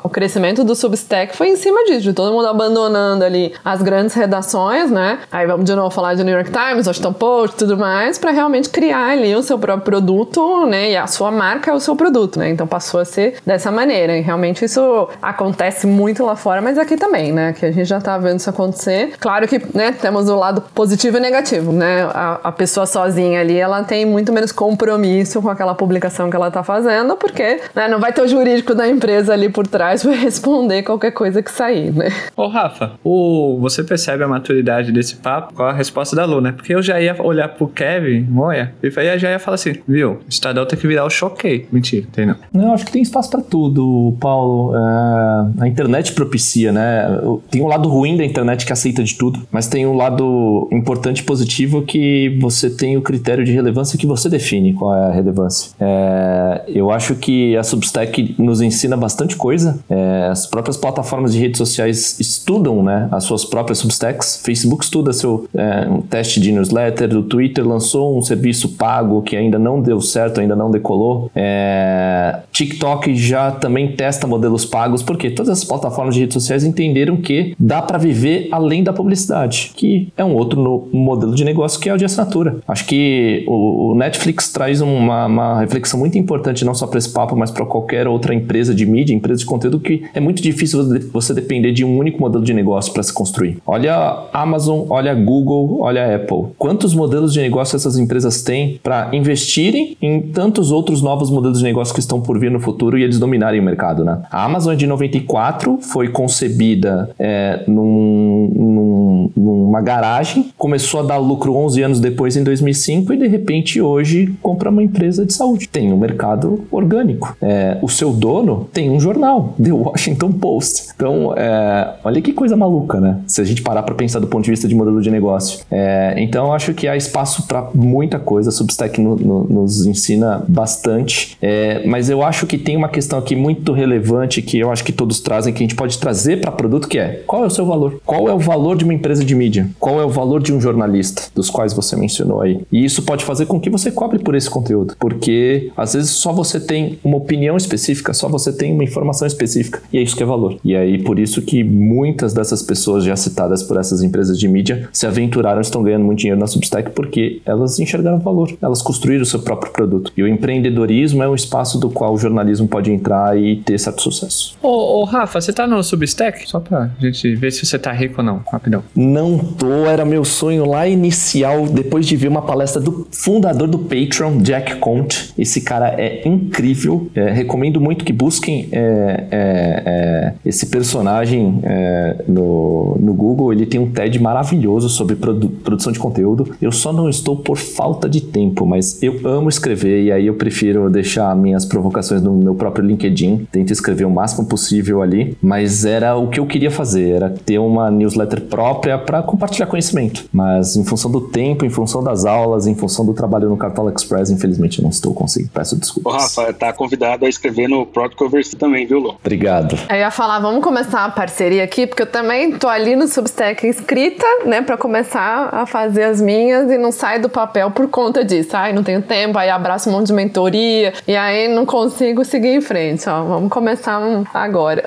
o 0.03 0.09
crescimento 0.09 0.61
do 0.61 0.75
Substack 0.75 1.37
foi 1.37 1.47
em 1.47 1.55
cima 1.55 1.85
disso, 1.85 2.01
de 2.01 2.11
todo 2.11 2.33
mundo 2.33 2.47
abandonando 2.47 3.23
ali 3.23 3.53
as 3.63 3.81
grandes 3.81 4.13
redações, 4.13 4.91
né? 4.91 5.19
Aí 5.31 5.47
vamos 5.47 5.63
de 5.63 5.73
novo 5.73 5.89
falar 5.89 6.15
de 6.15 6.23
New 6.25 6.33
York 6.35 6.51
Times, 6.51 6.85
Washington 6.85 7.13
Post, 7.13 7.55
tudo 7.55 7.77
mais, 7.77 8.17
para 8.17 8.31
realmente 8.31 8.69
criar 8.69 9.11
ali 9.11 9.33
o 9.33 9.41
seu 9.41 9.57
próprio 9.57 9.85
produto, 9.85 10.65
né? 10.65 10.91
E 10.91 10.97
a 10.97 11.07
sua 11.07 11.31
marca 11.31 11.71
é 11.71 11.73
o 11.73 11.79
seu 11.79 11.95
produto, 11.95 12.37
né? 12.37 12.49
Então 12.49 12.67
passou 12.67 12.99
a 12.99 13.05
ser 13.05 13.37
dessa 13.45 13.71
maneira. 13.71 14.17
E 14.17 14.21
realmente 14.21 14.65
isso 14.65 15.07
acontece 15.21 15.87
muito 15.87 16.25
lá 16.25 16.35
fora, 16.35 16.61
mas 16.61 16.77
aqui 16.77 16.97
também, 16.97 17.31
né? 17.31 17.53
Que 17.53 17.67
a 17.67 17.71
gente 17.71 17.85
já 17.85 18.01
tá 18.01 18.17
vendo 18.17 18.39
isso 18.39 18.49
acontecer. 18.49 19.13
Claro 19.17 19.47
que, 19.47 19.61
né, 19.73 19.93
temos 19.93 20.27
o 20.27 20.35
lado 20.35 20.61
positivo 20.75 21.17
e 21.17 21.19
negativo, 21.21 21.71
né? 21.71 22.03
A, 22.13 22.39
a 22.43 22.51
pessoa 22.51 22.85
sozinha 22.85 23.39
ali, 23.39 23.57
ela 23.57 23.83
tem 23.83 24.05
muito 24.05 24.33
menos 24.33 24.40
compromisso 24.49 25.41
com 25.41 25.49
aquela 25.49 25.75
publicação 25.75 26.29
que 26.29 26.35
ela 26.35 26.49
tá 26.49 26.63
fazendo, 26.63 27.17
porque 27.17 27.59
né, 27.75 27.89
não 27.89 27.99
vai 27.99 28.13
ter 28.13 28.21
o 28.21 28.27
jurídico 28.27 28.73
da 28.73 28.87
empresa 28.87 29.33
ali 29.33 29.49
por 29.49 29.67
trás 29.67 30.03
para 30.03 30.13
responder 30.15 30.83
qualquer 30.83 31.11
coisa 31.11 31.43
que 31.43 31.51
sair, 31.51 31.91
né? 31.91 32.09
Ô, 32.35 32.47
Rafa, 32.47 32.93
o, 33.03 33.57
você 33.59 33.83
percebe 33.83 34.23
a 34.23 34.27
maturidade 34.27 34.91
desse 34.91 35.17
papo 35.17 35.53
com 35.53 35.63
a 35.63 35.73
resposta 35.73 36.15
da 36.15 36.23
Lu, 36.23 36.39
né? 36.39 36.53
Porque 36.53 36.73
eu 36.73 36.81
já 36.81 37.01
ia 37.01 37.15
olhar 37.21 37.49
pro 37.49 37.67
Kevin 37.67 38.21
Moia 38.21 38.73
e 38.81 38.99
aí 38.99 39.19
já 39.19 39.29
ia 39.29 39.39
falar 39.39 39.55
assim, 39.55 39.75
viu, 39.87 40.11
o 40.13 40.29
Estadão 40.29 40.65
tem 40.65 40.79
que 40.79 40.87
virar 40.87 41.05
o 41.05 41.09
choquei. 41.09 41.67
Mentira, 41.71 42.07
tem 42.11 42.25
não. 42.25 42.35
Não, 42.53 42.73
acho 42.73 42.85
que 42.85 42.91
tem 42.91 43.01
espaço 43.01 43.29
para 43.29 43.41
tudo, 43.41 44.15
Paulo. 44.19 44.75
É, 44.75 45.63
a 45.63 45.67
internet 45.67 46.13
propicia, 46.13 46.71
né? 46.71 47.05
Tem 47.49 47.61
um 47.61 47.67
lado 47.67 47.89
ruim 47.89 48.15
da 48.15 48.23
internet 48.23 48.65
que 48.65 48.71
aceita 48.71 49.03
de 49.03 49.15
tudo, 49.15 49.41
mas 49.51 49.67
tem 49.67 49.85
um 49.85 49.95
lado 49.95 50.69
importante 50.71 51.19
e 51.19 51.23
positivo 51.23 51.81
que 51.81 52.37
você 52.39 52.69
tem 52.69 52.97
o 52.97 53.01
critério 53.01 53.43
de 53.43 53.51
relevância 53.51 53.97
que 53.97 54.05
você 54.05 54.29
define 54.31 54.73
qual 54.73 54.95
é 54.95 55.09
a 55.09 55.11
relevância. 55.11 55.71
É, 55.79 56.63
eu 56.67 56.89
acho 56.89 57.15
que 57.15 57.55
a 57.55 57.63
Substack 57.63 58.35
nos 58.37 58.61
ensina 58.61 58.97
bastante 58.97 59.35
coisa. 59.35 59.79
É, 59.89 60.27
as 60.31 60.47
próprias 60.47 60.77
plataformas 60.77 61.33
de 61.33 61.39
redes 61.39 61.57
sociais 61.57 62.19
estudam 62.19 62.81
né, 62.81 63.07
as 63.11 63.25
suas 63.25 63.45
próprias 63.45 63.79
Substacks. 63.79 64.41
Facebook 64.43 64.83
estuda 64.83 65.13
seu 65.13 65.47
é, 65.53 65.87
um 65.87 66.01
teste 66.01 66.39
de 66.39 66.51
newsletter, 66.51 67.15
o 67.15 67.23
Twitter 67.23 67.67
lançou 67.67 68.17
um 68.17 68.21
serviço 68.21 68.69
pago 68.69 69.21
que 69.21 69.35
ainda 69.35 69.59
não 69.59 69.81
deu 69.81 70.01
certo, 70.01 70.39
ainda 70.39 70.55
não 70.55 70.71
decolou. 70.71 71.29
É, 71.35 72.39
TikTok 72.51 73.15
já 73.15 73.51
também 73.51 73.91
testa 73.95 74.25
modelos 74.25 74.65
pagos, 74.65 75.03
porque 75.03 75.29
todas 75.29 75.49
as 75.49 75.63
plataformas 75.63 76.15
de 76.15 76.21
redes 76.21 76.33
sociais 76.33 76.63
entenderam 76.63 77.17
que 77.17 77.55
dá 77.59 77.81
para 77.81 77.97
viver 77.97 78.47
além 78.51 78.83
da 78.83 78.93
publicidade, 78.93 79.71
que 79.75 80.09
é 80.15 80.23
um 80.23 80.35
outro 80.35 80.61
no, 80.61 80.87
modelo 80.91 81.35
de 81.35 81.43
negócio 81.43 81.79
que 81.79 81.89
é 81.89 81.93
o 81.93 81.97
de 81.97 82.05
assinatura. 82.05 82.57
Acho 82.67 82.85
que 82.85 83.43
o, 83.47 83.91
o 83.91 83.95
Netflix 83.95 84.20
traz 84.53 84.81
uma, 84.81 85.25
uma, 85.25 85.59
reflexão 85.59 85.99
muito 85.99 86.17
importante, 86.17 86.63
não 86.63 86.73
só 86.73 86.87
para 86.87 86.99
esse 86.99 87.09
papo, 87.09 87.35
mas 87.35 87.51
para 87.51 87.65
qualquer 87.65 88.07
outra 88.07 88.33
empresa 88.33 88.73
de 88.73 88.85
mídia, 88.85 89.13
empresa 89.13 89.39
de 89.39 89.45
conteúdo, 89.45 89.79
que 89.79 90.03
é 90.13 90.19
muito 90.19 90.41
difícil 90.41 90.79
você 91.11 91.33
depender 91.33 91.71
de 91.71 91.83
um 91.83 91.97
único 91.97 92.19
modelo 92.19 92.43
de 92.43 92.53
negócio 92.53 92.93
para 92.93 93.03
se 93.03 93.13
construir. 93.13 93.57
Olha 93.65 94.27
Amazon, 94.33 94.85
olha 94.89 95.13
Google, 95.13 95.79
olha 95.81 96.15
Apple. 96.15 96.53
Quantos 96.57 96.93
modelos 96.93 97.33
de 97.33 97.41
negócio 97.41 97.75
essas 97.75 97.97
empresas 97.97 98.41
têm 98.41 98.79
para 98.83 99.09
investirem 99.13 99.97
em 100.01 100.21
tantos 100.21 100.71
outros 100.71 101.01
novos 101.01 101.29
modelos 101.29 101.59
de 101.59 101.63
negócio 101.63 101.93
que 101.93 101.99
estão 101.99 102.21
por 102.21 102.39
vir 102.39 102.51
no 102.51 102.59
futuro 102.59 102.97
e 102.97 103.03
eles 103.03 103.19
dominarem 103.19 103.59
o 103.59 103.63
mercado, 103.63 104.03
né? 104.03 104.21
A 104.29 104.45
Amazon 104.45 104.75
de 104.75 104.85
94 104.85 105.79
foi 105.81 106.09
concebida 106.09 107.09
é, 107.17 107.63
num, 107.67 108.51
num, 108.55 109.31
numa 109.35 109.81
garagem, 109.81 110.51
começou 110.57 110.99
a 110.99 111.03
dar 111.03 111.17
lucro 111.17 111.55
11 111.55 111.81
anos 111.81 111.99
depois, 111.99 112.35
em 112.35 112.43
2005, 112.43 113.13
e 113.13 113.17
de 113.17 113.27
repente 113.27 113.81
hoje 113.81 114.10
compra 114.41 114.69
uma 114.69 114.83
empresa 114.83 115.25
de 115.25 115.33
saúde. 115.33 115.67
Tem 115.67 115.91
um 115.91 115.97
mercado 115.97 116.65
orgânico. 116.71 117.35
É, 117.41 117.77
o 117.81 117.89
seu 117.89 118.11
dono 118.11 118.69
tem 118.73 118.89
um 118.89 118.99
jornal, 118.99 119.55
The 119.61 119.71
Washington 119.71 120.31
Post. 120.33 120.89
Então, 120.95 121.33
é, 121.35 121.95
olha 122.03 122.21
que 122.21 122.33
coisa 122.33 122.55
maluca, 122.55 122.99
né? 122.99 123.19
Se 123.27 123.41
a 123.41 123.43
gente 123.43 123.61
parar 123.61 123.83
para 123.83 123.95
pensar 123.95 124.19
do 124.19 124.27
ponto 124.27 124.43
de 124.43 124.51
vista 124.51 124.67
de 124.67 124.75
modelo 124.75 125.01
de 125.01 125.11
negócio. 125.11 125.59
É, 125.69 126.15
então, 126.17 126.53
acho 126.53 126.73
que 126.73 126.87
há 126.87 126.95
espaço 126.95 127.47
para 127.47 127.69
muita 127.73 128.19
coisa. 128.19 128.49
A 128.49 128.51
Substack 128.51 128.99
no, 128.99 129.15
no, 129.15 129.43
nos 129.43 129.85
ensina 129.85 130.43
bastante. 130.47 131.37
É, 131.41 131.85
mas 131.85 132.09
eu 132.09 132.23
acho 132.23 132.45
que 132.45 132.57
tem 132.57 132.77
uma 132.77 132.89
questão 132.89 133.19
aqui 133.19 133.35
muito 133.35 133.73
relevante 133.73 134.41
que 134.41 134.59
eu 134.59 134.71
acho 134.71 134.83
que 134.83 134.91
todos 134.91 135.19
trazem, 135.19 135.53
que 135.53 135.63
a 135.63 135.65
gente 135.65 135.75
pode 135.75 135.97
trazer 135.97 136.41
para 136.41 136.51
produto, 136.51 136.87
que 136.87 136.99
é 136.99 137.23
qual 137.25 137.43
é 137.43 137.47
o 137.47 137.49
seu 137.49 137.65
valor? 137.65 138.01
Qual 138.05 138.27
é 138.27 138.33
o 138.33 138.39
valor 138.39 138.77
de 138.77 138.83
uma 138.83 138.93
empresa 138.93 139.23
de 139.23 139.35
mídia? 139.35 139.69
Qual 139.79 139.99
é 139.99 140.05
o 140.05 140.09
valor 140.09 140.41
de 140.41 140.53
um 140.53 140.61
jornalista, 140.61 141.23
dos 141.33 141.49
quais 141.49 141.73
você 141.73 141.95
mencionou 141.95 142.41
aí? 142.41 142.61
E 142.71 142.83
isso 142.83 143.03
pode 143.03 143.23
fazer 143.23 143.45
com 143.45 143.59
que 143.59 143.69
você 143.69 143.91
cobre 144.01 144.17
por 144.17 144.33
esse 144.33 144.49
conteúdo, 144.49 144.95
porque 144.99 145.71
às 145.77 145.93
vezes 145.93 146.09
só 146.09 146.33
você 146.33 146.59
tem 146.59 146.97
uma 147.03 147.17
opinião 147.17 147.55
específica, 147.55 148.15
só 148.15 148.27
você 148.27 148.51
tem 148.51 148.73
uma 148.73 148.83
informação 148.83 149.27
específica, 149.27 149.79
e 149.93 149.99
é 149.99 150.01
isso 150.01 150.15
que 150.15 150.23
é 150.23 150.25
valor. 150.25 150.57
E 150.65 150.75
aí 150.75 150.97
por 151.03 151.19
isso 151.19 151.39
que 151.43 151.63
muitas 151.63 152.33
dessas 152.33 152.63
pessoas 152.63 153.03
já 153.03 153.15
citadas 153.15 153.61
por 153.61 153.77
essas 153.77 154.01
empresas 154.01 154.39
de 154.39 154.47
mídia 154.47 154.89
se 154.91 155.05
aventuraram, 155.05 155.61
estão 155.61 155.83
ganhando 155.83 156.03
muito 156.03 156.17
dinheiro 156.17 156.39
na 156.39 156.47
Substack 156.47 156.89
porque 156.95 157.43
elas 157.45 157.79
enxergaram 157.79 158.17
valor, 158.17 158.51
elas 158.59 158.81
construíram 158.81 159.21
o 159.21 159.25
seu 159.25 159.39
próprio 159.39 159.71
produto. 159.71 160.11
E 160.17 160.23
o 160.23 160.27
empreendedorismo 160.27 161.21
é 161.21 161.29
um 161.29 161.35
espaço 161.35 161.77
do 161.77 161.91
qual 161.91 162.15
o 162.15 162.17
jornalismo 162.17 162.67
pode 162.67 162.91
entrar 162.91 163.37
e 163.37 163.57
ter 163.57 163.79
certo 163.79 164.01
sucesso. 164.01 164.57
Ô, 164.63 165.01
ô 165.01 165.03
Rafa, 165.03 165.39
você 165.39 165.53
tá 165.53 165.67
no 165.67 165.83
Substack? 165.83 166.49
Só 166.49 166.59
pra 166.59 166.89
gente 166.99 167.35
ver 167.35 167.51
se 167.51 167.67
você 167.67 167.77
tá 167.77 167.91
rico 167.91 168.15
ou 168.17 168.23
não, 168.23 168.41
rapidão. 168.51 168.83
Não 168.95 169.37
tô, 169.37 169.85
era 169.85 170.03
meu 170.03 170.25
sonho 170.25 170.65
lá 170.65 170.87
inicial, 170.87 171.67
depois 171.67 172.07
de 172.07 172.15
ver 172.15 172.29
uma 172.29 172.41
palestra 172.41 172.81
do 172.81 173.07
fundador 173.11 173.67
do 173.67 173.90
Patreon, 173.91 174.37
Jack 174.37 174.77
Conte. 174.77 175.33
Esse 175.37 175.59
cara 175.59 175.89
é 176.01 176.25
incrível, 176.25 177.09
é, 177.13 177.29
recomendo 177.29 177.81
muito 177.81 178.05
que 178.05 178.13
busquem 178.13 178.69
é, 178.71 179.27
é, 179.29 179.83
é 179.85 180.33
esse 180.45 180.67
personagem 180.67 181.59
é, 181.63 182.23
no, 182.25 182.97
no 182.97 183.13
Google. 183.13 183.51
Ele 183.51 183.65
tem 183.65 183.79
um 183.79 183.91
TED 183.91 184.17
maravilhoso 184.19 184.87
sobre 184.87 185.17
produ 185.17 185.49
produção 185.49 185.91
de 185.91 185.99
conteúdo. 185.99 186.55
Eu 186.61 186.71
só 186.71 186.93
não 186.93 187.09
estou 187.09 187.35
por 187.35 187.57
falta 187.57 188.07
de 188.07 188.21
tempo, 188.21 188.65
mas 188.65 189.03
eu 189.03 189.19
amo 189.25 189.49
escrever 189.49 190.03
e 190.03 190.11
aí 190.11 190.27
eu 190.27 190.35
prefiro 190.35 190.89
deixar 190.89 191.35
minhas 191.35 191.65
provocações 191.65 192.21
no 192.21 192.33
meu 192.33 192.55
próprio 192.55 192.85
LinkedIn. 192.85 193.47
Tento 193.51 193.71
escrever 193.71 194.05
o 194.05 194.09
máximo 194.09 194.47
possível 194.47 195.01
ali, 195.01 195.35
mas 195.41 195.83
era 195.83 196.15
o 196.15 196.29
que 196.29 196.39
eu 196.39 196.45
queria 196.45 196.71
fazer, 196.71 197.09
era 197.09 197.29
ter 197.29 197.59
uma 197.59 197.91
newsletter 197.91 198.41
própria 198.41 198.97
para 198.97 199.21
compartilhar 199.21 199.67
conhecimento. 199.67 200.25
Mas 200.31 200.77
em 200.77 200.85
função 200.85 201.11
do 201.11 201.21
tempo, 201.21 201.65
em 201.65 201.69
função 201.69 202.01
das 202.01 202.25
aulas, 202.25 202.67
em 202.67 202.75
função 202.75 203.05
do 203.05 203.13
trabalho 203.13 203.49
no 203.49 203.57
Cartola 203.81 203.93
Express, 203.95 204.29
infelizmente 204.29 204.81
não 204.81 204.89
estou 204.89 205.13
conseguindo. 205.13 205.51
Peço 205.53 205.77
desculpas. 205.77 206.13
Ô, 206.13 206.17
Rafa, 206.17 206.53
tá 206.53 206.71
convidado 206.71 207.25
a 207.25 207.29
escrever 207.29 207.67
no 207.67 207.85
Product 207.85 208.15
Covers 208.15 208.49
também, 208.51 208.85
viu, 208.85 208.99
Lô? 208.99 209.15
Obrigado. 209.19 209.75
Eu 209.89 209.95
ia 209.95 210.11
falar, 210.11 210.39
vamos 210.39 210.63
começar 210.63 211.05
a 211.05 211.09
parceria 211.09 211.63
aqui, 211.63 211.87
porque 211.87 212.03
eu 212.03 212.07
também 212.07 212.51
tô 212.57 212.67
ali 212.67 212.95
no 212.95 213.07
Substack 213.07 213.65
escrita, 213.65 214.25
né, 214.45 214.61
para 214.61 214.77
começar 214.77 215.49
a 215.51 215.65
fazer 215.65 216.03
as 216.03 216.21
minhas 216.21 216.69
e 216.69 216.77
não 216.77 216.91
sai 216.91 217.19
do 217.19 217.29
papel 217.29 217.71
por 217.71 217.87
conta 217.87 218.23
disso. 218.23 218.55
Ai, 218.55 218.73
não 218.73 218.83
tenho 218.83 219.01
tempo, 219.01 219.37
aí 219.37 219.49
abraço 219.49 219.89
um 219.89 219.93
monte 219.93 220.07
de 220.07 220.13
mentoria 220.13 220.93
e 221.07 221.15
aí 221.15 221.47
não 221.47 221.65
consigo 221.65 222.23
seguir 222.23 222.49
em 222.49 222.61
frente. 222.61 223.09
Ó, 223.09 223.23
vamos 223.23 223.49
começar 223.49 223.99
agora. 224.33 224.83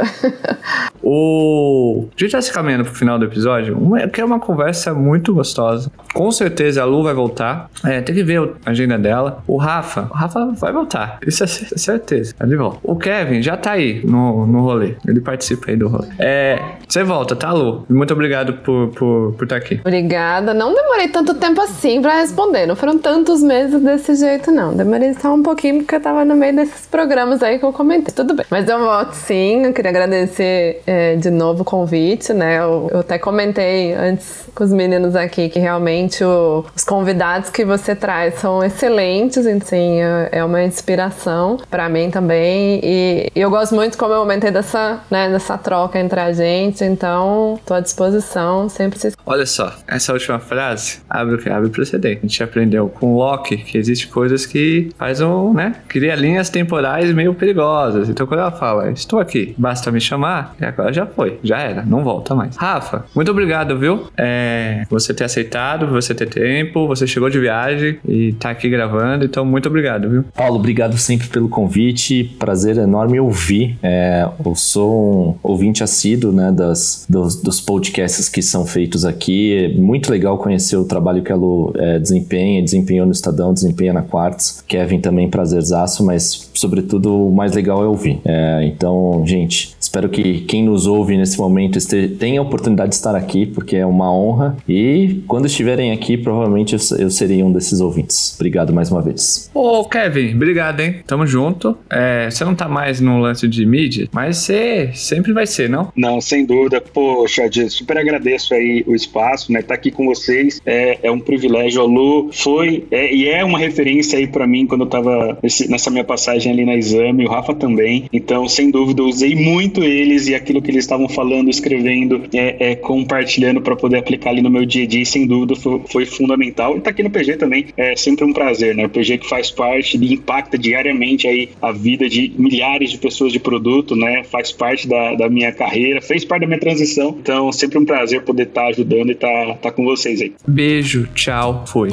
o... 1.02 2.06
A 2.16 2.20
gente 2.20 2.32
vai 2.32 2.42
se 2.42 2.52
caminhando 2.52 2.84
pro 2.84 2.94
final 2.94 3.18
do 3.18 3.24
episódio, 3.24 3.76
uma, 3.76 4.06
que 4.08 4.20
é 4.20 4.24
uma 4.24 4.38
conversa 4.38 4.94
muito 4.94 5.34
gostosa. 5.34 5.90
Com 6.12 6.30
certeza 6.30 6.82
a 6.82 6.84
Lu 6.84 7.02
vai 7.02 7.14
voltar. 7.14 7.68
É, 7.84 8.00
tem 8.00 8.14
que 8.14 8.22
ver 8.22 8.54
a 8.64 8.72
agenda 8.84 8.98
dela. 8.98 9.42
O 9.46 9.56
Rafa, 9.56 10.08
o 10.10 10.14
Rafa 10.14 10.46
vai 10.54 10.72
voltar. 10.72 11.18
Isso 11.26 11.42
é 11.44 11.46
certeza. 11.46 12.34
Ele 12.40 12.56
volta. 12.56 12.78
O 12.82 12.96
Kevin 12.96 13.42
já 13.42 13.56
tá 13.56 13.72
aí 13.72 14.02
no, 14.04 14.46
no 14.46 14.60
rolê. 14.60 14.94
Ele 15.06 15.20
participa 15.20 15.70
aí 15.70 15.76
do 15.76 15.88
rolê. 15.88 16.08
É, 16.18 16.60
você 16.88 17.02
volta, 17.02 17.34
tá, 17.34 17.52
Lu? 17.52 17.84
Muito 17.88 18.12
obrigado 18.12 18.54
por, 18.54 18.88
por, 18.88 19.32
por 19.32 19.44
estar 19.44 19.56
tá 19.58 19.64
aqui. 19.64 19.80
Obrigada. 19.80 20.54
Não 20.54 20.74
demorei 20.74 21.08
tanto 21.08 21.34
tempo 21.34 21.60
assim 21.60 22.00
pra 22.00 22.20
responder. 22.20 22.66
Não 22.66 22.76
foram 22.76 22.98
tantos 22.98 23.42
meses 23.42 23.80
desse 23.80 24.14
jeito, 24.16 24.50
não. 24.50 24.74
Demorei 24.74 25.14
só 25.14 25.34
um 25.34 25.42
pouquinho 25.42 25.78
porque 25.78 25.94
eu 25.94 26.00
tava 26.00 26.24
no 26.24 26.36
meio 26.36 26.54
desses 26.54 26.86
programas 26.86 27.42
aí 27.42 27.58
que 27.58 27.64
eu 27.64 27.72
comentei. 27.72 28.14
Tudo 28.14 28.34
bem. 28.34 28.46
Mas 28.50 28.68
eu 28.68 28.78
volto 28.78 29.12
sim. 29.12 29.64
Eu 29.64 29.72
queria 29.72 29.90
agradecer 29.90 30.82
é, 30.86 31.16
de 31.16 31.30
novo 31.30 31.62
o 31.62 31.64
convite, 31.64 32.32
né? 32.32 32.58
Eu, 32.58 32.88
eu, 32.92 33.00
até 33.00 33.18
comentei 33.18 33.94
antes 33.94 34.44
com 34.54 34.64
os 34.64 34.72
meninos 34.72 35.16
aqui 35.16 35.48
que 35.48 35.58
realmente 35.58 36.22
o, 36.22 36.64
os 36.74 36.84
convidados 36.84 37.50
que 37.50 37.64
você 37.64 37.94
traz 37.94 38.34
são 38.34 38.63
excelentes. 38.64 39.46
Assim, 39.46 39.98
é 40.32 40.44
uma 40.44 40.62
inspiração 40.62 41.58
para 41.70 41.88
mim 41.88 42.10
também. 42.10 42.80
E, 42.82 43.30
eu 43.34 43.50
gosto 43.50 43.74
muito, 43.74 43.96
como 43.98 44.12
eu 44.12 44.20
comentei, 44.20 44.50
dessa, 44.50 45.00
né, 45.10 45.30
dessa 45.30 45.56
troca 45.58 45.98
entre 45.98 46.20
a 46.20 46.32
gente. 46.32 46.84
Então, 46.84 47.58
tô 47.64 47.74
à 47.74 47.80
disposição. 47.80 48.68
Sempre 48.68 48.98
se... 48.98 49.12
Olha 49.26 49.46
só, 49.46 49.72
essa 49.86 50.12
última 50.12 50.38
frase 50.38 51.00
abre, 51.08 51.50
abre 51.50 51.70
precedente. 51.70 52.18
A 52.18 52.26
gente 52.26 52.42
aprendeu 52.42 52.88
com 52.88 53.14
Locke 53.14 53.56
que 53.56 53.78
existe 53.78 54.08
coisas 54.08 54.46
que 54.46 54.90
faz 54.98 55.20
um, 55.20 55.52
né? 55.52 55.74
Cria 55.88 56.14
linhas 56.14 56.48
temporais 56.50 57.12
meio 57.12 57.34
perigosas. 57.34 58.08
Então, 58.08 58.26
quando 58.26 58.40
ela 58.40 58.50
fala, 58.50 58.90
estou 58.90 59.18
aqui, 59.18 59.54
basta 59.58 59.90
me 59.90 60.00
chamar, 60.00 60.54
e 60.60 60.64
agora 60.64 60.92
já 60.92 61.06
foi, 61.06 61.38
já 61.42 61.58
era, 61.58 61.82
não 61.82 62.02
volta 62.04 62.34
mais. 62.34 62.56
Rafa, 62.56 63.04
muito 63.14 63.30
obrigado, 63.30 63.78
viu? 63.78 64.08
É, 64.16 64.84
você 64.88 65.12
ter 65.12 65.24
aceitado, 65.24 65.86
você 65.86 66.14
ter 66.14 66.28
tempo, 66.28 66.86
você 66.86 67.06
chegou 67.06 67.28
de 67.28 67.38
viagem 67.38 67.98
e 68.06 68.32
tá 68.34 68.53
aqui 68.54 68.68
gravando. 68.68 69.24
Então, 69.24 69.44
muito 69.44 69.68
obrigado, 69.68 70.08
viu? 70.08 70.24
Paulo, 70.34 70.56
obrigado 70.56 70.96
sempre 70.96 71.28
pelo 71.28 71.48
convite. 71.48 72.24
Prazer 72.38 72.78
enorme 72.78 73.20
ouvir. 73.20 73.78
É, 73.82 74.26
eu 74.44 74.54
sou 74.54 74.94
um 74.94 75.34
ouvinte 75.42 75.82
assíduo 75.82 76.32
né, 76.32 76.50
das, 76.50 77.06
dos, 77.08 77.36
dos 77.36 77.60
podcasts 77.60 78.28
que 78.28 78.40
são 78.42 78.64
feitos 78.64 79.04
aqui. 79.04 79.54
É 79.54 79.68
muito 79.68 80.10
legal 80.10 80.38
conhecer 80.38 80.76
o 80.76 80.84
trabalho 80.84 81.22
que 81.22 81.32
a 81.32 81.36
Lu 81.36 81.72
é, 81.76 81.98
desempenha, 81.98 82.62
desempenhou 82.62 83.06
no 83.06 83.12
Estadão, 83.12 83.52
desempenha 83.52 83.92
na 83.92 84.02
Quartz. 84.02 84.64
Kevin 84.66 85.00
também 85.00 85.28
prazerzaço, 85.28 86.04
mas 86.04 86.50
sobretudo 86.54 87.28
o 87.28 87.34
mais 87.34 87.52
legal 87.52 87.82
é 87.82 87.86
ouvir. 87.86 88.20
É, 88.24 88.64
então, 88.64 89.22
gente, 89.26 89.74
espero 89.80 90.08
que 90.08 90.40
quem 90.42 90.64
nos 90.64 90.86
ouve 90.86 91.16
nesse 91.16 91.38
momento 91.38 91.78
esteja, 91.78 92.14
tenha 92.18 92.40
a 92.40 92.42
oportunidade 92.42 92.90
de 92.90 92.96
estar 92.96 93.14
aqui, 93.14 93.46
porque 93.46 93.76
é 93.76 93.86
uma 93.86 94.12
honra. 94.12 94.56
E 94.68 95.22
quando 95.26 95.46
estiverem 95.46 95.92
aqui, 95.92 96.16
provavelmente 96.16 96.74
eu, 96.74 96.98
eu 96.98 97.10
serei 97.10 97.42
um 97.42 97.52
desses 97.52 97.80
ouvintes. 97.80 98.36
Obrigado 98.44 98.74
mais 98.74 98.90
uma 98.90 99.00
vez. 99.00 99.50
Ô, 99.54 99.82
Kevin, 99.86 100.34
obrigado, 100.34 100.80
hein? 100.80 100.96
Tamo 101.06 101.26
junto. 101.26 101.78
É, 101.90 102.28
você 102.30 102.44
não 102.44 102.54
tá 102.54 102.68
mais 102.68 103.00
no 103.00 103.18
lance 103.18 103.48
de 103.48 103.64
mídia, 103.64 104.06
mas 104.12 104.36
você 104.36 104.90
sempre 104.92 105.32
vai 105.32 105.46
ser, 105.46 105.70
não? 105.70 105.90
Não, 105.96 106.20
sem 106.20 106.44
dúvida. 106.44 106.78
Poxa, 106.78 107.48
super 107.70 107.96
agradeço 107.96 108.52
aí 108.52 108.84
o 108.86 108.94
espaço, 108.94 109.50
né? 109.50 109.62
Tá 109.62 109.72
aqui 109.72 109.90
com 109.90 110.04
vocês 110.04 110.60
é, 110.66 110.98
é 111.02 111.10
um 111.10 111.18
privilégio. 111.18 111.80
A 111.80 111.86
Lu 111.86 112.28
foi 112.34 112.84
é, 112.90 113.14
e 113.14 113.30
é 113.30 113.42
uma 113.42 113.58
referência 113.58 114.18
aí 114.18 114.26
para 114.26 114.46
mim 114.46 114.66
quando 114.66 114.82
eu 114.82 114.88
tava 114.88 115.38
nesse, 115.42 115.70
nessa 115.70 115.90
minha 115.90 116.04
passagem 116.04 116.52
ali 116.52 116.66
na 116.66 116.76
exame, 116.76 117.24
o 117.24 117.30
Rafa 117.30 117.54
também. 117.54 118.10
Então, 118.12 118.46
sem 118.46 118.70
dúvida, 118.70 119.02
usei 119.02 119.34
muito 119.34 119.82
eles 119.82 120.28
e 120.28 120.34
aquilo 120.34 120.60
que 120.60 120.70
eles 120.70 120.84
estavam 120.84 121.08
falando, 121.08 121.48
escrevendo, 121.48 122.24
é, 122.34 122.72
é 122.72 122.74
compartilhando 122.74 123.62
para 123.62 123.74
poder 123.74 123.96
aplicar 123.96 124.30
ali 124.30 124.42
no 124.42 124.50
meu 124.50 124.66
dia 124.66 124.84
a 124.84 124.86
dia. 124.86 125.04
Sem 125.06 125.26
dúvida, 125.26 125.56
foi, 125.56 125.80
foi 125.86 126.04
fundamental. 126.04 126.76
E 126.76 126.82
tá 126.82 126.90
aqui 126.90 127.02
no 127.02 127.08
PG 127.08 127.38
também 127.38 127.64
é 127.74 127.96
sempre 127.96 128.24
um 128.24 128.33
prazer, 128.34 128.74
né? 128.74 128.84
O 128.84 128.88
PG 128.88 129.18
que 129.18 129.28
faz 129.28 129.50
parte 129.50 129.96
e 129.96 130.12
impacta 130.12 130.58
diariamente 130.58 131.26
aí 131.26 131.48
a 131.62 131.72
vida 131.72 132.08
de 132.08 132.32
milhares 132.36 132.90
de 132.90 132.98
pessoas 132.98 133.32
de 133.32 133.38
produto, 133.38 133.96
né? 133.96 134.24
Faz 134.24 134.52
parte 134.52 134.86
da, 134.86 135.14
da 135.14 135.28
minha 135.30 135.52
carreira, 135.52 136.02
fez 136.02 136.24
parte 136.24 136.42
da 136.42 136.48
minha 136.48 136.60
transição. 136.60 137.16
Então, 137.18 137.50
sempre 137.52 137.78
um 137.78 137.84
prazer 137.86 138.22
poder 138.22 138.48
estar 138.48 138.62
tá 138.62 138.68
ajudando 138.68 139.08
e 139.08 139.12
estar 139.12 139.46
tá, 139.46 139.54
tá 139.54 139.70
com 139.70 139.84
vocês 139.84 140.20
aí. 140.20 140.34
Beijo, 140.46 141.08
tchau, 141.14 141.64
foi. 141.66 141.90